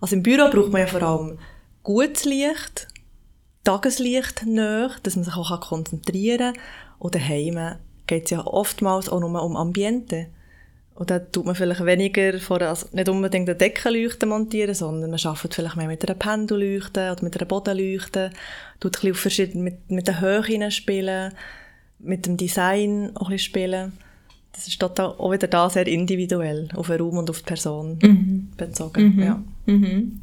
also 0.00 0.16
im 0.16 0.24
Büro 0.24 0.50
braucht 0.50 0.72
man 0.72 0.80
ja 0.80 0.86
vor 0.88 1.02
allem 1.04 1.38
gutes 1.84 2.24
Licht, 2.24 2.88
Tageslicht 3.62 4.44
näher, 4.44 4.90
dass 5.04 5.14
man 5.14 5.24
sich 5.24 5.36
auch 5.36 5.60
konzentrieren 5.60 6.54
kann. 6.54 6.62
Und 6.98 7.14
daheim 7.14 7.76
geht 8.08 8.24
es 8.24 8.30
ja 8.30 8.44
oftmals 8.44 9.08
auch 9.08 9.20
nur 9.20 9.40
um 9.40 9.56
Ambiente. 9.56 10.26
Und 10.98 11.10
dann 11.10 11.30
tut 11.30 11.46
man 11.46 11.54
vielleicht 11.54 11.86
weniger 11.86 12.40
vor, 12.40 12.60
also 12.60 12.88
nicht 12.90 13.08
unbedingt 13.08 13.48
eine 13.48 13.56
Deckenleuchte 13.56 14.26
montieren, 14.26 14.74
sondern 14.74 15.10
man 15.10 15.20
arbeitet 15.22 15.54
vielleicht 15.54 15.76
mehr 15.76 15.86
mit 15.86 16.04
einer 16.04 16.18
Pendelleuchte 16.18 17.12
oder 17.12 17.22
mit 17.22 17.36
einer 17.36 17.46
Bodenleuchte, 17.46 18.32
tut 18.80 18.90
ein 18.96 19.00
bisschen 19.00 19.12
auf 19.12 19.18
verschiedene, 19.20 19.62
mit, 19.62 19.90
mit 19.92 20.08
der 20.08 20.20
Höhe 20.20 20.70
spielen, 20.72 21.32
mit 22.00 22.26
dem 22.26 22.36
Design 22.36 23.12
auch 23.14 23.28
ein 23.28 23.34
bisschen 23.34 23.38
spielen. 23.38 23.92
Das 24.50 24.66
ist 24.66 24.80
total, 24.80 25.14
auch 25.18 25.30
wieder 25.30 25.46
da 25.46 25.70
sehr 25.70 25.86
individuell, 25.86 26.68
auf 26.74 26.88
den 26.88 27.00
Raum 27.00 27.18
und 27.18 27.30
auf 27.30 27.42
die 27.42 27.44
Person 27.44 27.98
mhm. 28.02 28.48
bezogen. 28.56 29.14
Mhm. 29.14 29.22
Ja. 29.22 29.42
Mhm. 29.66 30.20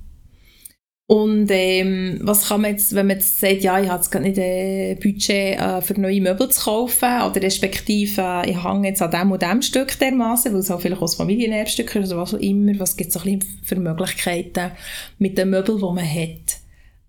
Und 1.08 1.52
ähm, 1.52 2.20
was 2.24 2.48
kann 2.48 2.62
man 2.62 2.72
jetzt, 2.72 2.96
wenn 2.96 3.06
man 3.06 3.18
jetzt 3.18 3.40
sagt, 3.40 3.62
ja, 3.62 3.80
ich 3.80 3.88
habe 3.90 4.02
jetzt 4.02 4.10
gerade 4.10 4.26
nicht 4.26 4.40
ein 4.40 4.98
Budget 5.00 5.60
äh, 5.60 5.82
für 5.82 6.00
neue 6.02 6.20
Möbel 6.20 6.50
zu 6.50 6.64
kaufen 6.64 7.22
oder 7.22 7.42
respektive 7.44 8.22
äh, 8.22 8.50
ich 8.50 8.64
hänge 8.64 8.88
jetzt 8.88 9.04
an 9.04 9.12
dem 9.12 9.32
und 9.32 9.42
dem 9.44 9.62
Stück 9.62 10.00
dermaßen, 10.00 10.52
weil 10.52 10.62
es 10.62 10.72
auch 10.72 10.82
vielleicht 10.82 11.04
aus 11.04 11.14
Familienerbstück 11.14 11.96
ist 11.96 12.12
oder 12.12 12.22
was 12.22 12.34
auch 12.34 12.40
immer, 12.40 12.80
was 12.80 12.98
gibt 12.98 13.16
es 13.16 13.22
so 13.22 13.30
für 13.64 13.76
Möglichkeiten 13.76 14.72
mit 15.20 15.38
den 15.38 15.52
Möbeln, 15.52 15.78
die 15.78 15.84
man 15.84 16.10
hat, 16.10 16.58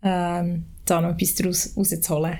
ähm, 0.02 0.66
da 0.84 1.00
noch 1.00 1.14
etwas 1.14 1.34
daraus 1.36 1.74
rauszuholen? 1.74 2.38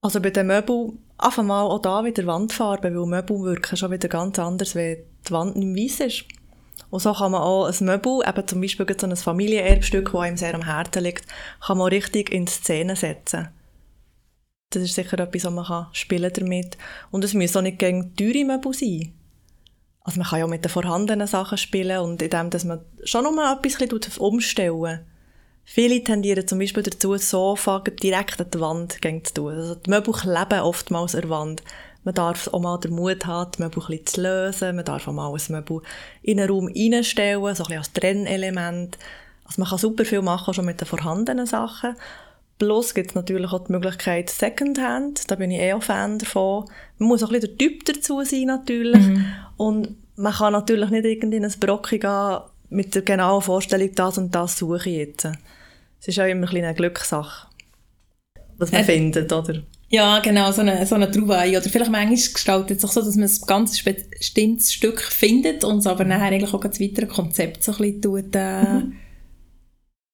Also 0.00 0.20
bei 0.20 0.30
den 0.30 0.48
Möbeln 0.48 0.98
einfach 1.16 1.44
mal 1.44 1.62
auch 1.62 1.80
da 1.80 2.04
wieder 2.04 2.26
Wandfarbe, 2.26 2.92
weil 2.92 3.06
Möbel 3.06 3.40
wirken 3.42 3.76
schon 3.76 3.92
wieder 3.92 4.08
ganz 4.08 4.36
anders, 4.40 4.74
wenn 4.74 4.96
die 5.28 5.30
Wand 5.30 5.54
nicht 5.54 6.00
weiss 6.00 6.06
ist. 6.08 6.24
Und 6.90 7.00
so 7.00 7.12
kann 7.12 7.32
man 7.32 7.42
auch 7.42 7.66
ein 7.66 7.86
Möbel, 7.86 8.20
eben 8.26 8.46
zum 8.46 8.60
Beispiel 8.60 8.86
so 8.98 9.06
ein 9.06 9.16
Familienerbstück, 9.16 10.12
das 10.12 10.20
einem 10.20 10.36
sehr 10.36 10.54
am 10.54 10.64
Herzen 10.64 11.04
liegt, 11.04 11.26
kann 11.60 11.78
man 11.78 11.88
richtig 11.88 12.30
in 12.30 12.46
Szene 12.46 12.96
setzen. 12.96 13.48
Das 14.70 14.82
ist 14.82 14.94
sicher 14.94 15.18
etwas, 15.18 15.44
was 15.44 15.52
man 15.52 15.64
kann 15.64 15.86
spielen 15.92 16.32
damit. 16.34 16.78
Und 17.10 17.24
es 17.24 17.34
müssen 17.34 17.58
auch 17.58 17.62
nicht 17.62 17.78
gegen 17.78 18.14
teure 18.16 18.44
Möbel 18.44 18.72
sein. 18.72 19.12
Also 20.00 20.18
man 20.18 20.28
kann 20.28 20.40
ja 20.40 20.46
mit 20.46 20.64
den 20.64 20.70
vorhandenen 20.70 21.28
Sachen 21.28 21.58
spielen 21.58 22.00
und 22.00 22.22
indem, 22.22 22.50
dass 22.50 22.64
man 22.64 22.80
schon 23.04 23.24
noch 23.24 23.32
mal 23.32 23.56
etwas 23.62 24.18
umstellen 24.18 25.00
Viele 25.64 26.02
tendieren 26.02 26.46
zum 26.46 26.58
Beispiel 26.58 26.82
dazu, 26.82 27.12
das 27.12 27.30
Sofa 27.30 27.78
direkt 28.02 28.40
an 28.40 28.50
die 28.52 28.60
Wand 28.60 28.92
zu 28.92 29.34
tun. 29.34 29.54
Also 29.54 29.74
die 29.76 29.90
Möbel 29.90 30.12
kleben 30.12 30.60
oftmals 30.60 31.14
an 31.14 31.20
der 31.20 31.30
Wand. 31.30 31.62
Man 32.04 32.14
darf 32.14 32.48
auch 32.48 32.60
mal 32.60 32.78
den 32.78 32.92
Mut 32.92 33.26
haben, 33.26 33.50
die 33.52 33.62
Möbel 33.62 33.82
ein 33.88 34.06
zu 34.06 34.20
lösen. 34.20 34.76
Man 34.76 34.84
darf 34.84 35.06
auch 35.06 35.12
mal 35.12 35.32
ein 35.32 35.40
Möbel 35.48 35.82
in 36.22 36.40
einen 36.40 36.50
Raum 36.50 36.66
reinstellen, 36.66 37.40
so 37.40 37.46
ein 37.46 37.56
bisschen 37.56 37.78
als 37.78 37.92
Trennelement. 37.92 38.98
Also 39.44 39.60
man 39.60 39.68
kann 39.68 39.78
super 39.78 40.04
viel 40.04 40.22
machen, 40.22 40.54
schon 40.54 40.64
mit 40.64 40.80
den 40.80 40.86
vorhandenen 40.86 41.46
Sachen. 41.46 41.94
Plus 42.58 42.94
gibt 42.94 43.10
es 43.10 43.14
natürlich 43.14 43.52
auch 43.52 43.64
die 43.64 43.72
Möglichkeit 43.72 44.30
Secondhand. 44.30 45.30
Da 45.30 45.34
bin 45.34 45.50
ich 45.50 45.60
eh 45.60 45.72
auch 45.72 45.82
Fan 45.82 46.18
davon. 46.18 46.64
Man 46.98 47.08
muss 47.08 47.22
auch 47.22 47.28
ein 47.28 47.40
bisschen 47.40 47.56
der 47.56 47.58
Typ 47.58 47.84
dazu 47.84 48.22
sein, 48.22 48.44
natürlich. 48.44 49.04
Mhm. 49.04 49.24
Und 49.56 49.96
man 50.16 50.32
kann 50.32 50.52
natürlich 50.52 50.90
nicht 50.90 51.04
irgendwie 51.04 51.38
in 51.38 51.44
ein 51.44 51.54
Brocken 51.58 52.00
gehen 52.00 52.38
mit 52.68 52.94
der 52.94 53.02
genauen 53.02 53.42
Vorstellung, 53.42 53.94
das 53.94 54.18
und 54.18 54.34
das 54.34 54.58
suche 54.58 54.88
ich 54.88 54.96
jetzt. 54.96 55.28
Es 56.00 56.08
ist 56.08 56.18
auch 56.18 56.26
immer 56.26 56.48
ein 56.48 56.64
eine 56.64 56.74
Glückssache, 56.74 57.48
was 58.58 58.72
man 58.72 58.80
äh, 58.80 58.84
findet, 58.84 59.32
oder? 59.32 59.62
Ja, 59.92 60.20
genau, 60.20 60.50
so 60.52 60.62
eine, 60.62 60.86
so 60.86 60.94
eine 60.94 61.10
Trouvaille. 61.10 61.58
Oder 61.58 61.68
vielleicht 61.68 61.90
manchmal 61.90 62.16
gestaltet 62.16 62.76
es 62.78 62.82
sich 62.82 62.90
so, 62.92 63.02
dass 63.02 63.14
man 63.14 63.28
ein 63.28 63.46
ganz 63.46 63.82
bestimmtes 63.82 64.72
Stück 64.72 65.02
findet 65.02 65.64
und 65.64 65.78
es 65.78 65.86
aber 65.86 66.04
nachher 66.04 66.32
eigentlich 66.32 66.54
auch 66.54 66.64
ein 66.64 66.80
weiteres 66.80 67.10
Konzept 67.10 67.62
so 67.62 67.72
ein 67.72 67.78
bisschen 67.78 68.00
tut, 68.00 68.34
äh, 68.34 68.62
mhm. 68.62 68.94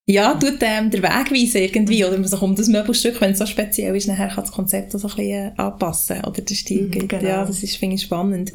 ja, 0.07 0.35
tut 0.35 0.59
ähm, 0.63 0.91
der 0.91 1.01
Weg 1.05 1.31
weisen 1.31 1.63
irgendwie. 1.63 2.05
Oder 2.05 2.19
man 2.19 2.27
sich 2.27 2.43
um 2.43 2.57
das 2.57 2.67
Möbelstück, 2.67 3.21
wenn 3.21 3.31
es 3.31 3.39
so 3.39 3.47
speziell 3.47 3.95
ist, 3.95 4.09
nachher 4.09 4.27
kann 4.27 4.43
das 4.43 4.51
Konzept 4.51 4.97
auch 4.97 4.99
so 4.99 5.07
ein 5.07 5.15
bisschen 5.15 5.31
äh, 5.31 5.53
anpassen 5.57 6.25
oder 6.25 6.43
der 6.43 6.55
Stil 6.57 6.87
mhm, 6.87 6.91
geht. 6.91 7.09
Genau. 7.09 7.29
Ja, 7.29 7.45
das 7.45 7.63
ist, 7.63 7.77
finde 7.77 7.95
ich, 7.95 8.03
spannend. 8.03 8.53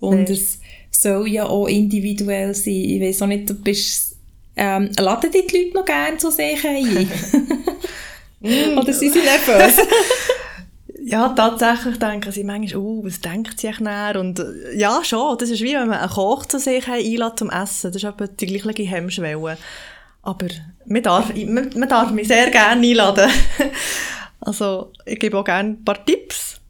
Und 0.00 0.28
es 0.28 0.58
soll 0.90 1.28
ja 1.28 1.46
auch 1.46 1.68
individuell 1.68 2.54
sein. 2.54 2.74
Ich 2.74 3.00
weiß 3.00 3.22
auch 3.22 3.28
nicht, 3.28 3.48
du 3.48 3.54
bist, 3.54 4.16
ähm, 4.56 4.90
laden 4.98 5.30
die 5.30 5.56
Leute 5.56 5.76
noch 5.76 5.84
gerne 5.84 6.16
zu? 6.16 6.28
Mm. 6.28 7.06
Oder 8.78 8.92
sind 8.92 9.12
sie 9.12 9.20
nervös? 9.20 9.76
Ja, 11.08 11.28
tatsächlich 11.28 12.00
denken 12.00 12.32
sie 12.32 12.42
manchmal, 12.42 12.82
oh, 12.82 13.04
was 13.04 13.20
denkt 13.20 13.60
sie 13.60 13.70
näher? 13.78 14.18
Und 14.18 14.40
äh, 14.40 14.76
ja, 14.76 15.04
schon, 15.04 15.38
das 15.38 15.50
ist 15.50 15.62
wie 15.62 15.74
wenn 15.74 15.86
man 15.86 16.00
einen 16.00 16.10
Koch 16.10 16.46
zu 16.46 16.58
sich 16.58 16.88
einlädt 16.88 17.38
zum 17.38 17.48
Essen. 17.48 17.92
Das 17.92 18.02
ist 18.02 18.08
etwa 18.08 18.26
die 18.26 18.46
gleiche 18.46 18.82
Hemmschwelle. 18.82 19.56
Aber 20.22 20.46
man 20.84 21.02
darf, 21.04 21.32
man, 21.32 21.70
man 21.76 21.88
darf 21.88 22.10
mich 22.10 22.26
sehr 22.26 22.50
gerne 22.50 22.84
einladen. 22.84 23.30
also, 24.40 24.90
ich 25.04 25.20
gebe 25.20 25.38
auch 25.38 25.44
gerne 25.44 25.68
ein 25.68 25.84
paar 25.84 26.04
Tipps 26.04 26.60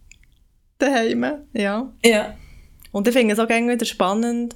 daheim. 0.76 1.24
Ja. 1.54 1.90
ja. 2.04 2.34
Und 2.92 3.08
ich 3.08 3.14
finde 3.14 3.32
es 3.32 3.40
auch 3.40 3.48
gerne 3.48 3.72
wieder 3.72 3.86
spannend. 3.86 4.54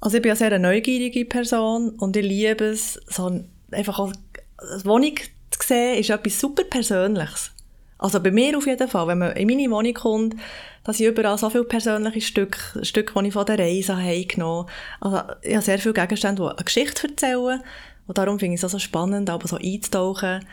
Also, 0.00 0.16
ich 0.16 0.22
bin 0.22 0.30
ja 0.30 0.36
sehr 0.36 0.52
eine 0.52 0.60
neugierige 0.60 1.26
Person 1.26 1.90
und 1.90 2.16
ich 2.16 2.24
liebe 2.24 2.64
es, 2.64 2.98
so 3.08 3.44
einfach 3.72 3.98
auch, 3.98 4.14
eine 4.56 4.84
Wohnung 4.86 5.16
zu 5.50 5.66
sehen, 5.66 5.98
ist 5.98 6.08
etwas 6.08 6.40
super 6.40 6.64
Persönliches. 6.64 7.52
Also 7.98 8.20
bei 8.20 8.30
mir 8.30 8.56
auf 8.56 8.66
jeden 8.66 8.88
Fall, 8.88 9.08
wenn 9.08 9.18
man 9.18 9.32
in 9.32 9.48
meine 9.48 9.70
Wohnung 9.70 9.94
kommt, 9.94 10.36
da 10.84 10.92
sind 10.92 11.06
überall 11.06 11.36
so 11.36 11.50
viele 11.50 11.64
persönliche 11.64 12.20
Stücke, 12.20 12.84
Stücke, 12.84 13.20
die 13.20 13.28
ich 13.28 13.34
von 13.34 13.44
der 13.44 13.58
Reise 13.58 13.96
habe 13.96 14.24
genommen 14.24 14.68
Also 15.00 15.20
ich 15.42 15.54
habe 15.54 15.64
sehr 15.64 15.78
viele 15.78 15.94
Gegenstände, 15.94 16.42
die 16.42 16.48
eine 16.48 16.64
Geschichte 16.64 17.08
erzählen. 17.08 17.60
Und 18.06 18.16
darum 18.16 18.38
finde 18.38 18.54
ich 18.54 18.60
es 18.60 18.64
auch 18.64 18.70
so 18.70 18.78
spannend, 18.78 19.28
aber 19.28 19.46
so 19.48 19.56
einzutauchen. 19.56 20.46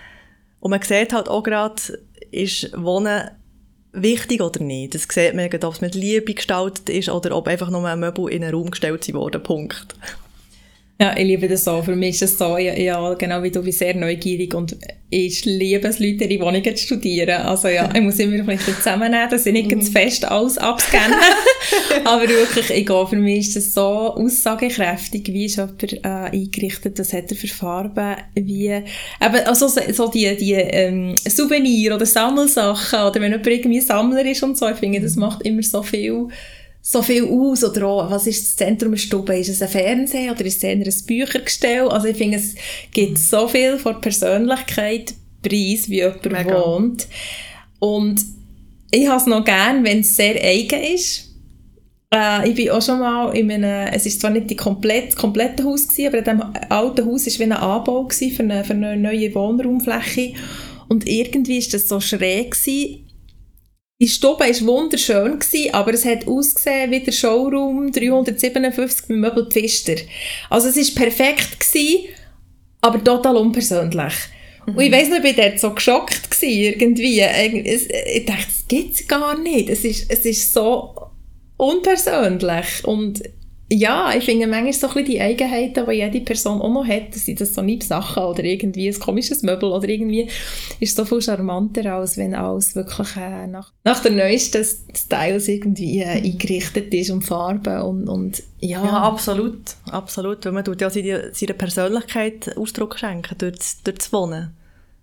Und 0.60 0.72
man 0.72 0.82
sieht 0.82 1.14
halt 1.14 1.30
auch 1.30 1.43
gerade, 1.43 1.76
ist 2.32 2.72
Wohnen 2.76 3.30
wichtig 3.93 4.41
oder 4.41 4.62
nicht. 4.62 4.96
Das 4.96 5.04
sieht 5.04 5.36
man, 5.36 5.46
ob 5.46 5.74
es 5.74 5.82
mit 5.82 5.96
Liebe 5.96 6.34
gestaltet 6.34 6.89
ist 6.89 7.10
oder 7.10 7.36
ob 7.36 7.48
einfach 7.48 7.70
nur 7.70 7.88
ein 7.88 8.00
Möbel 8.00 8.30
in 8.30 8.43
einen 8.43 8.56
Raum 8.56 8.72
gestellt 8.72 9.14
wurde. 9.14 9.39
Punkt. 9.39 9.96
Ja, 10.98 11.14
ich 11.18 11.26
liebe 11.26 11.50
das 11.50 11.66
so. 11.66 11.82
Für 11.82 11.96
mich 11.96 12.16
ist 12.16 12.22
es 12.22 12.38
so, 12.38 12.58
ja, 12.58 12.74
ja 12.74 13.14
genau 13.16 13.43
wie 13.43 13.52
du, 13.52 13.62
bin 13.62 13.74
sehr 13.74 13.96
neugierig 13.96 14.54
und 14.54 14.78
ich 15.10 15.43
liebe 15.43 15.89
es, 15.89 16.00
Leute 16.00 16.26
die 16.26 16.39
Wohnungen 16.39 16.76
zu 16.76 16.86
studieren. 16.86 17.41
Also 17.41 17.68
ja, 17.68 17.89
ich 17.93 18.02
muss 18.02 18.18
immer 18.18 18.41
vielleicht 18.46 18.78
zusammennehmen, 18.78 19.30
dass 19.30 19.46
ich 19.46 19.52
nicht 19.52 19.70
ganz 19.70 19.89
mhm. 19.89 19.93
fest 19.93 20.24
alles 20.24 20.58
abscanne. 20.58 21.16
Aber 22.06 22.22
wirklich, 22.22 22.70
ich 22.70 22.86
gehe, 22.86 23.08
für 23.08 23.16
mich 23.18 23.48
ist 23.48 23.58
das 23.58 23.74
so 23.74 23.82
aussagekräftig, 23.82 25.28
wie 25.28 25.46
ist 25.46 25.58
jemand 25.58 25.84
äh, 25.84 26.00
eingerichtet, 26.04 26.98
was 26.98 27.12
hat 27.12 27.30
er 27.30 27.38
für 27.38 27.48
Farben, 27.48 28.16
wie, 28.34 28.68
eben, 28.68 28.86
also 29.46 29.68
so, 29.68 29.82
so 29.91 30.08
die, 30.10 30.34
die 30.38 30.54
ähm, 30.54 31.16
Souvenir 31.28 31.96
oder 31.96 32.06
Sammelsachen 32.06 33.02
oder 33.02 33.16
wenn 33.16 33.32
jemand 33.32 33.48
irgendwie 33.48 33.82
Sammler 33.82 34.26
ist 34.26 34.43
und 34.43 34.58
so, 34.58 34.70
ich 34.70 34.78
finde, 34.78 35.02
das 35.02 35.18
macht 35.18 35.41
immer 35.43 35.64
so 35.64 35.84
viel 35.84 36.30
so 36.88 37.02
viel 37.02 37.26
aus? 37.26 37.64
Oder 37.64 37.88
auch, 37.88 38.12
was 38.12 38.28
ist 38.28 38.46
das 38.46 38.56
Zentrum 38.58 38.92
der 38.92 39.00
Stube? 39.00 39.36
Ist 39.36 39.50
es 39.50 39.62
ein 39.62 39.70
Fernseher 39.70 40.32
oder 40.32 40.46
ist 40.46 40.58
es 40.58 40.64
eher 40.64 40.76
ein 40.76 40.94
Büchergestell? 41.08 41.88
Also 41.88 42.08
ich 42.08 42.16
finde, 42.16 42.38
es 42.38 42.54
gibt 42.92 43.18
so 43.18 43.48
viel 43.48 43.80
von 43.80 44.00
Persönlichkeit 44.00 45.16
preis, 45.42 45.90
wie 45.90 45.96
jemand 45.96 46.32
Mega. 46.32 46.64
wohnt. 46.64 47.08
Und 47.80 48.24
ich 48.92 49.08
habe 49.08 49.20
es 49.20 49.26
noch 49.26 49.44
gern, 49.44 49.84
wenn 49.84 50.02
es 50.02 50.16
sehr 50.16 50.36
eigen 50.36 50.84
ist. 50.94 51.34
Äh, 52.14 52.50
ich 52.50 52.56
bin 52.56 52.70
auch 52.70 52.84
schon 52.84 53.00
mal 53.00 53.36
in 53.36 53.52
einem, 53.52 53.88
es 53.92 54.06
ist 54.06 54.22
zwar 54.22 54.30
nicht 54.30 54.52
die 54.52 54.56
komplett, 54.56 55.08
das 55.08 55.16
komplette 55.16 55.64
Haus 55.64 55.88
gewesen, 55.88 56.08
aber 56.08 56.18
in 56.20 56.24
diesem 56.24 56.44
alten 56.70 57.06
Haus 57.08 57.26
war 57.26 57.40
wie 57.40 57.44
ein 57.44 57.52
Anbau 57.52 58.08
für 58.10 58.44
eine, 58.44 58.64
für 58.64 58.74
eine 58.74 58.96
neue 58.96 59.34
Wohnraumfläche. 59.34 60.34
Und 60.88 61.10
irgendwie 61.10 61.58
ist 61.58 61.74
das 61.74 61.88
so 61.88 62.00
schräg 62.00 62.52
gewesen, 62.52 63.05
die 64.02 64.08
Stube 64.10 64.41
war 64.41 64.68
wunderschön, 64.68 65.39
gewesen, 65.39 65.74
aber 65.74 65.93
es 65.93 66.04
hat 66.04 66.28
ausgesehen 66.28 66.91
wie 66.91 67.00
der 67.00 67.14
Showroom 67.14 67.91
357 67.91 69.10
mit 69.10 69.20
Möbel 69.20 69.48
Pfister. 69.50 69.96
Also 70.50 70.68
es 70.68 70.76
war 70.78 71.04
perfekt, 71.06 71.60
gewesen, 71.60 72.10
aber 72.82 73.02
total 73.02 73.38
unpersönlich. 73.38 74.14
Mhm. 74.66 74.76
Und 74.76 74.84
ich 74.84 74.91
weiss 74.91 75.10
nicht, 75.10 75.24
ich 75.24 75.38
war 75.38 75.46
dort 75.46 75.60
so 75.60 75.74
geschockt 75.74 76.30
gewesen, 76.30 76.74
irgendwie. 76.80 77.22
Ich 77.22 78.26
dachte, 78.26 78.46
das 78.48 78.68
gibt 78.68 78.96
es 78.96 79.08
gar 79.08 79.38
nicht. 79.38 79.70
Es 79.70 79.86
ist, 79.86 80.12
es 80.12 80.26
ist 80.26 80.54
so 80.54 80.93
unpersönlich 81.58 82.84
und 82.84 83.24
ja, 83.68 84.13
ich 84.16 84.24
finde 84.26 84.45
manchmal 84.45 84.74
so 84.74 84.88
ein 84.88 84.93
bisschen 84.93 85.05
die 85.07 85.22
Eigenheiten, 85.22 85.86
die 85.88 85.93
jede 85.93 86.22
Person 86.22 86.61
auch 86.61 86.72
noch 86.72 86.86
hat, 86.86 87.16
dass 87.16 87.26
sie 87.26 87.34
das 87.34 87.55
so 87.55 87.63
nicht 87.63 87.82
Sachen 87.82 88.24
oder 88.24 88.43
irgendwie 88.43 88.88
ein 88.88 88.99
komisches 88.99 89.41
Möbel 89.41 89.72
oder 89.72 89.89
irgendwie, 89.89 90.30
ist 90.80 90.95
so 90.95 91.03
viel 91.03 91.22
charmanter, 91.22 91.95
als 91.95 92.16
wenn 92.18 92.36
alles 92.36 92.76
wirklich 92.76 93.16
äh, 93.18 93.47
nach, 93.47 93.74
nach 93.84 94.01
der 94.01 94.11
neuesten 94.11 94.63
Styles 94.63 95.47
irgendwie 95.47 95.99
äh, 95.99 96.22
eingerichtet 96.24 96.93
ist 96.93 97.09
und 97.09 97.24
Farben 97.24 97.82
und, 97.82 98.07
und 98.07 98.43
ja. 98.59 98.86
Ja, 98.86 99.01
absolut, 99.01 99.76
absolut, 99.89 100.45
weil 100.45 100.51
man 100.51 100.63
tut 100.63 100.82
ja 100.82 100.91
seine, 100.91 101.32
seine 101.34 101.53
Persönlichkeit 101.55 102.55
Ausdruck 102.57 102.99
schenken 102.99 103.36
durch, 103.39 103.57
durch 103.84 103.97
das 103.97 104.13
Wohnen. 104.13 104.55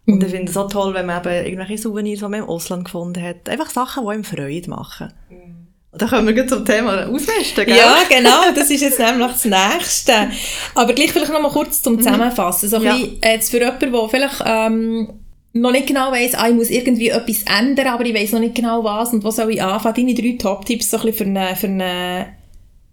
Und 0.06 0.16
mhm. 0.16 0.22
ich 0.22 0.30
finde 0.30 0.46
es 0.46 0.54
so 0.54 0.68
toll, 0.68 0.94
wenn 0.94 1.06
man 1.06 1.24
eben 1.24 1.46
irgendwelche 1.46 1.78
Souvenirs, 1.78 2.20
die 2.20 2.28
man 2.28 2.40
im 2.40 2.48
Ausland 2.48 2.84
gefunden 2.84 3.22
hat, 3.22 3.48
einfach 3.48 3.70
Sachen, 3.70 4.04
die 4.04 4.10
einem 4.10 4.24
Freude 4.24 4.70
machen. 4.70 5.12
Mhm. 5.30 5.61
Da 5.94 6.06
kommen 6.06 6.34
wir 6.34 6.46
zum 6.46 6.64
Thema 6.64 7.06
Ausmisten, 7.06 7.66
gell? 7.66 7.76
Ja, 7.76 7.98
genau, 8.08 8.50
das 8.54 8.70
ist 8.70 8.80
jetzt 8.80 8.98
nämlich 8.98 9.32
das 9.32 9.44
Nächste. 9.44 10.30
Aber 10.74 10.94
gleich 10.94 11.12
vielleicht 11.12 11.30
noch 11.30 11.42
mal 11.42 11.50
kurz 11.50 11.82
zum 11.82 11.94
mhm. 11.94 11.98
Zusammenfassen. 11.98 12.68
So 12.70 12.78
ja. 12.78 12.94
bisschen, 12.94 13.18
jetzt 13.22 13.50
für 13.50 13.58
jemanden, 13.58 13.92
der 13.92 14.08
vielleicht 14.08 14.42
ähm, 14.44 15.12
noch 15.52 15.70
nicht 15.70 15.86
genau 15.86 16.10
weiss, 16.10 16.34
ah, 16.34 16.48
ich 16.48 16.54
muss 16.54 16.70
irgendwie 16.70 17.10
etwas 17.10 17.42
ändern, 17.42 17.88
aber 17.88 18.06
ich 18.06 18.14
weiss 18.14 18.32
noch 18.32 18.40
nicht 18.40 18.54
genau 18.54 18.82
was 18.82 19.12
und 19.12 19.22
wo 19.22 19.30
soll 19.30 19.52
ich 19.52 19.62
anfangen. 19.62 19.94
Deine 19.94 20.14
drei 20.14 20.38
Top-Tipps 20.38 20.90
so 20.90 20.98
für 20.98 21.24
eine, 21.24 21.56
für 21.56 21.66
eine 21.66 22.36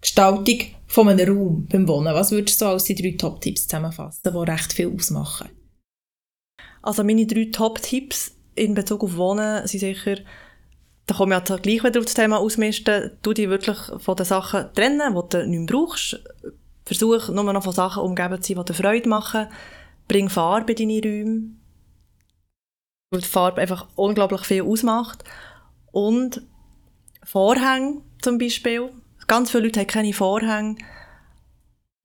Gestaltung 0.02 0.58
von 0.86 1.08
einem 1.08 1.28
Raum 1.28 1.68
beim 1.70 1.88
Wohnen. 1.88 2.14
Was 2.14 2.32
würdest 2.32 2.60
du 2.60 2.66
so 2.66 2.70
als 2.72 2.84
die 2.84 2.94
drei 2.94 3.14
Top-Tipps 3.16 3.66
zusammenfassen, 3.66 4.20
die 4.24 4.50
recht 4.50 4.74
viel 4.74 4.92
ausmachen? 4.94 5.48
Also 6.82 7.02
meine 7.02 7.26
drei 7.26 7.48
Top-Tipps 7.50 8.32
in 8.56 8.74
Bezug 8.74 9.04
auf 9.04 9.16
Wohnen 9.16 9.66
sind 9.66 9.80
sicher 9.80 10.16
da 11.10 11.16
komme 11.16 11.36
ich 11.36 11.50
halt 11.50 11.62
gleich 11.64 11.82
wieder 11.82 11.98
auf 11.98 12.06
das 12.06 12.14
Thema 12.14 12.38
ausmisten, 12.38 13.10
du 13.22 13.32
dich 13.32 13.48
wirklich 13.48 13.78
von 13.98 14.14
den 14.14 14.24
Sachen 14.24 14.72
trennen, 14.74 15.12
die 15.12 15.28
du 15.28 15.46
nicht 15.46 15.58
mehr 15.58 15.66
brauchst. 15.66 16.22
Versuch 16.84 17.28
nur 17.30 17.52
noch 17.52 17.64
von 17.64 17.72
Sachen 17.72 18.04
umgeben 18.04 18.40
zu 18.40 18.54
sein, 18.54 18.64
die 18.64 18.72
dir 18.72 18.80
Freude 18.80 19.08
machen. 19.08 19.48
Bring 20.06 20.28
Farbe 20.28 20.72
in 20.72 20.88
deine 20.88 21.02
Räume. 21.02 21.42
Weil 23.10 23.22
die 23.22 23.26
Farbe 23.26 23.60
einfach 23.60 23.88
unglaublich 23.96 24.42
viel 24.42 24.62
ausmacht. 24.62 25.24
Und 25.90 26.42
Vorhänge 27.24 28.02
zum 28.22 28.38
Beispiel. 28.38 28.90
Ganz 29.26 29.50
viele 29.50 29.64
Leute 29.64 29.80
haben 29.80 29.88
keine 29.88 30.12
Vorhänge 30.12 30.76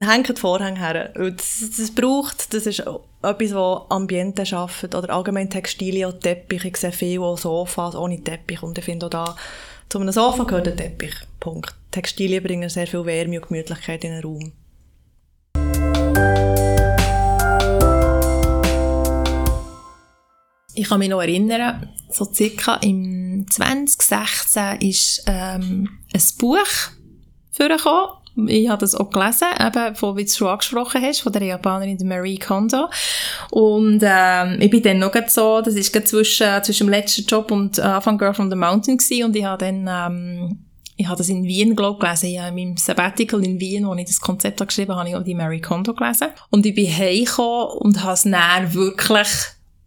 hängt 0.03 0.39
Vorhänge 0.39 0.79
her. 0.79 1.13
Das, 1.13 1.59
das 1.77 1.91
braucht, 1.91 2.53
das 2.53 2.65
ist 2.65 2.83
etwas, 3.25 3.49
das 3.51 3.81
Ambiente 3.89 4.45
schafft 4.45 4.95
oder 4.95 5.13
allgemein 5.13 5.49
Textilien 5.49 6.11
und 6.11 6.21
Teppich. 6.21 6.65
Ich 6.65 6.77
sehe 6.77 6.91
viele 6.91 7.37
Sofas 7.37 7.95
ohne 7.95 8.23
Teppich 8.23 8.61
und 8.63 8.77
ich 8.77 8.85
finde 8.85 9.07
auch 9.07 9.09
da, 9.09 9.35
zu 9.89 9.99
einem 9.99 10.11
Sofa 10.11 10.43
gehört 10.43 10.67
ein 10.67 10.77
Teppich. 10.77 11.15
Punkt. 11.39 11.73
Textilien 11.91 12.43
bringen 12.43 12.69
sehr 12.69 12.87
viel 12.87 13.05
Wärme 13.05 13.39
und 13.39 13.47
Gemütlichkeit 13.47 14.03
in 14.03 14.11
den 14.11 14.23
Raum. 14.23 14.51
Ich 20.77 20.89
kann 20.89 20.99
mich 20.99 21.09
noch 21.09 21.21
erinnern, 21.21 21.89
so 22.09 22.25
circa 22.25 22.75
im 22.75 23.45
2016 23.49 24.81
ist 24.81 25.23
ähm, 25.25 25.89
ein 26.13 26.23
Buch 26.37 26.57
vorgekommen 27.51 28.24
ich 28.47 28.69
habe 28.69 28.79
das 28.79 28.95
auch 28.95 29.09
gelesen, 29.09 29.47
eben, 29.59 29.95
von, 29.95 30.17
wie 30.17 30.25
du 30.25 30.31
schon 30.31 30.47
angesprochen 30.49 31.01
hast, 31.01 31.21
von 31.21 31.33
der 31.33 31.43
Japanerin 31.43 31.97
Marie 32.03 32.37
Kondo. 32.37 32.89
Und 33.51 34.01
ähm, 34.03 34.57
ich 34.59 34.69
bin 34.69 34.83
dann 34.83 34.99
noch 34.99 35.13
so, 35.27 35.61
das 35.61 35.75
ist 35.75 35.93
zwischen, 36.07 36.63
zwischen 36.63 36.87
dem 36.87 36.91
letzten 36.91 37.25
Job 37.25 37.51
und 37.51 37.77
äh, 37.77 37.83
Anfang 37.83 38.17
Girl 38.17 38.33
from 38.33 38.49
the 38.49 38.55
Mountain 38.55 38.97
gewesen, 38.97 39.25
und 39.25 39.35
ich 39.35 39.45
habe 39.45 39.65
dann 39.65 39.87
ähm, 39.87 40.59
ich 40.97 41.07
habe 41.07 41.17
das 41.17 41.29
in 41.29 41.43
Wien, 41.43 41.75
glaube 41.75 41.97
ich, 41.97 42.05
gelesen. 42.05 42.29
Ja, 42.29 42.47
in 42.47 42.55
meinem 42.55 42.77
Sabbatical 42.77 43.43
in 43.43 43.59
Wien, 43.59 43.85
wo 43.85 43.93
ich 43.95 44.05
das 44.05 44.21
Konzept 44.21 44.65
geschrieben 44.65 44.91
habe, 44.91 45.01
habe 45.01 45.09
ich 45.09 45.15
auch 45.15 45.23
die 45.23 45.35
Marie 45.35 45.59
Kondo 45.59 45.93
gelesen. 45.93 46.29
Und 46.51 46.65
ich 46.65 46.73
bin 46.73 46.87
heimgekommen 46.87 47.77
und 47.79 48.03
habe 48.03 48.13
es 48.13 48.23
dann 48.23 48.73
wirklich 48.73 49.27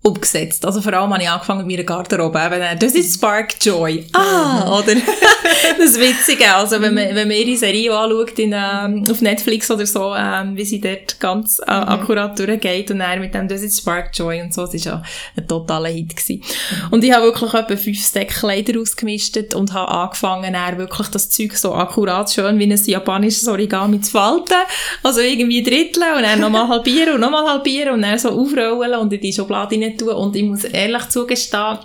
umgesetzt. 0.02 0.64
Also 0.64 0.80
vor 0.80 0.92
allem 0.94 1.12
habe 1.12 1.22
ich 1.22 1.28
angefangen 1.28 1.66
mit 1.66 1.76
meiner 1.76 1.84
Garderobe. 1.84 2.38
Eben, 2.38 2.78
das 2.78 2.94
ist 2.94 3.14
Spark 3.14 3.54
Joy. 3.60 4.06
Ah, 4.12 4.78
oder? 4.78 4.94
das 5.78 5.98
Witzige. 5.98 6.54
Also 6.54 6.80
wenn 6.80 6.94
man, 6.94 7.14
wenn 7.14 7.28
man 7.28 7.36
ihre 7.36 7.56
Serie 7.56 7.92
anschaut 7.92 8.38
in, 8.38 8.54
ähm, 8.54 9.04
auf 9.10 9.20
Netflix 9.20 9.70
oder 9.70 9.86
so, 9.86 10.14
ähm, 10.14 10.56
wie 10.56 10.64
sie 10.64 10.80
dort 10.80 11.18
ganz 11.20 11.58
äh, 11.58 11.64
mhm. 11.72 11.88
akkurat 11.88 12.38
durchgeht 12.38 12.90
und 12.90 13.00
dann 13.00 13.20
mit 13.20 13.34
dem 13.34 13.48
Das 13.48 13.62
ist 13.62 13.78
Spark 13.78 14.10
Joy 14.14 14.40
und 14.40 14.54
so, 14.54 14.62
das 14.62 14.74
war 14.86 14.92
ja 14.92 15.02
ein 15.36 15.48
totaler 15.48 15.88
Hit 15.88 16.16
gewesen. 16.16 16.42
Und 16.90 17.04
ich 17.04 17.12
habe 17.12 17.26
wirklich 17.26 17.52
etwa 17.52 17.76
fünf 17.76 18.06
Steckkleider 18.06 18.80
ausgemistet 18.80 19.54
und 19.54 19.72
habe 19.72 19.90
angefangen, 19.90 20.52
dann 20.52 20.78
wirklich 20.78 21.08
das 21.08 21.28
Zeug 21.28 21.56
so 21.56 21.74
akkurat 21.74 22.30
schön 22.30 22.58
wie 22.58 22.72
ein 22.72 22.84
japanisches 22.84 23.48
Origami 23.48 24.00
zu 24.00 24.12
falten. 24.12 24.54
Also 25.02 25.20
irgendwie 25.20 25.62
dritteln 25.62 26.16
und 26.16 26.22
dann 26.22 26.40
nochmal 26.40 26.68
halbieren 26.68 27.14
und 27.14 27.20
nochmal 27.20 27.46
halbieren 27.46 27.94
und 27.94 28.02
dann 28.02 28.18
so 28.18 28.30
aufrollen 28.30 29.00
und 29.00 29.12
in 29.12 29.20
die 29.20 29.32
Schublade 29.32 29.76
rein 29.76 29.97
tun. 29.98 30.10
Und 30.10 30.36
ich 30.36 30.44
muss 30.44 30.64
ehrlich 30.64 31.08
zugestehen, 31.08 31.78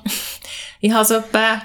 ich 0.80 0.92
habe 0.92 1.06
so 1.06 1.16
etwa, 1.16 1.62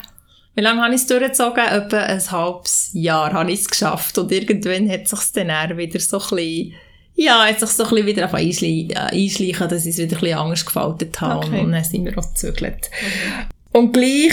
wie 0.55 0.61
lange 0.61 0.83
habe 0.83 0.95
ich 0.95 1.03
es 1.03 1.07
durchgezogen? 1.07 1.65
Etwa 1.65 1.99
ein 1.99 2.31
halbes 2.31 2.91
Jahr 2.93 3.33
habe 3.33 3.53
ich 3.53 3.61
es 3.61 3.69
geschafft. 3.69 4.19
Und 4.19 4.33
irgendwann 4.33 4.91
hat 4.91 5.09
sich 5.09 5.21
dann 5.35 5.77
wieder 5.77 6.01
so 6.01 6.19
ein 6.19 6.37
bisschen, 6.37 6.75
ja, 7.15 7.47
hat 7.47 7.61
sich 7.61 7.71
so 7.71 7.85
ein 7.85 7.91
bisschen 7.91 8.07
wieder 8.07 8.25
auf 8.25 8.35
einschleichen, 8.35 9.67
äh, 9.67 9.69
dass 9.69 9.87
ich 9.87 9.93
es 9.93 9.99
wieder 9.99 10.17
ein 10.17 10.21
bisschen 10.21 10.39
anders 10.39 10.67
gefaltet 10.67 11.21
habe. 11.21 11.47
Okay. 11.47 11.61
Und 11.61 11.73
dann 11.73 11.85
sind 11.85 12.05
wir 12.05 12.19
auch 12.19 12.29
gezögert. 12.29 12.91
Okay. 12.91 13.47
Und 13.73 13.93
gleich, 13.93 14.33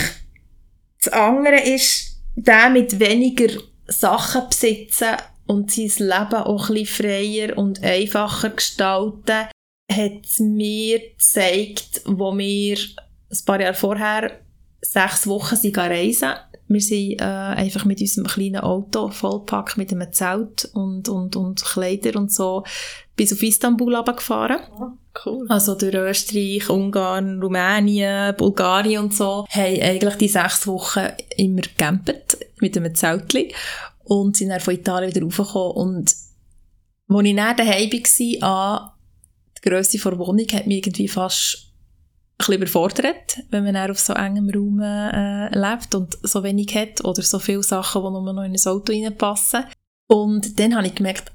das 1.03 1.13
andere 1.13 1.61
ist, 1.61 2.19
der 2.35 2.69
mit 2.69 2.99
weniger 2.99 3.53
Sachen 3.87 4.49
besitzen 4.49 5.17
und 5.45 5.71
sein 5.71 5.91
Leben 5.99 6.43
auch 6.43 6.69
ein 6.69 6.75
bisschen 6.75 7.05
freier 7.05 7.57
und 7.57 7.83
einfacher 7.83 8.49
gestalten, 8.49 9.47
hat 9.91 10.39
mir 10.39 10.99
gezeigt, 10.99 12.01
wo 12.05 12.35
wir 12.37 12.77
ein 12.77 13.45
paar 13.45 13.61
Jahre 13.61 13.73
vorher 13.73 14.39
sechs 14.81 15.27
Wochen 15.27 15.55
sind 15.55 15.77
reisen. 15.77 16.33
Wir 16.67 16.81
sind 16.81 17.21
äh, 17.21 17.23
einfach 17.23 17.85
mit 17.85 18.01
unserem 18.01 18.27
kleinen 18.27 18.61
Auto 18.61 19.09
vollpackt 19.09 19.77
mit 19.77 19.91
einem 19.91 20.11
Zelt 20.11 20.69
und, 20.73 21.09
und, 21.09 21.35
und 21.35 21.63
Kleider 21.63 22.19
und 22.19 22.31
so 22.31 22.63
bis 23.15 23.31
auf 23.31 23.41
Istanbul 23.41 24.03
gefahren. 24.03 24.59
Oh, 24.77 24.91
cool. 25.25 25.45
Also 25.47 25.75
durch 25.75 25.93
Österreich, 25.93 26.69
Ungarn, 26.69 27.41
Rumänien, 27.41 28.35
Bulgarien 28.35 29.03
und 29.03 29.13
so. 29.13 29.45
Haben 29.49 29.81
eigentlich 29.81 30.15
die 30.15 30.27
sechs 30.27 30.67
Wochen 30.67 31.07
immer 31.37 31.61
gecampt 31.61 32.37
mit 32.59 32.75
einem 32.75 32.93
Zeltchen 32.93 33.51
und 34.03 34.35
sind 34.35 34.49
dann 34.49 34.59
von 34.59 34.73
Italien 34.73 35.13
wieder 35.13 35.25
raufgekommen. 35.25 35.77
Und 35.77 36.15
als 37.07 37.25
ich 37.25 37.35
dann 37.35 37.57
daheim 37.57 37.91
war, 37.91 38.43
an 38.43 38.91
die 39.65 39.69
Grösse 39.69 39.97
der 39.97 40.19
Wohnung 40.19 40.47
hat 40.51 40.67
mich 40.67 40.77
irgendwie 40.77 41.07
fast 41.07 41.73
ein 42.37 42.37
bisschen 42.37 42.53
überfordert, 42.55 43.37
wenn 43.49 43.63
man 43.63 43.89
auf 43.89 43.99
so 43.99 44.13
engem 44.13 44.49
Raum 44.49 44.79
äh, 44.81 45.49
lebt 45.57 45.95
und 45.95 46.17
so 46.21 46.43
wenig 46.43 46.75
hat 46.75 47.03
oder 47.03 47.21
so 47.21 47.39
viele 47.39 47.63
Sachen, 47.63 48.03
die 48.03 48.09
nur 48.09 48.33
noch 48.33 48.43
in 48.43 48.53
ein 48.53 48.67
Auto 48.67 48.91
reinpassen. 48.91 49.65
Und 50.07 50.59
dann 50.59 50.75
habe 50.75 50.87
ich 50.87 50.95
gemerkt, 50.95 51.31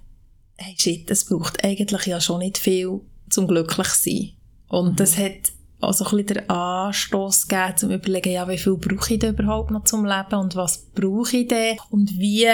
hey 0.56 0.74
shit, 0.78 1.10
es 1.10 1.24
braucht 1.24 1.64
eigentlich 1.64 2.06
ja 2.06 2.20
schon 2.20 2.40
nicht 2.40 2.58
viel 2.58 3.00
zum 3.30 3.48
glücklich 3.48 3.88
sein. 3.88 4.32
Und 4.68 4.92
mhm. 4.92 4.96
das 4.96 5.16
hat 5.16 5.52
also 5.80 6.04
ein 6.04 6.10
bisschen 6.10 6.26
den 6.26 6.50
Anstoss 6.50 7.48
gegeben, 7.48 7.76
zum 7.76 7.90
überlegen, 7.90 8.32
ja, 8.32 8.46
wie 8.48 8.58
viel 8.58 8.76
brauche 8.76 9.14
ich 9.14 9.18
denn 9.18 9.34
überhaupt 9.34 9.70
noch 9.70 9.84
zum 9.84 10.04
Leben 10.04 10.34
und 10.34 10.54
was 10.54 10.90
brauche 10.94 11.38
ich 11.38 11.48
denn 11.48 11.78
und 11.90 12.12
wie, 12.18 12.46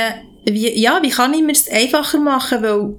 wie, 0.45 0.81
ja, 0.81 1.01
wie 1.03 1.11
kann 1.11 1.35
ich 1.35 1.43
mir 1.43 1.53
es 1.53 1.68
einfacher 1.68 2.20
machen, 2.20 2.62
weil 2.62 2.97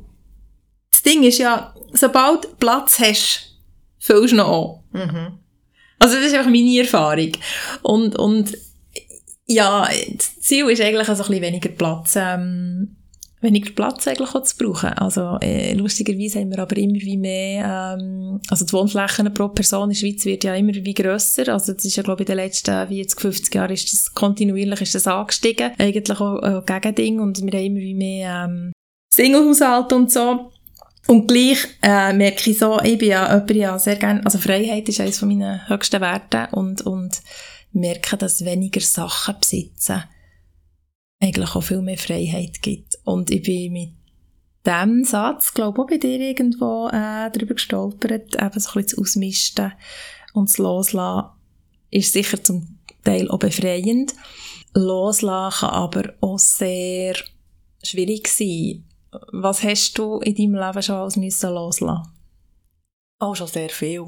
das 0.92 1.02
Ding 1.04 1.24
ist 1.24 1.38
ja, 1.38 1.74
sobald 1.98 2.46
du 2.46 2.50
Platz 2.60 3.00
hast, 3.00 3.58
füllst 4.00 4.34
du 4.34 4.38
noch 4.38 4.84
an. 4.94 5.02
Mhm. 5.02 5.40
Also 6.00 6.16
das 6.16 6.26
ist 6.26 6.34
einfach 6.34 6.52
meine 6.52 6.80
Erfahrung. 6.80 7.32
Und, 7.82 8.16
und 8.16 8.58
ja, 9.48 9.88
das 10.16 10.40
Ziel 10.42 10.70
ist 10.70 10.82
eigentlich 10.82 11.10
also 11.10 11.24
ein 11.24 11.30
bisschen 11.30 11.44
weniger 11.44 11.70
Platz, 11.70 12.16
ähm, 12.18 12.98
weniger 13.42 13.72
Platz 13.72 14.08
eigentlich 14.08 14.36
auch 14.36 14.44
zu 14.44 14.58
brauchen. 14.58 14.90
Also 14.90 15.38
äh, 15.42 15.74
lustigerweise 15.74 16.40
haben 16.40 16.52
wir 16.52 16.60
aber 16.60 16.78
immer 16.78 16.96
wie 17.00 17.18
mehr, 17.18 17.98
ähm, 18.00 18.42
also 18.50 18.66
die 18.66 18.74
Wohnflächen 18.74 19.34
pro 19.34 19.48
Person 19.50 19.84
in 19.84 19.90
der 19.90 19.96
Schweiz 19.96 20.26
wird 20.26 20.44
ja 20.44 20.54
immer 20.56 20.74
wie 20.74 20.94
grösser. 20.94 21.48
Also 21.54 21.74
das 21.74 21.86
ist 21.86 21.96
ja 21.96 22.04
glaube 22.04 22.24
ich 22.24 22.30
in 22.30 22.36
den 22.36 22.46
letzten 22.46 22.88
40, 22.88 23.20
50 23.20 23.56
Jahren 23.56 23.72
ist 23.72 23.92
das 23.92 24.14
kontinuierlich 24.14 24.82
ist 24.82 24.96
das 24.96 25.08
angestiegen. 25.08 25.72
Eigentlich 25.78 26.20
auch 26.20 26.44
äh, 26.44 26.62
Gegending 26.66 27.20
und 27.20 27.42
wir 27.42 27.58
haben 27.58 27.66
immer 27.66 27.80
wie 27.80 27.94
mehr 27.94 28.46
ähm, 28.50 28.72
Singlehaushalte 29.14 29.96
und 29.96 30.12
so. 30.12 30.52
Und 31.08 31.28
gleich 31.28 31.66
äh, 31.82 32.12
merke 32.14 32.50
ich 32.50 32.60
so, 32.60 32.80
ich 32.82 32.98
bin 32.98 33.10
ja 33.10 33.34
jemand, 33.34 33.52
ja 33.52 33.80
sehr 33.80 33.96
gerne, 33.96 34.26
also 34.26 34.38
Freiheit 34.38 34.90
ist 34.90 35.00
eines 35.00 35.20
von 35.20 35.30
meinen 35.30 35.68
höchsten 35.70 36.02
Werten 36.02 36.54
und, 36.54 36.82
und 36.82 37.22
merke, 37.72 38.18
dass 38.18 38.44
weniger 38.44 38.82
Sachen 38.82 39.36
besitzen 39.40 40.04
eigentlich 41.20 41.56
auch 41.56 41.64
viel 41.64 41.82
mehr 41.82 41.98
Freiheit 41.98 42.62
gibt. 42.62 43.00
Und 43.04 43.32
ich 43.32 43.42
bin 43.42 43.74
mit 43.74 43.90
diesem 44.66 45.04
Satz, 45.04 45.54
glaube 45.54 45.78
ich, 45.78 45.84
auch 45.84 45.90
bei 45.90 45.98
dir 45.98 46.20
irgendwo 46.20 46.88
äh, 46.90 47.32
darüber 47.32 47.56
gestolpert, 47.56 48.36
eben 48.36 48.60
so 48.60 48.70
ein 48.70 48.74
bisschen 48.74 48.88
zu 48.88 49.02
ausmisten 49.02 49.74
und 50.34 50.50
zu 50.50 50.62
loslassen, 50.62 51.30
ist 51.90 52.14
sicher 52.14 52.44
zum 52.44 52.80
Teil 53.04 53.30
auch 53.30 53.40
befreiend. 53.40 54.14
Loslassen 54.74 55.60
kann 55.60 55.70
aber 55.70 56.14
auch 56.22 56.38
sehr 56.38 57.16
schwierig 57.82 58.28
sein 58.28 58.87
was 59.12 59.64
hast 59.64 59.98
du 59.98 60.20
in 60.20 60.36
deinem 60.36 60.56
Leben 60.56 60.84
schon 60.84 60.96
alles 60.96 61.16
müssen 61.16 61.54
loslassen? 61.54 62.08
Oh, 63.20 63.34
schon 63.36 63.48
sehr 63.48 63.70
viel. 63.70 64.08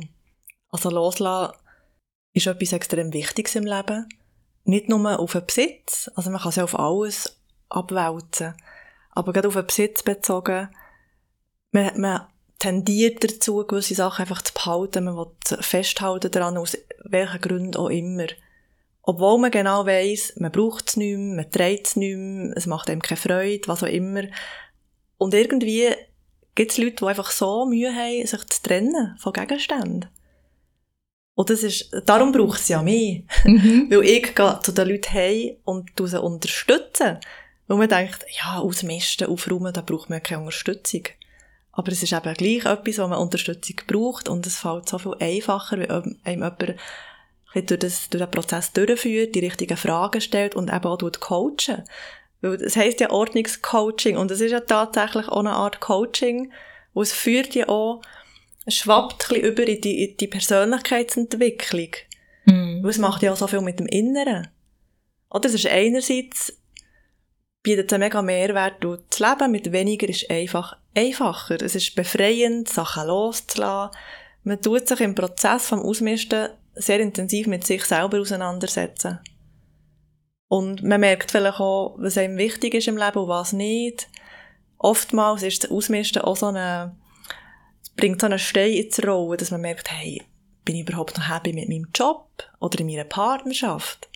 Also 0.69 0.89
loslassen 0.89 1.55
ist 2.33 2.47
etwas 2.47 2.73
extrem 2.73 3.13
Wichtiges 3.13 3.55
im 3.55 3.65
Leben. 3.65 4.07
Nicht 4.65 4.89
nur 4.89 5.19
auf 5.19 5.31
den 5.31 5.45
Besitz, 5.45 6.11
also 6.15 6.29
man 6.29 6.41
kann 6.41 6.49
es 6.49 6.55
ja 6.57 6.63
auf 6.63 6.77
alles 6.77 7.39
abwälzen, 7.69 8.55
aber 9.11 9.33
gerade 9.33 9.47
auf 9.47 9.55
den 9.55 9.65
Besitz 9.65 10.03
bezogen, 10.03 10.69
man, 11.71 11.99
man 11.99 12.27
tendiert 12.59 13.23
dazu, 13.23 13.65
gewisse 13.65 13.95
Sachen 13.95 14.21
einfach 14.23 14.41
zu 14.41 14.53
behalten, 14.53 15.05
man 15.05 15.15
will 15.15 15.31
festhalten 15.61 16.29
daran, 16.29 16.57
aus 16.57 16.77
welchen 17.05 17.41
Gründen 17.41 17.77
auch 17.77 17.89
immer. 17.89 18.27
Obwohl 19.01 19.39
man 19.39 19.49
genau 19.49 19.85
weiss, 19.85 20.33
man 20.37 20.51
braucht 20.51 20.89
es 20.89 20.97
nicht 20.97 21.17
mehr, 21.17 21.35
man 21.37 21.51
trägt 21.51 21.87
es 21.87 21.95
nicht 21.95 22.15
mehr, 22.15 22.53
es 22.55 22.67
macht 22.67 22.89
einem 22.89 23.01
keine 23.01 23.17
Freude, 23.17 23.67
was 23.67 23.81
auch 23.81 23.87
immer. 23.87 24.23
Und 25.19 25.33
irgendwie 25.33 25.89
gibt 26.55 26.71
es 26.71 26.77
Leute, 26.77 26.95
die 26.95 27.05
einfach 27.05 27.29
so 27.29 27.65
Mühe 27.65 27.93
haben, 27.93 28.25
sich 28.25 28.47
zu 28.47 28.63
trennen 28.63 29.15
von 29.19 29.33
Gegenständen. 29.33 30.09
Und 31.35 31.49
das 31.49 31.61
ist, 31.63 31.91
darum 32.05 32.31
braucht 32.31 32.59
es 32.59 32.69
ja 32.69 32.81
mich. 32.81 33.23
Mhm. 33.43 33.87
Weil 33.89 34.03
ich 34.05 34.33
gehe 34.33 34.59
zu 34.63 34.71
den 34.71 34.87
Leuten 34.87 35.13
heim 35.13 35.57
und 35.65 35.91
sie 35.97 36.21
unterstützen. 36.21 37.19
Weil 37.67 37.77
man 37.77 37.89
denkt, 37.89 38.25
ja, 38.41 38.59
ausmisten, 38.59 39.27
aufräumen, 39.27 39.73
da 39.73 39.81
braucht 39.81 40.09
man 40.09 40.23
keine 40.23 40.41
Unterstützung. 40.41 41.03
Aber 41.71 41.91
es 41.91 42.01
ist 42.01 42.13
eben 42.13 42.33
gleich 42.33 42.65
etwas, 42.65 42.97
wo 42.97 43.07
man 43.07 43.19
Unterstützung 43.19 43.75
braucht 43.87 44.27
und 44.27 44.47
es 44.47 44.57
fällt 44.57 44.89
so 44.89 44.97
viel 44.97 45.15
einfacher, 45.19 45.77
wenn 45.77 45.89
einem 45.89 46.17
jemand 46.25 46.59
durch, 46.59 47.79
das, 47.79 48.09
durch 48.09 48.23
den 48.23 48.31
Prozess 48.31 48.73
durchführt, 48.73 49.35
die 49.35 49.39
richtigen 49.39 49.77
Fragen 49.77 50.21
stellt 50.21 50.55
und 50.55 50.69
eben 50.69 50.85
auch 50.85 51.11
coachen. 51.19 51.83
Weil 52.41 52.55
es 52.55 52.75
heisst 52.75 52.99
ja 52.99 53.09
Ordnungscoaching 53.09 54.17
und 54.17 54.31
es 54.31 54.41
ist 54.41 54.51
ja 54.51 54.61
tatsächlich 54.61 55.27
auch 55.27 55.39
eine 55.39 55.51
Art 55.51 55.79
Coaching, 55.79 56.51
wo 56.93 57.01
es 57.01 57.11
führt 57.11 57.53
ja 57.55 57.67
auch, 57.67 58.01
es 58.65 58.75
schwappt 58.75 59.31
ein 59.31 59.41
über 59.41 59.67
in 59.67 59.81
die, 59.81 60.05
in 60.05 60.17
die 60.17 60.27
Persönlichkeitsentwicklung. 60.27 61.89
Mm. 62.45 62.83
Weil 62.83 62.89
es 62.89 62.97
macht 62.97 63.23
ja 63.23 63.33
auch 63.33 63.37
so 63.37 63.47
viel 63.47 63.61
mit 63.61 63.79
dem 63.79 63.87
Inneren. 63.87 64.47
Oder 65.29 65.47
es 65.47 65.55
ist 65.55 65.67
einerseits, 65.67 66.57
bietet 67.61 67.91
es 67.91 67.93
einen 67.93 68.03
mega 68.03 68.21
Mehrwert, 68.21 68.83
und 68.85 69.03
das 69.09 69.19
Leben 69.19 69.51
mit 69.51 69.71
weniger 69.71 70.07
ist 70.07 70.29
einfach 70.29 70.77
einfacher. 70.95 71.61
Es 71.61 71.75
ist 71.75 71.95
befreiend, 71.95 72.69
Sachen 72.69 73.07
loszulassen. 73.07 73.97
Man 74.43 74.61
tut 74.61 74.87
sich 74.87 75.01
im 75.01 75.15
Prozess 75.15 75.67
vom 75.67 75.79
Ausmisten 75.79 76.49
sehr 76.75 76.99
intensiv 76.99 77.47
mit 77.47 77.65
sich 77.65 77.83
selber 77.83 78.19
auseinandersetzen. 78.19 79.19
Und 80.49 80.83
man 80.83 80.99
merkt 80.99 81.31
vielleicht 81.31 81.59
auch, 81.59 81.95
was 81.97 82.17
einem 82.17 82.37
wichtig 82.37 82.73
ist 82.73 82.87
im 82.87 82.97
Leben 82.97 83.19
und 83.19 83.29
was 83.29 83.53
nicht. 83.53 84.09
Oftmals 84.79 85.43
ist 85.43 85.63
das 85.63 85.71
Ausmisten 85.71 86.23
auch 86.23 86.35
so 86.35 86.47
eine, 86.47 86.95
bringt 87.95 88.19
so 88.19 88.25
einen 88.25 88.39
Stein 88.39 88.73
ins 88.73 89.01
Rollen, 89.05 89.37
dass 89.37 89.51
man 89.51 89.61
merkt, 89.61 89.91
hey, 89.91 90.23
bin 90.65 90.75
ich 90.75 90.81
überhaupt 90.81 91.17
noch 91.17 91.29
happy 91.29 91.53
mit 91.53 91.69
meinem 91.69 91.87
Job 91.93 92.27
oder 92.59 92.79
in 92.79 92.87
meiner 92.87 93.03
Partnerschaft? 93.03 94.09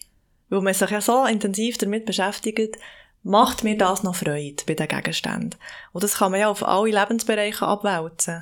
Weil 0.49 0.61
man 0.61 0.73
sich 0.73 0.89
ja 0.89 1.01
so 1.01 1.23
intensiv 1.25 1.77
damit 1.77 2.05
beschäftigt, 2.05 2.77
macht 3.21 3.63
mir 3.63 3.77
das 3.77 4.01
noch 4.01 4.15
Freude 4.15 4.63
bei 4.65 4.73
den 4.73 4.87
Gegenständen. 4.87 5.55
Und 5.91 6.03
das 6.03 6.15
kann 6.15 6.31
man 6.31 6.39
ja 6.39 6.49
auf 6.49 6.67
alle 6.67 6.91
Lebensbereiche 6.91 7.65
abwälzen. 7.65 8.39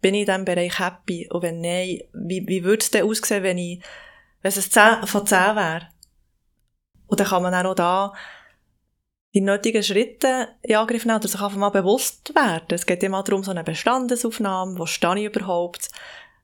Bin 0.00 0.14
ich 0.14 0.22
in 0.22 0.26
diesem 0.26 0.44
Bereich 0.44 0.78
happy? 0.80 1.28
Und 1.30 1.42
wenn 1.42 1.60
nein, 1.60 2.00
wie, 2.12 2.46
wie 2.48 2.64
würde 2.64 2.82
es 2.82 2.90
denn 2.90 3.08
aussehen, 3.08 3.44
wenn 3.44 3.58
ich, 3.58 3.80
wenn 4.42 4.48
es 4.48 4.76
ein 4.76 4.98
10 5.00 5.06
von 5.06 5.26
10 5.26 5.38
wäre? 5.56 5.88
Und 7.08 7.18
dann 7.20 7.26
kann 7.26 7.42
man 7.42 7.66
auch 7.66 7.74
da 7.74 8.12
die 9.34 9.40
nötigen 9.42 9.82
Schritte 9.82 10.48
in 10.62 10.76
Angriff 10.76 11.04
nehmen 11.04 11.18
oder 11.18 11.28
sich 11.28 11.40
einfach 11.40 11.56
mal 11.58 11.68
bewusst 11.70 12.34
werden. 12.34 12.64
Es 12.70 12.86
geht 12.86 13.02
immer 13.02 13.22
darum, 13.22 13.42
so 13.44 13.50
eine 13.50 13.62
Bestandesaufnahme, 13.64 14.78
wo 14.78 14.86
stehe 14.86 15.18
ich 15.18 15.24
überhaupt, 15.36 15.88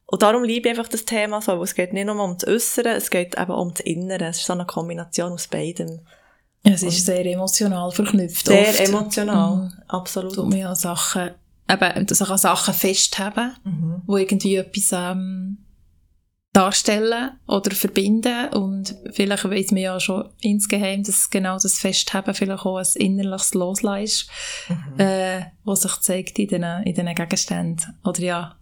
Und 0.07 0.21
darum 0.23 0.45
liebe 0.45 0.69
ich 0.69 0.77
einfach 0.79 0.91
das 0.91 1.07
Thema 1.07 1.41
so, 1.41 1.53
weil 1.57 1.62
es 1.65 1.75
geht 1.75 1.95
nicht 1.95 2.05
nur 2.07 2.23
um 2.23 2.37
das 2.37 2.47
Äußere, 2.47 2.91
es 2.91 3.09
geht 3.11 3.39
eben 3.39 3.51
um 3.53 3.71
das 3.73 3.81
Innere. 3.81 4.27
Es 4.27 4.39
ist 4.41 4.47
so 4.47 4.53
eine 4.53 4.67
Kombination 4.67 5.33
aus 5.33 5.49
beidem. 5.49 6.01
Es 6.62 6.83
ist 6.83 7.07
sehr 7.07 7.25
emotional 7.25 7.91
verknüpft. 7.91 8.47
Sehr 8.47 8.69
oft. 8.69 8.81
emotional, 8.81 9.57
Mhm. 9.57 9.73
absolut. 9.89 10.35
Tut 10.35 10.51
man 10.51 10.59
ja 10.59 10.75
Sachen, 10.75 11.31
eben, 11.71 12.07
dass 12.07 12.21
ich 12.21 12.29
an 12.29 12.39
Sachen 12.39 12.75
festhaben, 12.75 13.57
Mhm. 13.65 14.03
wo 14.07 14.19
irgendwie 14.19 14.57
etwas 14.57 14.91
ähm, 14.93 15.64
darstellen 16.55 17.33
oder 17.49 17.73
verbinden 17.73 18.49
und 18.55 18.97
vielleicht 19.13 19.45
weiss 19.45 19.73
man 19.73 19.83
ja 19.83 19.99
schon 19.99 20.31
insgeheim, 20.41 21.03
dass 21.03 21.29
genau 21.29 21.55
das 21.59 21.79
Festhaben 21.81 22.33
vielleicht 22.33 22.65
auch 22.65 22.77
ein 22.77 22.87
innerliches 22.95 23.55
Loslassen 23.55 24.05
ist, 24.05 24.29
Mhm. 24.69 25.01
äh, 25.01 25.43
was 25.65 25.83
sich 25.83 25.97
zeigt 26.01 26.39
in 26.39 26.47
diesen, 26.49 26.63
in 26.85 26.95
diesen 26.95 27.15
Gegenständen. 27.15 27.99
Oder 28.05 28.21
ja, 28.21 28.57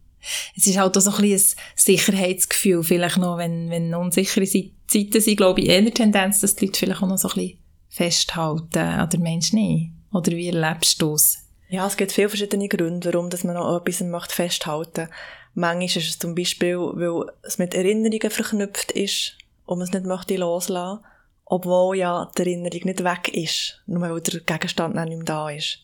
es 0.56 0.66
ist 0.66 0.78
halt 0.78 0.96
auch 0.96 1.00
so 1.00 1.10
ein 1.10 1.20
bisschen 1.20 1.58
ein 1.58 1.72
Sicherheitsgefühl, 1.76 2.82
vielleicht 2.82 3.18
noch, 3.18 3.36
wenn, 3.36 3.68
wenn 3.70 3.94
unsichere 3.94 4.46
Zeiten 4.46 5.20
sind, 5.20 5.36
glaube 5.36 5.60
ich, 5.60 5.68
eher 5.68 5.78
eine 5.78 5.90
Tendenz, 5.90 6.40
dass 6.40 6.56
die 6.56 6.66
Leute 6.66 6.78
vielleicht 6.78 7.02
auch 7.02 7.08
noch 7.08 7.18
so 7.18 7.28
ein 7.28 7.34
bisschen 7.34 7.58
festhalten, 7.88 9.00
oder 9.00 9.18
Mensch 9.18 9.52
nicht. 9.52 9.90
Oder 10.12 10.32
wie 10.32 10.48
erlebst 10.48 11.00
du 11.02 11.14
es? 11.14 11.38
Ja, 11.68 11.86
es 11.86 11.96
gibt 11.96 12.12
viele 12.12 12.28
verschiedene 12.28 12.68
Gründe, 12.68 13.12
warum 13.12 13.30
dass 13.30 13.44
man 13.44 13.54
noch 13.54 13.76
etwas 13.78 14.00
möchte 14.00 14.34
festhalten 14.34 15.08
Manchmal 15.54 15.86
ist 15.86 15.96
es 15.96 16.18
zum 16.18 16.34
Beispiel, 16.34 16.78
weil 16.78 17.30
es 17.42 17.58
mit 17.58 17.74
Erinnerungen 17.74 18.30
verknüpft 18.30 18.92
ist 18.92 19.36
und 19.66 19.78
man 19.78 19.86
es 19.86 19.92
nicht 19.92 20.06
möchte 20.06 20.36
loslassen, 20.36 21.04
obwohl 21.44 21.98
ja 21.98 22.30
die 22.36 22.42
Erinnerung 22.42 22.80
nicht 22.84 23.04
weg 23.04 23.28
ist, 23.34 23.82
nur 23.86 24.00
weil 24.00 24.20
der 24.20 24.40
Gegenstand 24.40 24.94
nicht 24.94 25.08
mehr 25.08 25.24
da 25.24 25.50
ist. 25.50 25.80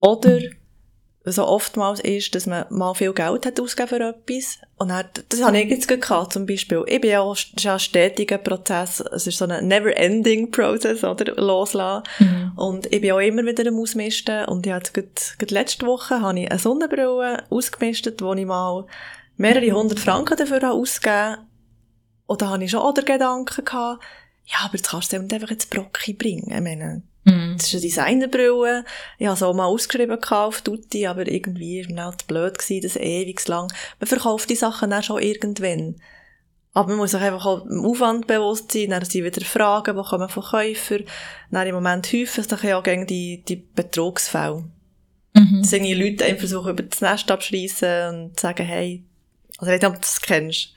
Oder 0.00 0.40
so 1.24 1.46
oftmals 1.46 2.00
ist, 2.00 2.34
dass 2.34 2.46
man 2.46 2.64
mal 2.70 2.94
viel 2.94 3.12
Geld 3.12 3.46
hat 3.46 3.60
ausgegeben 3.60 3.88
für 3.88 4.08
etwas 4.08 4.58
und 4.76 4.88
dann, 4.88 5.06
das 5.28 5.44
habe 5.44 5.60
ich 5.60 5.70
jetzt 5.70 5.86
gehabt, 5.86 6.32
zum 6.32 6.44
Beispiel. 6.44 6.82
Ich 6.88 7.00
bin 7.00 7.12
ja 7.12 7.20
auch, 7.20 7.34
es 7.36 7.44
ist 7.44 7.62
ja 7.62 7.74
ein 7.74 7.78
stetiger 7.78 8.38
Prozess, 8.38 8.98
es 8.98 9.28
ist 9.28 9.38
so 9.38 9.46
ein 9.46 9.68
never-ending 9.68 10.50
Prozess, 10.50 11.04
oder, 11.04 11.40
loslassen. 11.40 12.02
Und 12.56 12.92
ich 12.92 13.00
bin 13.00 13.12
auch 13.12 13.20
immer 13.20 13.44
wieder 13.44 13.68
am 13.68 13.78
Ausmisten. 13.78 14.44
Und 14.46 14.66
ich 14.66 14.72
hatte 14.72 14.92
gerade, 15.38 15.54
letzte 15.54 15.86
Woche 15.86 16.20
habe 16.20 16.40
ich 16.40 16.50
eine 16.50 16.58
Sonnenbrille 16.58 17.44
ausgemistet, 17.48 18.20
wo 18.22 18.34
ich 18.34 18.44
mal 18.44 18.84
mehrere 19.36 19.70
hundert 19.70 20.00
Franken 20.00 20.36
dafür 20.36 20.62
habe 20.62 20.72
ausgegeben 20.72 21.46
Und 22.26 22.42
da 22.42 22.48
habe 22.48 22.64
ich 22.64 22.72
schon 22.72 22.80
auch 22.80 22.94
den 22.94 23.04
Gedanken 23.04 23.64
gehabt, 23.64 24.02
ja, 24.46 24.56
aber 24.64 24.74
jetzt 24.74 24.90
kannst 24.90 25.12
du 25.12 25.16
dir 25.16 25.22
nicht 25.22 25.34
einfach 25.34 25.50
jetzt 25.50 25.70
Brocki 25.70 26.14
bringen. 26.14 26.50
Ich 26.52 26.60
meine, 26.60 26.84
Mhm. 26.84 27.11
Das 27.62 27.74
ist 27.74 27.98
eine 27.98 28.18
Designerbrille. 28.18 28.84
Ich 29.18 29.26
habe 29.26 29.34
es 29.34 29.42
auch 29.42 29.54
mal 29.54 29.66
ausgeschrieben 29.66 30.22
auf 30.22 30.62
Tutti, 30.62 31.06
aber 31.06 31.26
irgendwie 31.26 31.84
war 31.84 31.94
mir 31.94 32.04
halt 32.04 32.26
blöd 32.26 32.58
gewesen, 32.58 32.82
das 32.82 32.96
ewig 32.96 33.46
lang. 33.48 33.72
Man 34.00 34.08
verkauft 34.08 34.50
die 34.50 34.56
Sachen 34.56 34.90
dann 34.90 35.02
schon 35.02 35.22
irgendwann. 35.22 35.96
Aber 36.74 36.88
man 36.88 36.98
muss 36.98 37.10
sich 37.10 37.20
einfach 37.20 37.44
auch 37.44 37.66
dem 37.66 37.84
Aufwand 37.84 38.26
bewusst 38.26 38.72
sein, 38.72 38.90
dann 38.90 39.04
sind 39.04 39.24
wieder 39.24 39.44
Fragen, 39.44 39.96
die 39.96 40.02
kommen 40.02 40.28
von 40.28 40.42
Käufern. 40.42 41.04
Dann 41.50 41.66
im 41.66 41.74
Moment 41.74 42.10
häufen 42.12 42.44
sich 42.44 42.62
ja 42.62 42.80
gegen 42.80 43.06
die, 43.06 43.42
die 43.46 43.56
Betrugsfälle. 43.56 44.64
Mhm. 45.34 45.60
Dass 45.62 45.72
irgendwie 45.72 45.94
Leute 45.94 46.24
einem 46.24 46.38
versuchen, 46.38 46.70
über 46.70 46.82
das 46.82 47.00
Nest 47.00 47.30
abschreissen 47.30 48.08
und 48.08 48.40
sagen, 48.40 48.66
hey, 48.66 49.04
also 49.58 49.70
ich 49.70 49.74
weiß 49.74 49.82
nicht, 49.82 49.88
ob 49.88 49.94
du 49.94 50.00
das 50.00 50.20
kennst. 50.20 50.74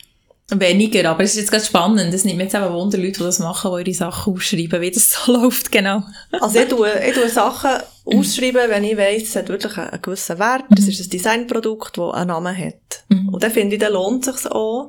Weniger, 0.52 1.10
aber 1.10 1.24
es 1.24 1.32
ist 1.32 1.38
jetzt 1.38 1.52
ganz 1.52 1.66
spannend. 1.66 2.14
Es 2.14 2.24
nimmt 2.24 2.38
mir 2.38 2.43
jetzt 2.43 2.54
eben 2.54 2.72
Wunder, 2.72 3.00
Leute, 3.00 3.14
die 3.14 3.24
das 3.24 3.39
machen, 3.39 3.72
die 3.76 3.89
ihre 3.89 3.98
Sachen 3.98 4.34
aufschreiben, 4.34 4.80
wie 4.80 4.91
das 4.91 5.12
so 5.12 5.32
läuft, 5.41 5.72
genau. 5.72 6.04
Also 6.39 6.60
ich 6.60 6.68
tue, 6.68 6.91
ich 7.04 7.16
tue 7.16 7.30
Sachen 7.30 7.72
ausschreiben, 8.06 8.70
wenn 8.70 8.84
ich 8.84 8.96
weiss, 8.96 9.24
es 9.24 9.36
hat 9.36 9.50
wirklich 9.50 9.76
einen, 9.76 10.02
gewissen 10.04 10.38
Wert. 10.38 10.66
Es 10.78 10.88
ist 10.88 11.02
ein 11.02 11.10
Designprodukt, 11.10 11.98
das 11.98 12.14
einen 12.14 12.28
Namen 12.28 12.56
hat. 12.56 13.04
Mhm. 13.10 13.30
Und 13.30 13.41
dann 13.41 13.50
finde 13.50 13.76
ich, 13.76 13.82
dann 13.82 13.93
lohnt 13.93 14.28
es 14.28 14.43
sich 14.43 14.52
auch. 14.52 14.88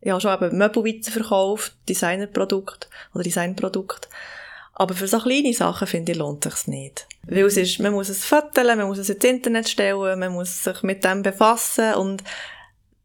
Ich 0.00 0.10
habe 0.10 0.20
schon 0.20 0.34
eben 0.34 0.58
Möbel 0.58 0.84
weiterverkauft, 0.84 1.74
Designerprodukt 1.88 2.88
oder 3.12 3.24
Designprodukt. 3.24 4.08
Aber 4.74 4.94
für 4.94 5.08
so 5.08 5.18
kleine 5.18 5.52
Sachen, 5.52 5.86
finde 5.88 6.12
ich, 6.12 6.18
lohnt 6.18 6.46
es 6.46 6.60
sich 6.60 6.66
nicht. 6.68 7.06
Weil 7.26 7.44
es 7.44 7.56
ist, 7.56 7.80
man 7.80 7.92
muss 7.92 8.08
es 8.08 8.24
fotografieren, 8.24 8.78
man 8.78 8.88
muss 8.88 8.98
es 8.98 9.10
ins 9.10 9.24
Internet 9.24 9.68
stellen, 9.68 10.18
man 10.18 10.32
muss 10.32 10.62
sich 10.62 10.82
mit 10.82 11.04
dem 11.04 11.22
befassen 11.22 11.94
und 11.94 12.22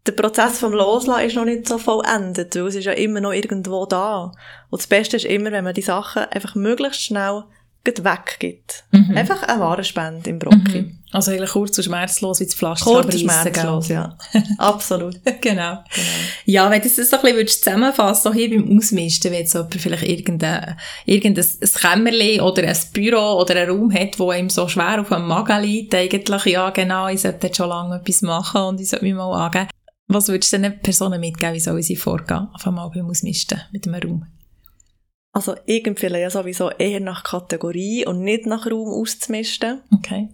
der 0.07 0.13
Prozess 0.13 0.59
vom 0.59 0.73
Loslassen 0.73 1.25
ist 1.25 1.35
noch 1.35 1.45
nicht 1.45 1.67
so 1.67 1.77
vollendet, 1.77 2.55
weil 2.55 2.67
es 2.67 2.75
ist 2.75 2.85
ja 2.85 2.93
immer 2.93 3.21
noch 3.21 3.33
irgendwo 3.33 3.85
da. 3.85 4.31
Und 4.69 4.81
das 4.81 4.87
Beste 4.87 5.17
ist 5.17 5.25
immer, 5.25 5.51
wenn 5.51 5.63
man 5.63 5.73
die 5.73 5.81
Sachen 5.81 6.23
einfach 6.23 6.55
möglichst 6.55 7.01
schnell 7.01 7.43
weggibt. 7.85 8.83
Mhm. 8.91 9.15
Einfach 9.15 9.43
eine 9.43 9.61
Warenspende 9.61 10.29
im 10.29 10.39
Brocki. 10.39 10.93
Also 11.13 11.31
eigentlich 11.31 11.51
kurz 11.51 11.77
und 11.77 11.85
schmerzlos 11.85 12.41
wie 12.41 12.45
das 12.45 12.55
Pflaster 12.55 12.83
Kurz 12.83 13.05
abreissen, 13.05 13.29
schmerzlos, 13.29 13.87
ja. 13.87 14.17
Absolut. 14.57 15.15
genau. 15.39 15.79
Ja, 16.43 16.69
wenn 16.69 16.81
du 16.81 16.89
das 16.89 16.95
so 16.95 17.15
ein 17.15 17.21
bisschen 17.21 17.37
würdest 17.37 17.63
zusammenfassen, 17.63 18.23
so 18.23 18.33
hier 18.33 18.49
beim 18.49 18.77
Ausmisten, 18.77 19.31
wenn 19.31 19.39
jetzt 19.39 19.53
jemand 19.53 19.75
vielleicht 19.75 20.03
irgendein, 20.03 20.75
irgendein 21.05 21.45
ein 21.45 21.69
Kämmerchen 21.73 22.41
oder 22.41 22.63
ein 22.63 22.77
Büro 22.91 23.39
oder 23.39 23.55
einen 23.55 23.69
Raum 23.69 23.93
hat, 23.93 24.19
wo 24.19 24.33
ihm 24.33 24.49
so 24.49 24.67
schwer 24.67 24.99
auf 24.99 25.07
dem 25.07 25.27
Magen 25.27 25.61
liegt, 25.61 25.95
eigentlich, 25.95 26.45
ja 26.45 26.71
genau, 26.71 27.07
ich 27.07 27.21
sollte 27.21 27.47
jetzt 27.47 27.57
schon 27.57 27.69
lange 27.69 27.95
etwas 27.95 28.21
machen 28.21 28.61
und 28.63 28.81
ich 28.81 28.89
sollte 28.89 29.05
mich 29.05 29.13
mal 29.13 29.31
angeben. 29.31 29.69
Was 30.07 30.29
würdest 30.29 30.53
du 30.53 30.59
den 30.59 30.79
Personen 30.79 31.19
mitgeben, 31.19 31.53
wie 31.53 31.59
sollen 31.59 31.83
sie 31.83 31.95
vorgehen, 31.95 32.47
auf 32.53 32.65
einmal 32.65 32.89
beim 32.89 33.09
Ausmisten 33.09 33.61
mit 33.71 33.87
einem 33.87 34.01
Raum? 34.01 34.25
Also 35.33 35.55
ich 35.65 35.85
empfehle 35.85 36.19
ja 36.19 36.29
sowieso 36.29 36.71
eher 36.71 36.99
nach 36.99 37.23
Kategorie 37.23 38.05
und 38.05 38.21
nicht 38.21 38.45
nach 38.45 38.65
Raum 38.65 38.87
auszumisten. 38.87 39.81
Okay. 39.93 40.29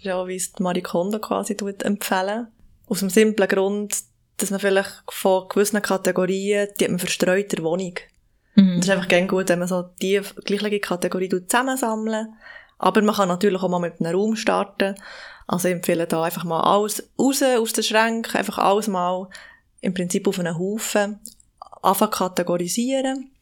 Ja, 0.00 0.26
wie 0.26 0.36
es 0.36 0.58
Marie 0.58 0.80
Kondo 0.80 1.18
quasi 1.18 1.54
tut, 1.54 1.82
empfehlen. 1.82 2.48
Aus 2.88 3.00
dem 3.00 3.10
simplen 3.10 3.48
Grund, 3.48 3.94
dass 4.38 4.50
man 4.50 4.58
vielleicht 4.58 5.02
von 5.08 5.48
gewissen 5.48 5.82
Kategorien, 5.82 6.68
die 6.78 6.84
hat 6.84 6.90
man 6.90 6.98
verstreut 6.98 7.52
in 7.52 7.56
der 7.56 7.64
Wohnung. 7.64 7.94
Mhm. 8.56 8.76
Das 8.76 8.86
ist 8.86 8.90
einfach 8.90 9.08
gerne 9.08 9.26
gut, 9.26 9.50
wenn 9.50 9.58
man 9.58 9.68
so 9.68 9.82
die 10.00 10.20
gleiche 10.44 10.80
Kategorie 10.80 11.28
zusammensammelt. 11.28 12.28
Aber 12.78 13.02
man 13.02 13.14
kann 13.14 13.28
natürlich 13.28 13.62
auch 13.62 13.68
mal 13.68 13.78
mit 13.78 14.00
einem 14.00 14.16
Raum 14.16 14.36
starten. 14.36 14.94
Also 15.50 15.66
ich 15.66 15.74
empfehle 15.74 16.06
da 16.06 16.22
einfach 16.22 16.44
mal 16.44 16.60
alles 16.60 17.10
raus 17.18 17.42
aus 17.42 17.72
den 17.72 17.82
Schränken, 17.82 18.36
einfach 18.36 18.58
alles 18.58 18.86
mal 18.86 19.28
im 19.80 19.92
Prinzip 19.92 20.28
auf 20.28 20.38
einen 20.38 20.56
Haufen 20.56 21.18
anfangen 21.82 22.12
kategorisieren 22.12 23.32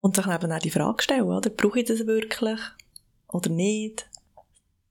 und 0.00 0.14
sich 0.14 0.26
eben 0.28 0.52
auch 0.52 0.58
die 0.60 0.70
Frage 0.70 1.02
stellen, 1.02 1.24
oder? 1.24 1.50
Brauche 1.50 1.80
ich 1.80 1.86
das 1.86 2.06
wirklich 2.06 2.60
oder 3.26 3.50
nicht? 3.50 4.08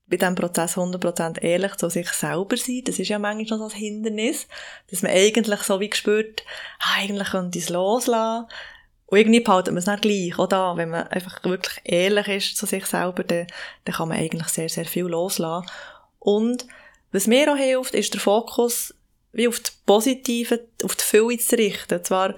Bei 0.06 0.18
diesem 0.18 0.34
Prozess 0.34 0.76
100% 0.76 1.40
ehrlich 1.40 1.74
zu 1.76 1.88
sich 1.88 2.10
selber 2.10 2.58
sein, 2.58 2.82
das 2.84 2.98
ist 2.98 3.08
ja 3.08 3.18
manchmal 3.18 3.58
so 3.58 3.64
ein 3.64 3.70
Hindernis, 3.70 4.48
dass 4.90 5.00
man 5.00 5.12
eigentlich 5.12 5.62
so 5.62 5.80
wie 5.80 5.88
gespürt, 5.88 6.44
ah, 6.80 6.98
eigentlich 6.98 7.30
könnte 7.30 7.56
ich 7.56 7.64
es 7.64 7.70
loslassen. 7.70 8.48
Und 9.10 9.18
irgendwie 9.18 9.40
behalten 9.40 9.74
man 9.74 9.78
es 9.78 9.86
nicht 9.86 10.02
gleich, 10.02 10.38
oder? 10.38 10.76
Wenn 10.76 10.90
man 10.90 11.08
einfach 11.08 11.42
wirklich 11.44 11.80
ehrlich 11.84 12.28
ist 12.28 12.56
zu 12.56 12.64
sich 12.64 12.86
selber, 12.86 13.24
dann, 13.24 13.48
dann 13.84 13.94
kann 13.94 14.08
man 14.08 14.18
eigentlich 14.18 14.46
sehr, 14.48 14.68
sehr 14.68 14.84
viel 14.84 15.06
loslassen. 15.06 15.68
Und 16.20 16.66
was 17.10 17.26
mir 17.26 17.52
auch 17.52 17.56
hilft, 17.56 17.94
ist 17.94 18.14
der 18.14 18.20
Fokus 18.20 18.94
wie 19.32 19.48
auf 19.48 19.58
das 19.58 19.72
Positive, 19.84 20.60
auf 20.84 20.94
die 20.94 21.04
Fülle 21.04 21.38
zu 21.38 21.56
richten. 21.56 22.04
Zwar 22.04 22.36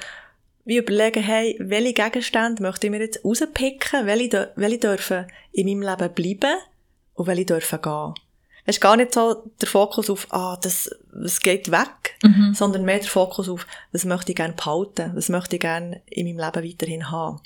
wie 0.65 0.79
überlegen, 0.79 1.23
hey, 1.23 1.57
welche 1.61 1.93
Gegenstände 1.93 2.63
möchte 2.63 2.87
ich 2.87 2.91
mir 2.91 3.01
jetzt 3.01 3.23
rauspicken, 3.23 4.07
welche, 4.07 4.53
welche 4.57 4.79
dürfen 4.79 5.27
in 5.53 5.67
meinem 5.67 5.83
Leben 5.83 6.15
bleiben 6.15 6.59
und 7.15 7.27
welche 7.27 7.47
dürfen 7.47 7.83
gehen. 7.83 8.15
Es 8.65 8.77
ist 8.77 8.81
gar 8.81 8.97
nicht 8.97 9.13
so 9.13 9.51
der 9.61 9.69
Fokus 9.69 10.09
auf, 10.09 10.27
ah, 10.31 10.57
das, 10.63 10.89
das 11.13 11.41
geht 11.41 11.71
weg, 11.71 12.17
Mhm. 12.23 12.55
sondern 12.55 12.85
mehr 12.85 12.99
der 13.01 13.09
Fokus 13.09 13.49
auf, 13.49 13.67
was 13.91 14.05
möchte 14.05 14.33
ich 14.33 14.37
gerne 14.37 14.55
behalten, 14.55 15.11
was 15.15 15.29
möchte 15.29 15.57
ich 15.57 15.61
gerne 15.61 16.01
in 16.07 16.27
meinem 16.27 16.39
Leben 16.53 16.69
weiterhin 16.71 17.11
haben. 17.11 17.41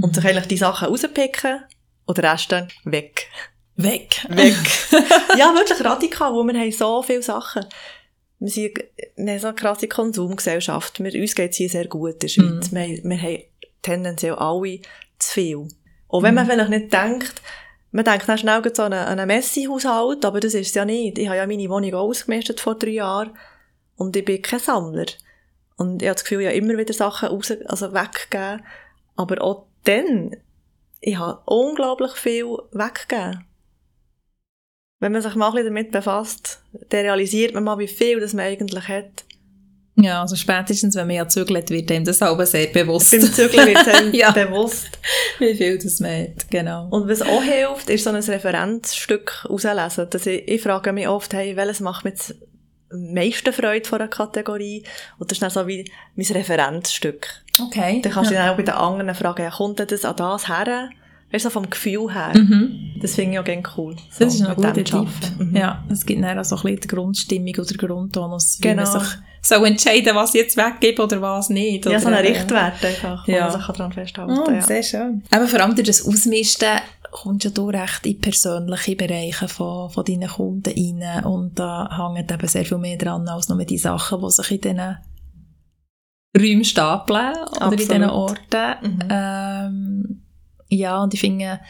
Und 0.00 0.14
sich 0.14 0.24
eigentlich 0.24 0.48
die 0.48 0.56
Sachen 0.56 0.88
rauspicken 0.88 1.62
und 2.06 2.18
den 2.18 2.24
Rest 2.24 2.50
dann 2.50 2.68
weg. 2.84 3.28
Weg. 3.76 4.26
Weg. 4.28 4.56
ja, 5.38 5.54
wirklich 5.54 5.84
radikal, 5.84 6.32
wo 6.34 6.42
wir 6.44 6.58
haben 6.58 6.72
so 6.72 7.02
viele 7.02 7.22
Sachen. 7.22 7.64
Wir 8.40 8.48
sind 8.50 8.78
wir 9.16 9.32
haben 9.32 9.38
so 9.40 9.46
eine 9.48 9.54
krasse 9.54 9.86
Konsumgesellschaft. 9.88 10.98
Wir, 11.02 11.14
uns 11.20 11.34
geht 11.34 11.52
es 11.52 11.56
hier 11.58 11.68
sehr 11.68 11.86
gut 11.86 12.14
in 12.14 12.18
der 12.20 12.28
Schweiz. 12.28 12.72
Wir, 12.72 12.80
haben- 12.82 13.08
wir 13.10 13.20
haben 13.22 13.42
tendenziell 13.82 14.34
alle 14.34 14.80
zu 15.18 15.32
viel. 15.32 15.68
Auch 16.08 16.22
wenn 16.22 16.34
man 16.34 16.46
vielleicht 16.46 16.70
nicht 16.70 16.92
denkt, 16.92 17.34
man 17.92 18.04
denkt 18.04 18.28
dann 18.28 18.38
schnell 18.38 18.62
so 18.72 18.82
an 18.84 18.92
einen, 18.92 19.26
Messi-Haushalt, 19.26 20.24
aber 20.24 20.40
das 20.40 20.54
ist 20.54 20.68
es 20.68 20.74
ja 20.74 20.84
nicht. 20.84 21.18
Ich 21.18 21.26
habe 21.26 21.38
ja 21.38 21.46
meine 21.46 21.68
Wohnung 21.68 21.94
ausgemistet 21.94 22.60
vor 22.60 22.76
drei 22.76 22.90
Jahren 22.90 23.36
und 23.96 24.16
ich 24.16 24.24
bin 24.24 24.42
kein 24.42 24.60
Sammler. 24.60 25.06
Und 25.76 26.02
ich 26.02 26.08
habe 26.08 26.14
das 26.14 26.24
Gefühl, 26.24 26.42
ich 26.42 26.46
habe 26.46 26.56
immer 26.56 26.78
wieder 26.78 26.92
Sachen 26.92 27.28
raus, 27.28 27.52
also 27.66 27.92
weggegeben. 27.92 28.62
Aber 29.16 29.42
auch 29.42 29.66
dann, 29.84 30.36
ich 31.00 31.18
habe 31.18 31.42
unglaublich 31.46 32.12
viel 32.12 32.44
weggegeben. 32.72 33.44
Wenn 35.00 35.12
man 35.12 35.22
sich 35.22 35.34
mal 35.34 35.48
ein 35.48 35.52
bisschen 35.54 35.68
damit 35.68 35.90
befasst, 35.90 36.62
dann 36.90 37.00
realisiert 37.00 37.54
man 37.54 37.64
mal, 37.64 37.78
wie 37.78 37.88
viel 37.88 38.20
das 38.20 38.34
man 38.34 38.44
eigentlich 38.44 38.86
hat. 38.86 39.24
Ja, 39.96 40.22
also 40.22 40.36
spätestens, 40.36 40.94
wenn 40.94 41.06
man 41.06 41.16
ja 41.16 41.28
zügelt, 41.28 41.70
wird 41.70 41.90
einem 41.90 42.04
das 42.04 42.22
aber 42.22 42.46
sehr 42.46 42.68
bewusst. 42.68 43.10
Beim 43.10 43.22
Zügeln 43.22 43.66
wird 43.66 43.88
einem 43.88 44.14
Ja. 44.14 44.30
bewusst. 44.30 44.98
Wie 45.38 45.54
viel 45.54 45.78
das 45.78 46.00
hat, 46.00 46.50
genau. 46.50 46.88
Und 46.90 47.08
was 47.08 47.22
auch 47.22 47.42
hilft, 47.42 47.90
ist 47.90 48.04
so 48.04 48.10
ein 48.10 48.16
Referenzstück 48.16 49.46
auslesen. 49.48 50.08
Dass 50.10 50.26
ich, 50.26 50.48
ich 50.48 50.62
frage 50.62 50.92
mich 50.92 51.08
oft, 51.08 51.32
hey, 51.34 51.56
welches 51.56 51.80
macht 51.80 52.04
mich 52.04 52.14
jetzt 52.14 52.34
am 52.90 53.12
meisten 53.12 53.52
Freude 53.52 53.88
von 53.88 54.00
einer 54.00 54.08
Kategorie. 54.08 54.84
Und 55.18 55.30
das 55.30 55.36
ist 55.36 55.42
dann 55.42 55.50
so 55.50 55.66
wie 55.66 55.90
mein 56.14 56.26
Referenzstück. 56.26 57.28
Okay. 57.60 58.00
Dann 58.02 58.12
kannst 58.12 58.30
du 58.30 58.34
ja. 58.34 58.42
dann 58.42 58.52
auch 58.52 58.56
bei 58.56 58.62
den 58.62 58.74
anderen 58.74 59.14
fragen, 59.14 59.42
ja, 59.42 59.50
kommt 59.50 59.80
das 59.80 60.04
an 60.04 60.16
das 60.16 60.48
her? 60.48 60.90
Weißt 61.32 61.44
du, 61.44 61.48
so 61.48 61.52
vom 61.52 61.70
Gefühl 61.70 62.12
her. 62.12 62.32
Mhm. 62.34 62.96
Das 63.00 63.14
finde 63.14 63.32
ich 63.34 63.38
auch 63.38 63.44
gerne 63.44 63.62
cool. 63.76 63.94
So, 64.10 64.24
Das 64.24 64.34
ist 64.34 64.42
ein 64.42 64.54
guter 64.56 64.74
Tipp. 64.74 65.06
Mhm. 65.38 65.56
Ja, 65.56 65.84
es 65.88 66.04
gibt 66.04 66.22
dann 66.24 66.38
auch 66.38 66.44
so 66.44 66.56
ein 66.56 66.62
bisschen 66.62 66.80
die 66.80 66.88
Grundstimmung 66.88 67.54
oder 67.56 67.74
Grundtonus, 67.86 68.58
wie 68.58 68.62
Genau. 68.68 68.82
man 68.82 69.00
sich 69.00 69.08
so 69.42 69.54
entscheiden 69.64 70.14
was 70.16 70.34
ich 70.34 70.42
jetzt 70.42 70.56
weggebe 70.56 71.02
oder 71.02 71.22
was 71.22 71.48
nicht. 71.48 71.84
Ja, 71.86 71.92
oder 71.92 72.00
so 72.00 72.08
einen 72.08 72.24
eben- 72.24 72.34
Richtwert 72.36 72.84
einfach, 72.84 73.26
Ja. 73.28 73.48
man 73.48 73.52
sich 73.52 73.66
daran 73.66 73.92
festhalten 73.92 74.38
Oh, 74.38 74.50
ja. 74.50 74.60
sehr 74.60 74.82
schön. 74.82 75.22
Aber 75.30 75.46
vor 75.46 75.60
allem 75.60 75.74
durch 75.74 75.86
das 75.86 76.06
Ausmisten 76.06 76.78
kommst 77.10 77.44
ja 77.44 77.50
du 77.50 77.68
recht 77.70 78.04
in 78.06 78.20
persönliche 78.20 78.96
Bereiche 78.96 79.48
von, 79.48 79.88
von 79.90 80.04
deinen 80.04 80.28
Kunden 80.28 80.72
rein 81.02 81.24
und 81.24 81.58
da 81.58 82.12
hängt 82.14 82.30
eben 82.30 82.48
sehr 82.48 82.64
viel 82.66 82.78
mehr 82.78 82.98
dran 82.98 83.26
als 83.28 83.48
nur 83.48 83.64
die 83.64 83.78
Sachen, 83.78 84.20
die 84.20 84.30
sich 84.30 84.50
in 84.50 84.60
diesen 84.60 84.96
Räumen 86.38 86.64
stapeln 86.64 87.34
oder 87.56 87.72
in 87.72 87.76
diesen 87.78 88.02
Absolut. 88.04 88.30
Orten. 88.52 88.94
Mhm. 88.94 89.08
Ähm, 89.10 90.22
ja, 90.70 91.02
und 91.02 91.12
ich 91.14 91.20
finde, 91.20 91.60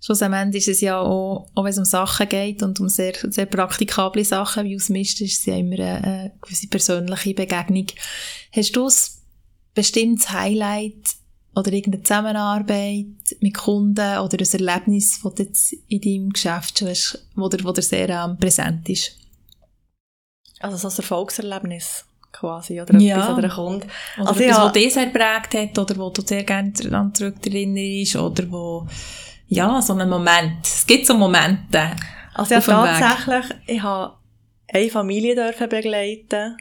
schlussendlich 0.00 0.68
ist 0.68 0.76
es 0.76 0.80
ja 0.80 1.00
auch, 1.00 1.50
auch 1.54 1.64
wenn 1.64 1.72
es 1.72 1.78
um 1.78 1.84
Sachen 1.84 2.28
geht 2.28 2.62
und 2.62 2.78
um 2.80 2.88
sehr, 2.88 3.14
sehr 3.30 3.46
praktikable 3.46 4.24
Sachen 4.24 4.64
wie 4.64 4.76
Ausmisten, 4.76 5.26
ist 5.26 5.40
es 5.40 5.46
ja 5.46 5.56
immer 5.56 5.74
eine, 5.74 6.04
eine 6.04 6.32
gewisse 6.40 6.68
persönliche 6.68 7.34
Begegnung. 7.34 7.86
Hast 8.52 8.76
du 8.76 8.86
ein 8.86 8.94
bestimmtes 9.74 10.30
Highlight 10.30 11.16
oder 11.54 11.72
irgendeine 11.72 12.02
Zusammenarbeit 12.02 13.06
mit 13.40 13.54
Kunden 13.54 14.18
oder 14.18 14.38
ein 14.38 14.66
Erlebnis, 14.66 15.20
das 15.22 15.34
du 15.34 15.46
in 15.88 16.00
deinem 16.00 16.30
Geschäft 16.30 16.78
schon 16.78 16.88
hast, 16.88 17.26
wo 17.34 17.48
dir, 17.48 17.64
wo 17.64 17.72
dir 17.72 17.82
sehr 17.82 18.08
ähm, 18.08 18.38
präsent 18.38 18.88
ist? 18.88 19.16
Also 20.60 20.76
so 20.76 20.88
ein 20.88 20.96
Erfolgserlebnis 20.96 22.04
quasi, 22.32 22.80
oder 22.80 22.98
Ja. 22.98 23.16
etwas 23.18 23.38
oder 23.38 23.44
ein 23.44 23.50
Kunde. 23.50 23.86
Oder 24.18 24.28
Also 24.28 24.40
etwas, 24.42 24.56
ja. 24.56 24.64
was 24.64 24.72
dich 24.72 24.94
sehr 24.94 25.06
geprägt 25.06 25.54
hat 25.54 25.78
oder 25.78 25.96
wo 26.00 26.10
du 26.10 26.22
sehr 26.22 26.44
gerne 26.44 26.72
daran 26.72 27.14
zurückerinnerst 27.14 28.16
oder 28.16 28.50
wo, 28.50 28.86
ja, 29.48 29.80
so 29.82 29.92
einen 29.92 30.08
Moment. 30.08 30.64
Es 30.66 30.86
gibt 30.86 31.06
so 31.06 31.14
Momente. 31.14 31.90
Also 32.34 32.54
ja, 32.54 32.60
dem 32.60 32.68
Weg. 32.68 32.98
tatsächlich, 32.98 33.58
ich 33.66 33.82
habe 33.82 34.14
eine 34.68 34.90
Familie 34.90 35.34
dürfen 35.34 35.68
begleiten. 35.68 36.56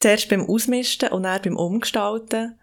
Zuerst 0.00 0.28
beim 0.28 0.48
Ausmisten 0.48 1.08
und 1.10 1.22
dann 1.24 1.40
beim 1.42 1.56
Umgestalten. 1.56 2.58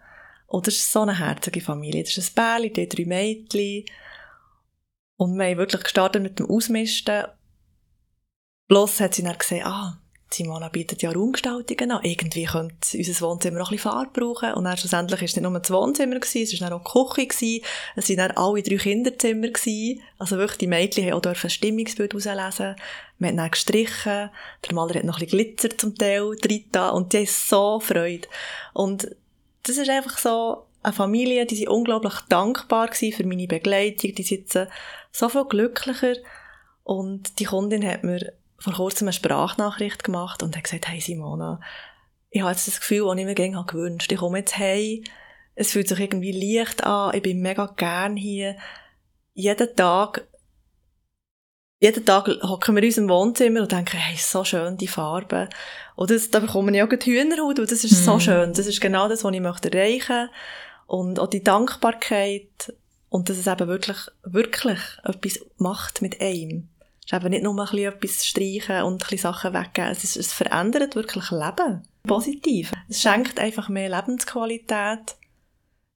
Und 0.46 0.66
das 0.66 0.74
ist 0.74 0.92
so 0.92 1.02
eine 1.02 1.18
herzige 1.18 1.60
Familie. 1.60 2.02
Das 2.04 2.16
ist 2.16 2.30
ein 2.30 2.34
Bärli, 2.34 2.72
die 2.72 2.88
drei 2.88 3.04
Mädchen. 3.04 3.84
Und 5.16 5.36
wir 5.36 5.46
haben 5.46 5.58
wirklich 5.58 5.82
gestartet 5.82 6.22
mit 6.22 6.38
dem 6.38 6.48
Ausmisten. 6.48 7.24
Bloß 8.68 9.00
hat 9.00 9.14
sie 9.14 9.22
dann 9.24 9.36
gesehen, 9.38 9.66
ah, 9.66 9.98
Simona 10.30 10.68
bietet 10.68 11.02
ja 11.02 11.10
Raumgestaltungen 11.10 11.90
an. 11.90 12.04
Irgendwie 12.04 12.44
könnte 12.44 12.98
unser 12.98 13.20
Wohnzimmer 13.26 13.62
auch 13.62 13.70
ein 13.70 13.76
bisschen 13.76 13.90
Farbe 13.90 14.20
brauchen. 14.20 14.52
Und 14.54 14.64
dann 14.64 14.76
schlussendlich 14.76 15.20
war 15.20 15.24
es 15.24 15.36
nicht 15.36 15.42
nur 15.42 15.58
das 15.58 15.70
Wohnzimmer, 15.70 16.20
gewesen, 16.20 16.42
es 16.42 16.60
war 16.60 16.68
dann 16.68 16.78
auch 16.78 16.84
die 16.84 17.26
Küche, 17.26 17.26
gewesen, 17.28 17.64
es 17.96 18.08
waren 18.08 18.16
dann 18.16 18.30
alle 18.32 18.62
drei 18.62 18.76
Kinderzimmer. 18.76 19.48
Gewesen. 19.48 20.02
Also 20.18 20.36
wirklich, 20.36 20.58
die 20.58 20.66
Mädchen 20.66 21.06
haben 21.06 21.14
auch 21.14 21.24
ein 21.24 21.50
Stimmungsbild 21.50 22.12
herauslesen. 22.12 22.76
Wir 23.18 23.28
haben 23.28 23.36
dann 23.36 23.50
gestrichen. 23.50 24.30
Der 24.66 24.74
Maler 24.74 24.94
hat 24.96 25.04
noch 25.04 25.18
ein 25.18 25.24
bisschen 25.24 25.38
Glitzer 25.38 25.76
zum 25.76 25.96
Teil 25.96 26.36
drin 26.40 26.64
und 26.92 27.12
die 27.12 27.18
haben 27.18 27.26
so 27.26 27.80
Freude. 27.80 28.28
Und 28.74 29.16
das 29.62 29.76
ist 29.76 29.88
einfach 29.88 30.18
so 30.18 30.64
eine 30.82 30.92
Familie, 30.92 31.46
die 31.46 31.56
sind 31.56 31.68
unglaublich 31.68 32.14
dankbar 32.28 32.88
gewesen 32.88 33.16
für 33.16 33.26
meine 33.26 33.46
Begleitung. 33.46 34.14
Die 34.14 34.22
sitzen 34.22 34.68
so 35.10 35.28
viel 35.28 35.44
glücklicher. 35.44 36.14
Und 36.84 37.38
die 37.38 37.44
Kundin 37.44 37.86
hat 37.86 38.04
mir 38.04 38.32
vor 38.58 38.72
kurzem 38.74 39.06
eine 39.08 39.12
Sprachnachricht 39.12 40.04
gemacht 40.04 40.42
und 40.42 40.56
hat 40.56 40.64
gesagt, 40.64 40.88
hey 40.88 41.00
Simona, 41.00 41.60
ich 42.30 42.42
habe 42.42 42.50
jetzt 42.50 42.66
das 42.66 42.80
Gefühl, 42.80 43.06
das 43.06 43.16
ich 43.18 43.24
mir 43.24 43.34
gerne 43.34 43.64
gewünscht 43.66 44.08
habe. 44.08 44.14
Ich 44.14 44.20
komme 44.20 44.38
jetzt 44.38 44.58
heim, 44.58 45.02
es 45.54 45.72
fühlt 45.72 45.88
sich 45.88 45.98
irgendwie 45.98 46.56
leicht 46.58 46.84
an, 46.84 47.14
ich 47.14 47.22
bin 47.22 47.40
mega 47.40 47.66
gern 47.76 48.16
hier. 48.16 48.56
Jeden 49.34 49.74
Tag, 49.76 50.26
jeden 51.80 52.04
Tag 52.04 52.28
hocken 52.42 52.74
wir 52.74 52.82
in 52.82 52.88
unserem 52.88 53.08
Wohnzimmer 53.08 53.62
und 53.62 53.72
denken, 53.72 53.96
hey, 53.96 54.16
so 54.16 54.44
schön, 54.44 54.76
die 54.76 54.88
Farben. 54.88 55.48
Und 55.94 56.10
das, 56.10 56.30
da 56.30 56.40
bekomme 56.40 56.76
ich 56.76 56.82
auch 56.82 56.88
die 56.88 57.12
Hühnerhaut 57.12 57.58
und 57.60 57.70
das 57.70 57.84
ist 57.84 58.04
so 58.04 58.16
Mhm. 58.16 58.20
schön. 58.20 58.52
Das 58.52 58.66
ist 58.66 58.80
genau 58.80 59.08
das, 59.08 59.22
was 59.24 59.32
ich 59.34 59.40
möchte 59.40 59.72
erreichen 59.72 60.28
Und 60.86 61.18
auch 61.20 61.28
die 61.28 61.44
Dankbarkeit 61.44 62.72
und 63.10 63.28
dass 63.28 63.36
es 63.38 63.46
eben 63.46 63.68
wirklich, 63.68 63.98
wirklich 64.22 64.80
etwas 65.04 65.40
macht 65.58 66.02
mit 66.02 66.20
einem. 66.20 66.68
Es 67.08 67.12
ist 67.14 67.20
eben 67.22 67.30
nicht 67.30 67.42
nur 67.42 67.54
ein 67.54 67.64
bisschen 67.64 67.90
etwas 67.90 68.26
streichen 68.26 68.82
und 68.82 68.92
ein 68.92 68.98
bisschen 68.98 69.18
Sachen 69.18 69.54
weggeben. 69.54 69.90
Es, 69.90 70.04
ist, 70.04 70.16
es 70.16 70.30
verändert 70.34 70.94
wirklich 70.94 71.30
Leben. 71.30 71.82
Positiv. 72.02 72.72
Es 72.86 73.00
schenkt 73.00 73.40
einfach 73.40 73.70
mehr 73.70 73.88
Lebensqualität, 73.88 75.16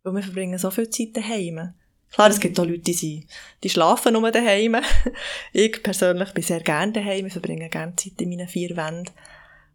weil 0.04 0.14
wir 0.14 0.22
verbringen 0.22 0.58
so 0.58 0.70
viel 0.70 0.88
Zeit 0.88 1.14
daheim. 1.14 1.74
Klar, 2.12 2.30
es 2.30 2.40
gibt 2.40 2.58
auch 2.58 2.64
Leute, 2.64 2.78
die, 2.78 2.94
sind, 2.94 3.26
die 3.62 3.68
schlafen 3.68 4.14
nur 4.14 4.30
daheim. 4.30 4.76
ich 5.52 5.82
persönlich 5.82 6.32
bin 6.32 6.44
sehr 6.44 6.60
gerne 6.60 6.92
daheim. 6.92 7.26
Ich 7.26 7.34
verbringe 7.34 7.68
gerne 7.68 7.94
Zeit 7.94 8.18
in 8.18 8.30
meinen 8.30 8.48
vier 8.48 8.74
Wänden. 8.74 9.12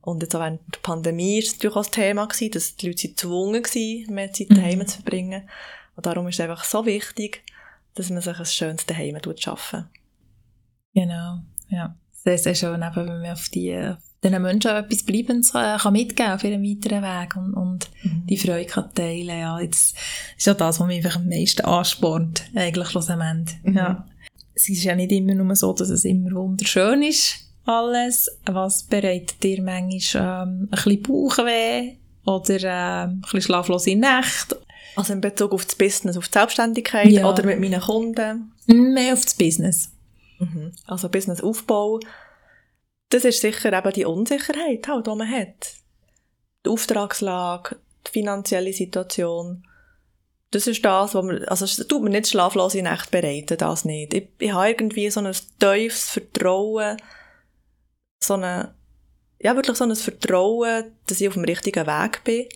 Und 0.01 0.23
jetzt 0.23 0.35
auch 0.35 0.39
während 0.39 0.61
der 0.73 0.79
Pandemie 0.79 1.35
war 1.35 1.45
es 1.45 1.53
natürlich 1.53 1.75
auch 1.75 1.83
das 1.83 1.91
Thema, 1.91 2.25
gewesen, 2.25 2.51
dass 2.51 2.75
die 2.77 2.87
Leute 2.87 3.09
gezwungen 3.09 3.63
waren, 3.63 4.15
mehr 4.15 4.33
Zeit 4.33 4.47
daheim 4.49 4.79
Mhm. 4.79 4.87
zu 4.87 4.95
verbringen. 5.01 5.47
Und 5.95 6.05
darum 6.07 6.27
ist 6.29 6.35
es 6.35 6.41
einfach 6.41 6.63
so 6.63 6.87
wichtig, 6.87 7.43
dass 7.93 8.09
man 8.09 8.23
sich 8.23 8.39
ein 8.39 8.45
schönes 8.45 8.87
Daheim 8.87 9.19
schaffen 9.37 9.87
Genau, 10.99 11.39
ja. 11.69 11.95
Sehr, 12.23 12.39
sehr 12.39 12.55
schön, 12.55 12.81
eben, 12.81 12.95
wenn 12.95 13.21
man 13.21 13.31
auf 13.31 13.49
die, 13.49 13.93
diesen 14.23 14.41
Menschen 14.41 14.71
etwas 14.71 15.03
Bleibendes 15.03 15.53
äh, 15.53 15.77
kann 15.77 15.93
mitgeben 15.93 16.31
auf 16.31 16.43
ihrem 16.43 16.63
weiteren 16.63 17.03
Weg 17.03 17.35
und, 17.35 17.53
und 17.53 17.89
die 18.27 18.37
Freude 18.37 18.65
kann 18.65 18.91
teilen. 18.95 19.39
Ja, 19.39 19.59
jetzt 19.59 19.95
ist 20.35 20.47
ja 20.47 20.55
das, 20.55 20.79
was 20.79 20.87
mich 20.87 21.05
einfach 21.05 21.17
am 21.19 21.27
meisten 21.29 21.63
anspornt, 21.65 22.43
eigentlich 22.55 22.89
schlussendlich. 22.89 23.57
Mhm. 23.63 23.75
Ja. 23.77 24.05
Es 24.55 24.67
ist 24.69 24.83
ja 24.83 24.95
nicht 24.95 25.11
immer 25.11 25.35
nur 25.35 25.55
so, 25.55 25.71
dass 25.71 25.89
es 25.89 26.03
immer 26.03 26.31
wunderschön 26.31 27.03
ist, 27.03 27.35
alles. 27.65 28.27
Was 28.45 28.83
bereitet 28.83 29.43
dir 29.43 29.61
manchmal 29.61 30.47
ähm, 30.47 30.61
ein 30.63 30.69
bisschen 30.71 31.03
Bauchweh 31.03 31.93
oder 32.25 32.63
ähm, 32.63 33.09
ein 33.09 33.21
bisschen 33.21 33.41
schlaflose 33.43 33.95
Nächte? 33.95 34.59
Also 34.95 35.13
in 35.13 35.21
Bezug 35.21 35.53
auf 35.53 35.63
das 35.63 35.75
Business, 35.75 36.17
auf 36.17 36.27
die 36.27 36.33
Selbstständigkeit 36.39 37.11
Ja. 37.11 37.29
oder 37.29 37.45
mit 37.45 37.59
meinen 37.59 37.79
Kunden. 37.81 38.51
Mehr 38.65 39.13
auf 39.13 39.23
das 39.23 39.35
Business. 39.35 39.91
Mhm. 40.39 40.73
Also 40.85 41.09
Businessaufbau. 41.09 41.99
Das 43.09 43.25
ist 43.25 43.41
sicher 43.41 43.71
eben 43.73 43.93
die 43.93 44.05
Unsicherheit, 44.05 44.87
halt, 44.87 45.07
die 45.07 45.15
man 45.15 45.31
hat. 45.31 45.73
Die 46.65 46.69
Auftragslage, 46.69 47.77
die 48.07 48.11
finanzielle 48.11 48.73
Situation. 48.73 49.65
Das 50.51 50.67
ist 50.67 50.83
das, 50.83 51.13
was 51.13 51.23
man, 51.23 51.43
also 51.45 51.65
es 51.65 51.75
tut 51.87 52.03
mir 52.03 52.09
nicht 52.09 52.27
schlaflose 52.27 52.81
Nächte 52.81 53.11
bereiten, 53.11 53.57
das 53.57 53.85
nicht. 53.85 54.13
Ich, 54.13 54.29
ich 54.39 54.53
habe 54.53 54.69
irgendwie 54.69 55.09
so 55.09 55.19
ein 55.19 55.35
tiefes 55.59 56.09
Vertrauen, 56.09 56.97
so 58.23 58.35
eine, 58.35 58.73
ja, 59.39 59.55
wirklich 59.55 59.77
so 59.77 59.83
ein 59.83 59.95
Vertrauen, 59.95 60.91
dass 61.05 61.21
ich 61.21 61.27
auf 61.27 61.33
dem 61.33 61.43
richtigen 61.43 61.85
Weg 61.85 62.23
bin. 62.23 62.47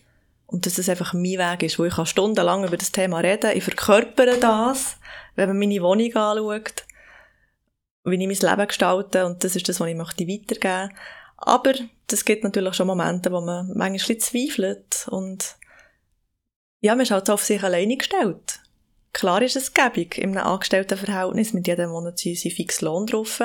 Und 0.47 0.65
dass 0.65 0.77
es 0.77 0.89
einfach 0.89 1.13
mein 1.13 1.23
Weg 1.23 1.63
ist, 1.63 1.79
wo 1.79 1.85
ich 1.85 1.93
kann 1.93 2.05
stundenlang 2.05 2.65
über 2.65 2.75
das 2.75 2.91
Thema 2.91 3.19
reden 3.19 3.55
Ich 3.55 3.63
verkörpere 3.63 4.37
das, 4.37 4.97
wenn 5.35 5.47
man 5.47 5.59
meine 5.59 5.81
Wohnung 5.81 6.13
anschaut, 6.13 6.83
wie 8.03 8.15
ich 8.15 8.41
mein 8.41 8.49
Leben 8.51 8.67
gestalte. 8.67 9.25
Und 9.25 9.43
das 9.43 9.55
ist 9.55 9.67
das, 9.69 9.79
was 9.79 9.87
ich 9.87 9.95
möchte 9.95 10.27
weitergeben 10.27 10.91
Aber 11.37 11.73
es 12.11 12.25
gibt 12.25 12.43
natürlich 12.43 12.75
schon 12.75 12.87
Momente, 12.87 13.31
wo 13.31 13.41
man 13.41 13.67
manchmal 13.67 13.87
ein 13.89 13.93
bisschen 13.93 14.19
zweifelt. 14.19 15.07
Und 15.09 15.55
ja, 16.79 16.95
man 16.95 17.03
ist 17.03 17.11
halt 17.11 17.29
auf 17.29 17.43
sich 17.43 17.63
alleine 17.63 17.97
gestellt. 17.97 18.59
Klar 19.13 19.41
ist 19.41 19.55
es 19.55 19.73
gäbig 19.73 20.17
in 20.17 20.37
einem 20.37 20.47
Angestelltenverhältnis 20.47 21.53
mit 21.53 21.67
jedem 21.67 21.89
Monat 21.89 22.19
sein 22.19 22.35
fix 22.35 22.81
Lohn 22.81 23.05
drauf. 23.05 23.41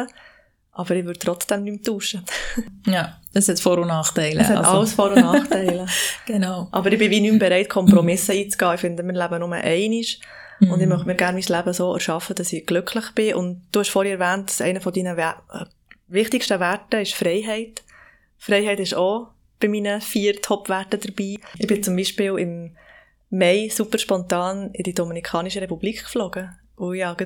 Aber 0.72 0.94
ich 0.94 1.04
würde 1.06 1.18
trotzdem 1.18 1.64
nicht 1.64 1.72
mehr 1.72 1.82
tauschen. 1.82 2.22
Ja, 2.86 3.20
das 3.32 3.48
hat 3.48 3.58
Vor- 3.58 3.78
und 3.78 3.88
Nachteile. 3.88 4.40
Es 4.42 4.48
hat 4.48 4.58
Also, 4.58 4.70
alles 4.70 4.92
Vor- 4.92 5.10
und 5.10 5.20
Nachteile. 5.20 5.86
Genau. 6.26 6.68
Aber 6.70 6.92
ich 6.92 6.98
bin 6.98 7.10
wie 7.10 7.20
nicht 7.20 7.32
mehr 7.32 7.48
bereit, 7.48 7.68
Kompromisse 7.68 8.32
einzugehen. 8.32 8.74
Ich 8.74 8.80
finde, 8.80 9.02
wir 9.02 9.12
leben 9.12 9.38
nur 9.40 9.52
einmal. 9.52 10.04
Und 10.60 10.80
ich 10.80 10.86
möchte 10.86 11.06
mir 11.06 11.14
gerne 11.14 11.38
mein 11.38 11.58
Leben 11.58 11.72
so 11.72 11.92
erschaffen, 11.92 12.34
dass 12.36 12.52
ich 12.52 12.66
glücklich 12.66 13.10
bin. 13.14 13.34
Und 13.34 13.62
du 13.72 13.80
hast 13.80 13.90
vorhin 13.90 14.18
erwähnt, 14.18 14.48
dass 14.48 14.60
einer 14.60 14.80
von 14.80 14.92
deinen 14.92 15.16
We 15.16 15.34
äh, 15.52 15.64
wichtigsten 16.08 16.60
Werten 16.60 17.00
ist 17.00 17.14
Freiheit. 17.14 17.82
Freiheit 18.38 18.80
ist 18.80 18.94
auch 18.94 19.28
bei 19.60 19.68
meinen 19.68 20.00
vier 20.00 20.40
Top-Werten 20.40 21.00
dabei. 21.00 21.36
Ich 21.58 21.66
bin 21.66 21.82
zum 21.82 21.96
Beispiel 21.96 22.38
im 22.38 22.76
Mai 23.30 23.68
super 23.72 23.98
spontan 23.98 24.70
in 24.72 24.84
die 24.84 24.94
Dominikanische 24.94 25.60
Republik 25.60 26.04
geflogen. 26.04 26.56
Wo 26.76 26.92
ich 26.92 27.00
ja 27.00 27.16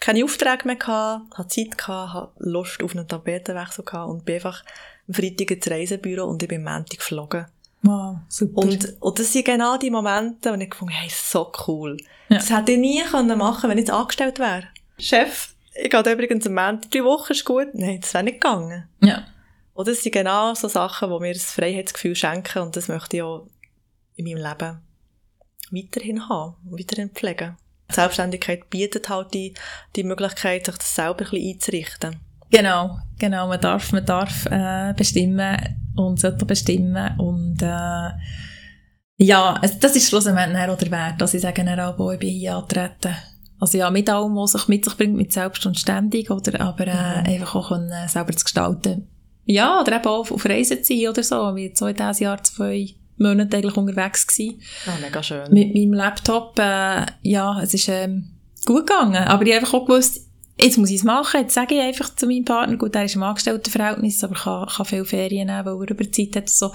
keine 0.00 0.24
Aufträge 0.24 0.66
mehr 0.66 0.78
hatte, 0.78 1.22
hatte 1.34 1.48
Zeit 1.48 1.76
gehabt, 1.76 2.14
hatte 2.14 2.32
Lust 2.38 2.82
auf 2.82 2.94
einen 2.94 3.08
Tapetenwechsel 3.08 3.84
gehabt 3.84 4.10
und 4.10 4.24
bin 4.24 4.36
einfach 4.36 4.64
am 5.08 5.14
Freitag 5.14 5.50
ins 5.50 5.70
Reisebüro 5.70 6.24
und 6.24 6.42
ich 6.42 6.48
bin 6.48 6.66
am 6.66 6.74
Montag 6.74 6.98
geflogen. 6.98 7.46
Wow, 7.82 8.18
super. 8.28 8.62
Und, 8.62 8.96
und 9.00 9.18
das 9.18 9.32
sind 9.32 9.46
genau 9.46 9.76
die 9.78 9.90
Momente, 9.90 10.50
wo 10.50 10.54
ich 10.60 10.70
gefunden 10.70 10.94
habe, 10.94 11.02
hey, 11.02 11.10
so 11.10 11.50
cool. 11.66 11.96
Ja. 12.28 12.36
Das 12.36 12.50
hätte 12.50 12.72
ich 12.72 12.78
nie 12.78 13.02
können 13.02 13.38
machen 13.38 13.70
wenn 13.70 13.78
ich 13.78 13.86
jetzt 13.86 13.92
angestellt 13.92 14.38
wäre. 14.38 14.64
Chef, 14.98 15.54
ich 15.74 15.90
gehe 15.90 16.12
übrigens 16.12 16.46
am 16.46 16.54
Montag, 16.54 16.90
drei 16.90 17.04
Wochen 17.04 17.32
ist 17.32 17.44
gut. 17.44 17.68
Nein, 17.72 18.00
das 18.00 18.12
wäre 18.12 18.24
nicht 18.24 18.40
gegangen. 18.40 18.88
ja. 19.00 19.24
Und 19.72 19.88
das 19.88 20.02
sind 20.02 20.12
genau 20.12 20.52
so 20.52 20.68
Sachen, 20.68 21.10
die 21.10 21.20
mir 21.20 21.32
das 21.32 21.52
Freiheitsgefühl 21.52 22.14
schenken 22.14 22.58
und 22.58 22.76
das 22.76 22.88
möchte 22.88 23.16
ich 23.16 23.22
auch 23.22 23.46
in 24.14 24.26
meinem 24.26 24.36
Leben 24.36 24.78
weiterhin 25.70 26.28
haben, 26.28 26.56
weiterhin 26.64 27.08
pflegen. 27.10 27.56
Die 27.88 27.94
Selbstständigkeit 27.94 28.68
bietet 28.68 29.08
halt 29.08 29.32
die, 29.32 29.54
die 29.96 30.04
Möglichkeit, 30.04 30.66
sich 30.66 30.76
das 30.76 30.94
selber 30.94 31.24
ein 31.24 31.30
bisschen 31.30 31.54
einzurichten. 31.54 32.20
Genau, 32.50 32.98
genau. 33.18 33.46
Man 33.46 33.60
darf, 33.60 33.92
man 33.92 34.04
darf 34.04 34.44
äh, 34.46 34.92
bestimmen 34.96 35.79
und 35.96 36.20
sollte 36.20 36.44
bestimmen 36.44 37.18
und 37.18 37.62
äh, 37.62 38.10
ja, 39.22 39.60
das 39.80 39.96
ist 39.96 40.08
schlussendlich 40.08 40.68
auch 40.68 40.78
der 40.78 40.90
Wert, 40.90 41.20
dass 41.20 41.34
ich 41.34 41.42
sage, 41.42 41.62
auch, 41.84 42.12
ich 42.12 42.18
bin 42.18 42.30
hier 42.30 42.56
antreten. 42.56 43.14
Also 43.58 43.76
ja, 43.76 43.90
mit 43.90 44.08
allem, 44.08 44.34
was 44.34 44.52
sich 44.52 44.66
mit 44.68 44.84
sich 44.86 44.96
bringt, 44.96 45.16
mit 45.16 45.32
selbst 45.32 45.66
und 45.66 45.78
ständig, 45.78 46.30
oder, 46.30 46.58
aber 46.62 46.86
äh, 46.86 47.20
mhm. 47.20 47.26
einfach 47.26 47.54
auch 47.54 47.68
können, 47.68 47.90
äh, 47.90 48.08
selber 48.08 48.32
zu 48.32 48.44
gestalten. 48.44 49.06
Ja, 49.44 49.80
oder 49.80 49.96
eben 49.96 50.06
auch 50.06 50.30
auf 50.30 50.44
Reisen 50.46 50.82
zu 50.82 50.94
sein 50.94 51.08
oder 51.08 51.22
so, 51.22 51.54
wie 51.54 51.64
jetzt 51.64 51.78
so 51.78 51.86
in 51.86 51.96
diesem 51.96 52.24
Jahr 52.24 52.42
zwei 52.42 52.94
Monate 53.18 53.58
eigentlich 53.58 53.76
unterwegs 53.76 54.26
gewesen. 54.26 54.62
Ah, 54.86 54.96
mega 55.02 55.22
schön. 55.22 55.52
Mit 55.52 55.74
meinem 55.74 55.92
Laptop, 55.92 56.58
äh, 56.58 57.04
ja, 57.20 57.60
es 57.60 57.74
ist 57.74 57.88
ähm, 57.90 58.30
gut 58.64 58.86
gegangen, 58.86 59.22
aber 59.22 59.44
ich 59.44 59.50
habe 59.52 59.60
einfach 59.60 59.74
auch 59.74 59.84
gewusst, 59.84 60.29
jetzt 60.62 60.78
muss 60.78 60.90
ich 60.90 60.96
es 60.96 61.04
machen, 61.04 61.40
jetzt 61.40 61.54
sage 61.54 61.74
ich 61.74 61.80
einfach 61.80 62.14
zu 62.14 62.26
meinem 62.26 62.44
Partner, 62.44 62.76
gut, 62.76 62.94
er 62.94 63.04
ist 63.04 63.16
im 63.16 63.22
Angestelltenverhältnis, 63.22 64.22
aber 64.24 64.34
kann, 64.34 64.68
kann 64.68 64.86
viel 64.86 65.04
Ferien 65.04 65.46
nehmen, 65.46 65.64
weil 65.64 65.86
er 65.86 65.90
über 65.90 66.12
Zeit 66.12 66.36
hat, 66.36 66.48
so. 66.48 66.72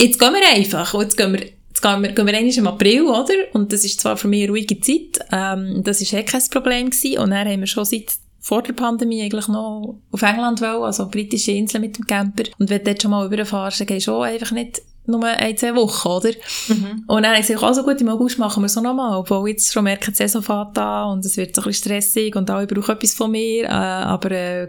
Jetzt 0.00 0.18
gehen 0.18 0.32
wir 0.32 0.56
einfach, 0.56 0.94
und 0.94 1.02
jetzt 1.02 1.16
gehen 1.16 1.32
wir 1.32 1.46
Jetzt 1.72 1.80
gehen 1.80 2.02
wir, 2.02 2.12
gehen 2.12 2.26
wir 2.26 2.58
im 2.58 2.66
April, 2.66 3.02
oder? 3.04 3.32
Und 3.54 3.72
das 3.72 3.82
ist 3.82 3.98
zwar 3.98 4.18
für 4.18 4.28
mich 4.28 4.42
eine 4.42 4.52
ruhige 4.52 4.78
Zeit, 4.78 5.26
ähm, 5.32 5.82
das 5.82 6.02
ist 6.02 6.12
eh 6.12 6.22
kein 6.22 6.42
Problem 6.50 6.90
gewesen. 6.90 7.18
Und 7.18 7.30
dann 7.30 7.48
haben 7.48 7.60
wir 7.60 7.66
schon 7.66 7.86
seit 7.86 8.12
vor 8.40 8.62
der 8.62 8.74
Pandemie 8.74 9.22
eigentlich 9.22 9.48
noch 9.48 9.98
auf 10.10 10.22
England 10.22 10.60
wollen, 10.60 10.82
also 10.82 11.08
britische 11.08 11.52
Inseln 11.52 11.80
mit 11.80 11.96
dem 11.96 12.06
Camper. 12.06 12.42
Und 12.58 12.68
wenn 12.68 12.78
du 12.78 12.84
dort 12.84 13.00
schon 13.00 13.12
mal 13.12 13.24
überfahrst, 13.24 13.80
dann 13.80 13.86
gehst 13.86 14.06
du 14.06 14.12
auch 14.12 14.22
einfach 14.22 14.50
nicht 14.50 14.82
nur 15.06 15.24
ein, 15.24 15.56
zwei 15.56 15.74
Wochen, 15.74 16.08
oder? 16.08 16.30
Mhm. 16.68 17.04
Und 17.06 17.22
dann 17.22 17.32
habe 17.32 17.40
ich 17.40 17.46
gesagt, 17.46 17.64
also 17.64 17.82
gut, 17.82 18.00
im 18.00 18.08
August 18.08 18.38
machen 18.38 18.62
wir 18.62 18.66
es 18.66 18.76
nochmal, 18.76 19.18
obwohl 19.18 19.48
jetzt 19.48 19.72
schon 19.72 19.84
merken, 19.84 20.10
die 20.12 20.16
Saison 20.16 20.42
fährt 20.42 20.78
an 20.78 21.12
und 21.12 21.24
es 21.24 21.36
wird 21.36 21.54
so 21.54 21.62
ein 21.62 21.66
bisschen 21.66 21.90
stressig 21.90 22.36
und 22.36 22.48
alle 22.50 22.66
brauchen 22.66 22.94
etwas 22.94 23.14
von 23.14 23.30
mir, 23.30 23.64
äh, 23.64 23.68
aber 23.68 24.30
äh, 24.30 24.66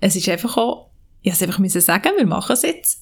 es 0.00 0.16
ist 0.16 0.28
einfach 0.28 0.56
auch 0.56 0.90
ich 1.24 1.30
musste 1.30 1.44
einfach 1.46 1.58
müssen 1.58 1.80
sagen, 1.80 2.10
wir 2.18 2.26
machen 2.26 2.52
es 2.52 2.62
jetzt. 2.62 3.00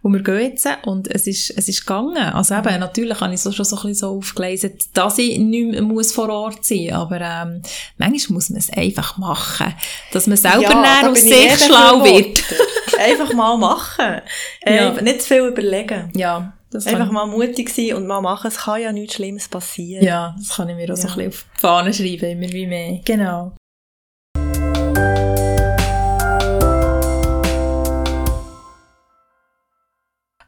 Und 0.00 0.14
wir 0.14 0.22
gehen 0.22 0.40
jetzt. 0.40 0.66
Und 0.84 1.14
es 1.14 1.26
ist, 1.26 1.50
es 1.50 1.68
ist 1.68 1.86
gegangen. 1.86 2.16
Also 2.16 2.54
eben, 2.54 2.80
natürlich 2.80 3.20
habe 3.20 3.34
ich 3.34 3.40
so 3.40 3.52
schon 3.52 3.66
so 3.66 3.76
ein 3.76 3.82
bisschen 3.82 3.94
so 3.96 4.16
aufgelesen, 4.16 4.72
dass 4.94 5.18
ich 5.18 5.38
nicht 5.38 5.72
mehr 5.72 5.82
muss 5.82 6.10
vor 6.10 6.30
Ort 6.30 6.64
sein 6.64 6.84
muss. 6.84 6.92
Aber, 6.94 7.20
ähm, 7.20 7.60
manchmal 7.98 8.34
muss 8.34 8.48
man 8.48 8.60
es 8.60 8.72
einfach 8.72 9.18
machen. 9.18 9.74
Dass 10.10 10.26
man 10.26 10.38
selber 10.38 10.62
ja, 10.62 11.10
aus 11.10 11.20
sich 11.20 11.52
schlau 11.58 12.02
wird. 12.02 12.42
einfach 12.98 13.34
mal 13.34 13.58
machen. 13.58 14.22
Äh, 14.62 14.76
ja. 14.76 15.02
Nicht 15.02 15.20
zu 15.20 15.28
viel 15.28 15.44
überlegen. 15.48 16.10
Ja. 16.14 16.54
Das 16.70 16.86
einfach 16.86 17.10
mal 17.10 17.26
mutig 17.26 17.68
sein 17.68 17.92
und 17.94 18.06
mal 18.06 18.22
machen. 18.22 18.46
Es 18.46 18.56
kann 18.56 18.80
ja 18.80 18.90
nichts 18.90 19.16
Schlimmes 19.16 19.48
passieren. 19.48 20.02
Ja, 20.02 20.34
das 20.38 20.56
kann 20.56 20.68
ich 20.70 20.76
mir 20.76 20.84
auch 20.84 20.88
ja. 20.90 20.96
so 20.96 21.08
ein 21.08 21.14
bisschen 21.14 21.28
auf 21.28 21.44
die 21.56 21.60
Fahne 21.60 21.92
schreiben, 21.92 22.42
immer 22.42 22.52
wie 22.52 22.66
mehr. 22.66 23.00
Genau. 23.04 23.52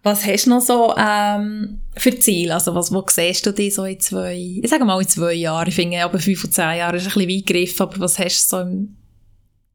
Was 0.03 0.27
hast 0.27 0.47
du 0.47 0.51
noch 0.51 0.61
so 0.61 0.95
ähm, 0.97 1.81
für 1.97 2.19
Ziele? 2.19 2.55
Also 2.55 2.75
was, 2.75 2.93
wo 2.93 3.05
siehst 3.09 3.47
du 3.47 3.53
dich 3.53 3.75
so 3.75 3.85
in 3.85 4.01
zwei, 4.01 4.61
ich 4.61 4.69
sage 4.69 4.85
mal 4.85 5.01
in 5.01 5.07
zwei 5.07 5.35
Jahren, 5.35 5.69
ich 5.69 5.77
finde 5.77 6.03
aber 6.03 6.19
fünf 6.19 6.43
und 6.43 6.53
zehn 6.53 6.79
Jahre 6.79 6.97
ist 6.97 7.05
ein 7.05 7.13
bisschen 7.13 7.29
weit 7.29 7.47
gegriffen, 7.47 7.83
aber 7.83 8.01
was 8.01 8.19
hast 8.19 8.53
du 8.53 8.57
so 8.57 8.63
im, 8.63 8.97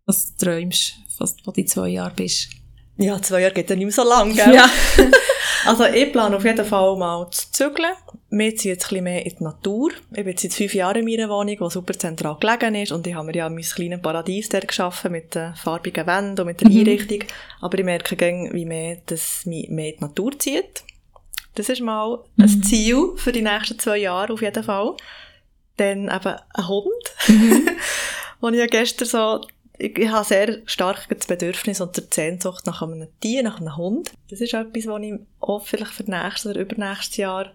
was 0.05 0.35
träumst, 0.35 0.95
was, 1.17 1.35
wo 1.45 1.51
du 1.51 1.61
in 1.61 1.67
zwei 1.67 1.89
Jahren 1.89 2.13
bist? 2.15 2.49
Ja, 2.97 3.21
zwei 3.21 3.41
Jahre 3.41 3.53
geht 3.53 3.69
ja 3.69 3.75
nicht 3.75 3.85
mehr 3.85 3.93
so 3.93 4.03
lang, 4.03 4.35
gell? 4.35 4.53
Ja. 4.53 4.69
also 5.65 5.85
ich 5.85 6.11
plane 6.11 6.35
auf 6.35 6.43
jeden 6.43 6.65
Fall 6.65 6.97
mal 6.97 7.29
zu 7.31 7.51
zügeln. 7.51 7.93
Wir 8.29 8.55
ziehen 8.55 8.71
jetzt 8.71 8.91
ein 8.91 9.03
mehr 9.03 9.25
in 9.25 9.35
die 9.37 9.43
Natur. 9.43 9.91
Ich 10.11 10.17
bin 10.17 10.27
jetzt 10.27 10.41
seit 10.41 10.53
fünf 10.53 10.73
Jahren 10.73 10.97
in 10.97 11.05
meiner 11.05 11.29
Wohnung, 11.29 11.57
die 11.57 11.69
super 11.69 11.97
zentral 11.97 12.37
gelegen 12.39 12.75
ist 12.75 12.91
und 12.91 13.07
ich 13.07 13.13
habe 13.13 13.27
mir 13.27 13.35
ja 13.35 13.49
mein 13.49 13.61
kleines 13.61 14.01
Paradies 14.01 14.49
dort 14.49 14.67
geschaffen 14.67 15.13
mit 15.13 15.33
den 15.33 15.55
farbigen 15.55 16.05
Wänden 16.05 16.41
und 16.41 16.47
mit 16.47 16.59
der 16.59 16.69
mhm. 16.69 16.79
Einrichtung. 16.79 17.19
Aber 17.61 17.79
ich 17.79 17.85
merke 17.85 18.17
gern, 18.17 18.53
wie 18.53 18.65
mehr 18.65 18.97
das 19.05 19.45
mich 19.45 19.69
mehr 19.69 19.93
in 19.93 19.97
die 19.97 20.03
Natur 20.03 20.37
zieht. 20.37 20.83
Das 21.55 21.69
ist 21.69 21.81
mal 21.81 22.19
mhm. 22.35 22.43
ein 22.43 22.63
Ziel 22.63 23.13
für 23.15 23.31
die 23.31 23.41
nächsten 23.41 23.79
zwei 23.79 23.97
Jahre 23.97 24.33
auf 24.33 24.41
jeden 24.41 24.63
Fall. 24.63 24.95
Dann 25.77 26.03
eben 26.03 26.35
ein 26.53 26.67
Hund, 26.67 27.03
mhm. 27.29 27.69
wo 28.41 28.49
ich 28.49 28.57
ja 28.57 28.65
gestern 28.65 29.07
so 29.07 29.41
ich, 29.77 29.97
ich 29.97 30.09
habe 30.09 30.25
sehr 30.25 30.59
stark 30.65 31.07
das 31.09 31.27
Bedürfnis 31.27 31.81
und 31.81 31.95
die 31.95 32.01
Sehnsucht 32.09 32.65
nach 32.65 32.81
einem 32.81 33.07
Tier, 33.21 33.43
nach 33.43 33.59
einem 33.59 33.77
Hund. 33.77 34.11
Das 34.29 34.41
ist 34.41 34.53
etwas, 34.53 34.87
was 34.87 35.01
ich 35.01 35.13
auch 35.39 35.65
vielleicht 35.65 35.91
für 35.91 36.03
nächstes 36.09 36.51
oder 36.51 36.61
übernächstes 36.61 37.17
Jahr 37.17 37.51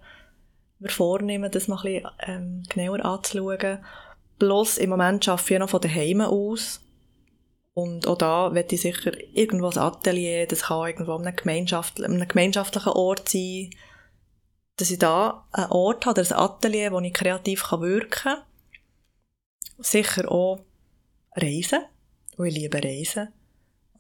mir 0.82 0.90
vornehme, 0.90 1.50
das 1.50 1.68
mal 1.68 1.76
ein 1.76 2.02
bisschen 2.02 2.10
ähm, 2.20 2.62
genauer 2.68 3.04
anzuschauen. 3.04 3.78
Bloß 4.38 4.78
im 4.78 4.90
Moment 4.90 5.28
arbeite 5.28 5.54
ich 5.54 5.60
noch 5.60 5.70
von 5.70 5.80
daheim 5.80 6.20
aus. 6.20 6.80
Und 7.74 8.06
auch 8.06 8.18
da 8.18 8.54
werde 8.54 8.74
ich 8.74 8.82
sicher 8.82 9.12
irgendwo 9.32 9.68
ein 9.68 9.78
Atelier, 9.78 10.46
das 10.46 10.64
kann 10.64 10.88
irgendwo 10.88 11.14
an 11.14 11.26
einem, 11.26 11.36
Gemeinschaft, 11.36 12.02
einem 12.02 12.28
gemeinschaftlichen 12.28 12.92
Ort 12.92 13.28
sein, 13.30 13.70
dass 14.76 14.90
ich 14.90 14.98
da 14.98 15.46
einen 15.52 15.70
Ort 15.70 16.04
habe, 16.04 16.20
ein 16.20 16.32
Atelier, 16.32 16.92
wo 16.92 17.00
ich 17.00 17.14
kreativ 17.14 17.70
wirken 17.72 18.10
kann. 18.10 18.38
Sicher 19.78 20.30
auch 20.30 20.60
reisen. 21.34 21.80
Und 22.36 22.46
ich 22.46 22.54
liebe 22.54 22.82
Reisen. 22.82 23.28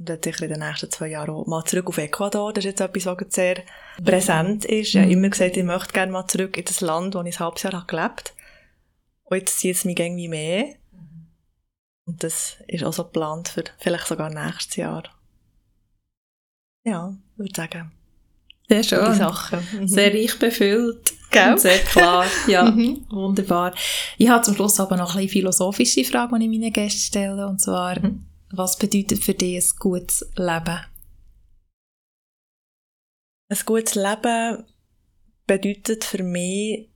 Und 0.02 0.08
werde 0.08 0.28
sicher 0.28 0.46
in 0.46 0.50
den 0.50 0.58
nächsten 0.58 0.90
zwei 0.90 1.06
Jahren 1.08 1.30
auch 1.30 1.46
mal 1.46 1.64
zurück 1.64 1.86
auf 1.86 1.98
Ecuador. 1.98 2.52
Das 2.52 2.64
ist 2.64 2.70
jetzt 2.72 2.80
etwas, 2.80 3.06
was 3.06 3.32
sehr 3.32 3.62
präsent 4.04 4.64
ist. 4.64 4.96
Ich 4.96 5.00
habe 5.00 5.12
immer 5.12 5.28
gesagt, 5.28 5.56
ich 5.56 5.62
möchte 5.62 5.92
gerne 5.92 6.10
mal 6.10 6.26
zurück 6.26 6.56
in 6.56 6.64
das 6.64 6.80
Land, 6.80 7.14
wo 7.14 7.22
ich 7.22 7.36
ein 7.36 7.44
halbes 7.44 7.62
Jahr 7.62 7.84
gelebt 7.86 7.94
habe. 7.94 8.30
Und 9.22 9.36
jetzt 9.36 9.60
zieht 9.60 9.76
es 9.76 9.84
mich 9.84 9.96
irgendwie 9.96 10.26
mehr. 10.26 10.74
Und 12.04 12.24
das 12.24 12.56
ist 12.66 12.82
auch 12.82 12.92
so 12.92 13.04
geplant 13.04 13.46
für 13.46 13.62
vielleicht 13.78 14.08
sogar 14.08 14.28
nächstes 14.28 14.74
Jahr. 14.74 15.04
Ja, 16.84 17.16
ich 17.34 17.38
würde 17.38 17.54
sagen. 17.54 17.92
Sehr 18.68 18.82
schön. 18.82 19.14
Sachen. 19.14 19.60
Mhm. 19.72 19.86
Sehr 19.86 20.12
reich 20.12 20.36
befüllt. 20.36 21.12
Gell? 21.30 21.58
Sehr 21.58 21.78
klar. 21.78 22.26
Ja, 22.48 22.64
mhm. 22.72 23.06
wunderbar. 23.08 23.72
Ich 24.18 24.28
habe 24.28 24.42
zum 24.42 24.56
Schluss 24.56 24.80
aber 24.80 24.96
noch 24.96 25.14
eine 25.14 25.28
philosophische 25.28 26.04
Frage, 26.04 26.36
die 26.40 26.46
ich 26.46 26.50
meinen 26.50 26.72
Gästen 26.72 26.98
stelle. 26.98 27.46
Und 27.46 27.60
zwar, 27.60 28.00
mhm. 28.00 28.26
Was 28.52 28.78
bedeutet 28.78 29.24
für 29.24 29.34
dich 29.34 29.56
ein 29.56 29.78
gutes 29.78 30.20
Leben? 30.36 30.80
Ein 33.48 33.58
gutes 33.66 33.94
Leben 33.94 34.64
bedeutet 35.46 36.04
für 36.04 36.22
mich, 36.22 36.88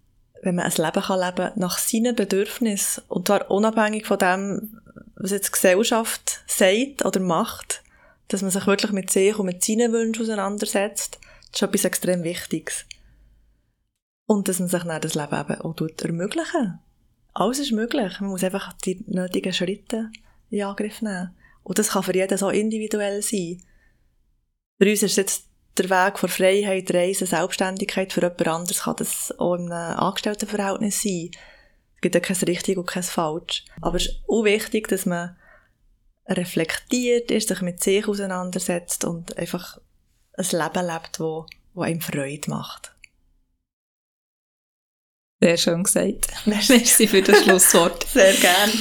wenn 0.43 0.55
man 0.55 0.67
ein 0.67 0.73
Leben 0.73 1.03
kann 1.03 1.21
leben 1.21 1.53
nach 1.57 1.79
seinen 1.79 2.15
Bedürfnissen 2.15 3.03
und 3.09 3.27
zwar 3.27 3.51
unabhängig 3.51 4.07
von 4.07 4.19
dem, 4.19 4.81
was 5.17 5.31
jetzt 5.31 5.49
die 5.49 5.53
Gesellschaft 5.53 6.41
sagt 6.47 7.05
oder 7.05 7.21
macht, 7.21 7.83
dass 8.29 8.43
man 8.43 8.51
sich 8.51 8.67
wirklich 8.67 8.93
mit 8.93 9.11
sich 9.11 9.37
und 9.39 9.47
mit 9.47 9.65
seinen 9.65 9.93
Wünschen 9.93 10.23
auseinandersetzt 10.23 11.19
das 11.53 11.63
ist 11.63 11.69
etwas 11.69 11.85
extrem 11.87 12.23
Wichtiges. 12.23 12.85
Und 14.27 14.49
dass 14.49 14.59
man 14.59 14.69
sich 14.69 14.83
dann 14.83 15.01
das 15.01 15.15
Leben 15.15 15.41
eben 15.41 15.61
auch 15.63 15.75
ermöglichen 16.03 16.81
Alles 17.33 17.61
ist 17.61 17.73
möglich. 17.73 18.21
Man 18.21 18.31
muss 18.31 18.45
einfach 18.45 18.75
die 18.75 19.03
nötigen 19.07 19.55
Schritte 19.55 20.11
in 20.51 20.65
Angriff 20.65 21.01
nehmen. 21.01 21.35
Und 21.67 21.81
das 21.81 21.89
kann 21.89 22.05
für 22.05 22.15
jeden 22.15 22.39
so 22.39 22.49
individuell 22.49 23.23
sein. 23.23 23.61
Für 24.79 24.89
uns 24.89 25.03
ist 25.03 25.17
jetzt 25.17 25.49
der 25.77 25.91
Weg 25.91 26.17
von 26.17 26.29
Freiheit, 26.29 26.95
Reisen, 26.95 27.27
Selbstständigkeit. 27.27 28.13
Für 28.13 28.21
jemand 28.21 28.47
anderes 28.47 28.83
kann 28.83 28.95
das 28.97 29.37
auch 29.37 29.57
in 29.57 29.73
einem 29.73 29.99
Angestelltenverhältnis 29.99 31.03
sein. 31.03 31.31
Es 31.97 32.01
gibt 32.03 32.15
ja 32.15 32.21
kein 32.21 32.37
richtig 32.37 32.79
und 32.79 32.87
kein 32.87 33.03
falsch. 33.03 33.65
Aber 33.81 33.97
es 33.97 34.07
ist 34.07 34.23
auch 34.29 34.45
wichtig, 34.45 34.87
dass 34.87 35.07
man 35.07 35.37
reflektiert 36.29 37.33
ist, 37.33 37.49
sich 37.49 37.61
mit 37.63 37.83
sich 37.83 38.07
auseinandersetzt 38.07 39.05
und 39.05 39.37
einfach 39.37 39.81
ein 40.35 40.45
Leben 40.45 40.87
lebt, 40.87 41.19
wo, 41.19 41.47
wo 41.75 41.83
einem 41.83 42.01
Freude 42.01 42.49
macht. 42.49 42.95
Sehr 45.41 45.57
schön 45.57 45.83
gesagt. 45.83 46.29
Merci 46.45 47.09
für 47.09 47.23
das 47.23 47.39
Schlusswort. 47.43 48.07
Sehr 48.07 48.35
gerne. 48.35 48.73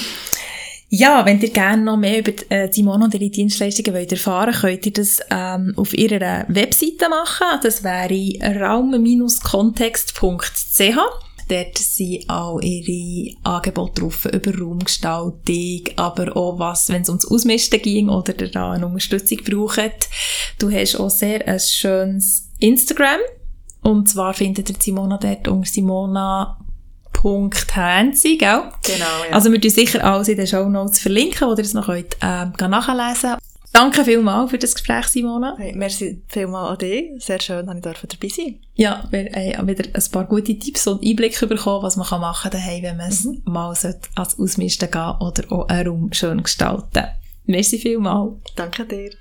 Ja, 0.90 1.26
wenn 1.26 1.42
ihr 1.42 1.50
gerne 1.50 1.84
noch 1.84 1.98
mehr 1.98 2.20
über 2.20 2.32
äh, 2.50 2.70
und 2.80 3.14
ihre 3.14 3.30
Dienstleistungen 3.30 3.94
wollt 3.94 4.12
erfahren 4.12 4.54
könnt 4.54 4.86
ihr 4.86 4.94
das 4.94 5.20
ähm, 5.32 5.74
auf 5.76 5.94
ihrer 5.94 6.46
Webseite 6.48 7.10
machen. 7.10 7.60
Das 7.64 7.84
wäre 7.84 8.60
raum-kontext.ch. 8.60 10.98
Dort 11.48 11.78
sind 11.78 12.28
auch 12.30 12.60
ihre 12.60 13.36
Angebote 13.44 14.02
drauf 14.02 14.26
über 14.26 14.58
Raumgestaltung, 14.58 15.84
aber 15.96 16.36
auch 16.36 16.58
was, 16.58 16.90
wenn 16.90 17.04
es 17.04 17.10
ums 17.10 17.30
Ausmisten 17.30 17.80
ging 17.82 18.10
oder 18.10 18.40
ihr 18.40 18.50
da 18.50 18.72
eine 18.72 18.88
Unterstützung 18.88 19.38
braucht. 19.44 20.10
Du 20.58 20.72
hast 20.72 21.00
auch 21.00 21.12
sehr 21.12 21.48
ein 21.48 21.60
schönes 21.60 22.50
Instagram. 22.60 23.20
Und 23.82 24.10
zwar 24.10 24.34
findet 24.34 24.72
ihr 24.72 24.76
Simona 24.80 25.20
dort 25.20 25.48
unter 25.48 25.70
Simona 25.70 26.58
Hänzi, 27.74 28.38
gell? 28.38 28.72
Genau, 28.84 29.05
ja. 29.28 29.34
Also 29.34 29.51
wir 29.51 29.59
tun 29.59 29.72
sicher 29.72 30.03
alles 30.03 30.28
in 30.28 30.38
den 30.38 30.47
Show 30.47 30.68
Notes 30.70 30.99
verlinken, 30.99 31.47
wo 31.47 31.53
ihr 31.53 31.59
es 31.59 31.74
noch 31.74 31.88
könnt, 31.88 32.16
äh, 32.22 32.68
nachlesen 32.68 33.36
Danke 33.76 34.05
vielmals 34.05 34.51
für 34.51 34.57
das 34.57 34.74
Gespräch, 34.74 35.05
Simona. 35.07 35.55
Hey, 35.57 35.74
merci 35.76 36.22
vielmals 36.30 36.70
an 36.70 36.78
dich. 36.78 37.11
Sehr 37.18 37.41
schön, 37.41 37.66
dass 37.66 37.76
ich 38.01 38.07
dabei 38.07 38.30
sein 38.30 38.59
Ja, 38.76 39.05
wir 39.11 39.26
haben 39.57 39.68
wieder 39.68 39.84
ein 39.93 40.11
paar 40.13 40.24
gute 40.24 40.57
Tipps 40.57 40.88
und 40.88 41.03
Einblicke 41.03 41.45
bekommen, 41.45 41.84
was 41.84 41.97
man 41.97 42.07
machen 42.22 42.51
kann 42.51 42.51
daheim, 42.51 42.84
wenn 42.84 42.95
man 42.95 43.09
es 43.09 43.26
mhm. 43.26 43.41
mal 43.43 43.76
ans 44.16 44.39
Ausmisten 44.39 44.89
gehen 44.89 45.16
oder 45.20 45.51
auch 45.51 45.68
einen 45.68 45.89
Raum 45.89 46.13
schön 46.13 46.41
gestalten. 46.41 47.03
Merci 47.47 47.78
vielmals. 47.78 48.36
Danke 48.55 48.86
dir. 48.86 49.11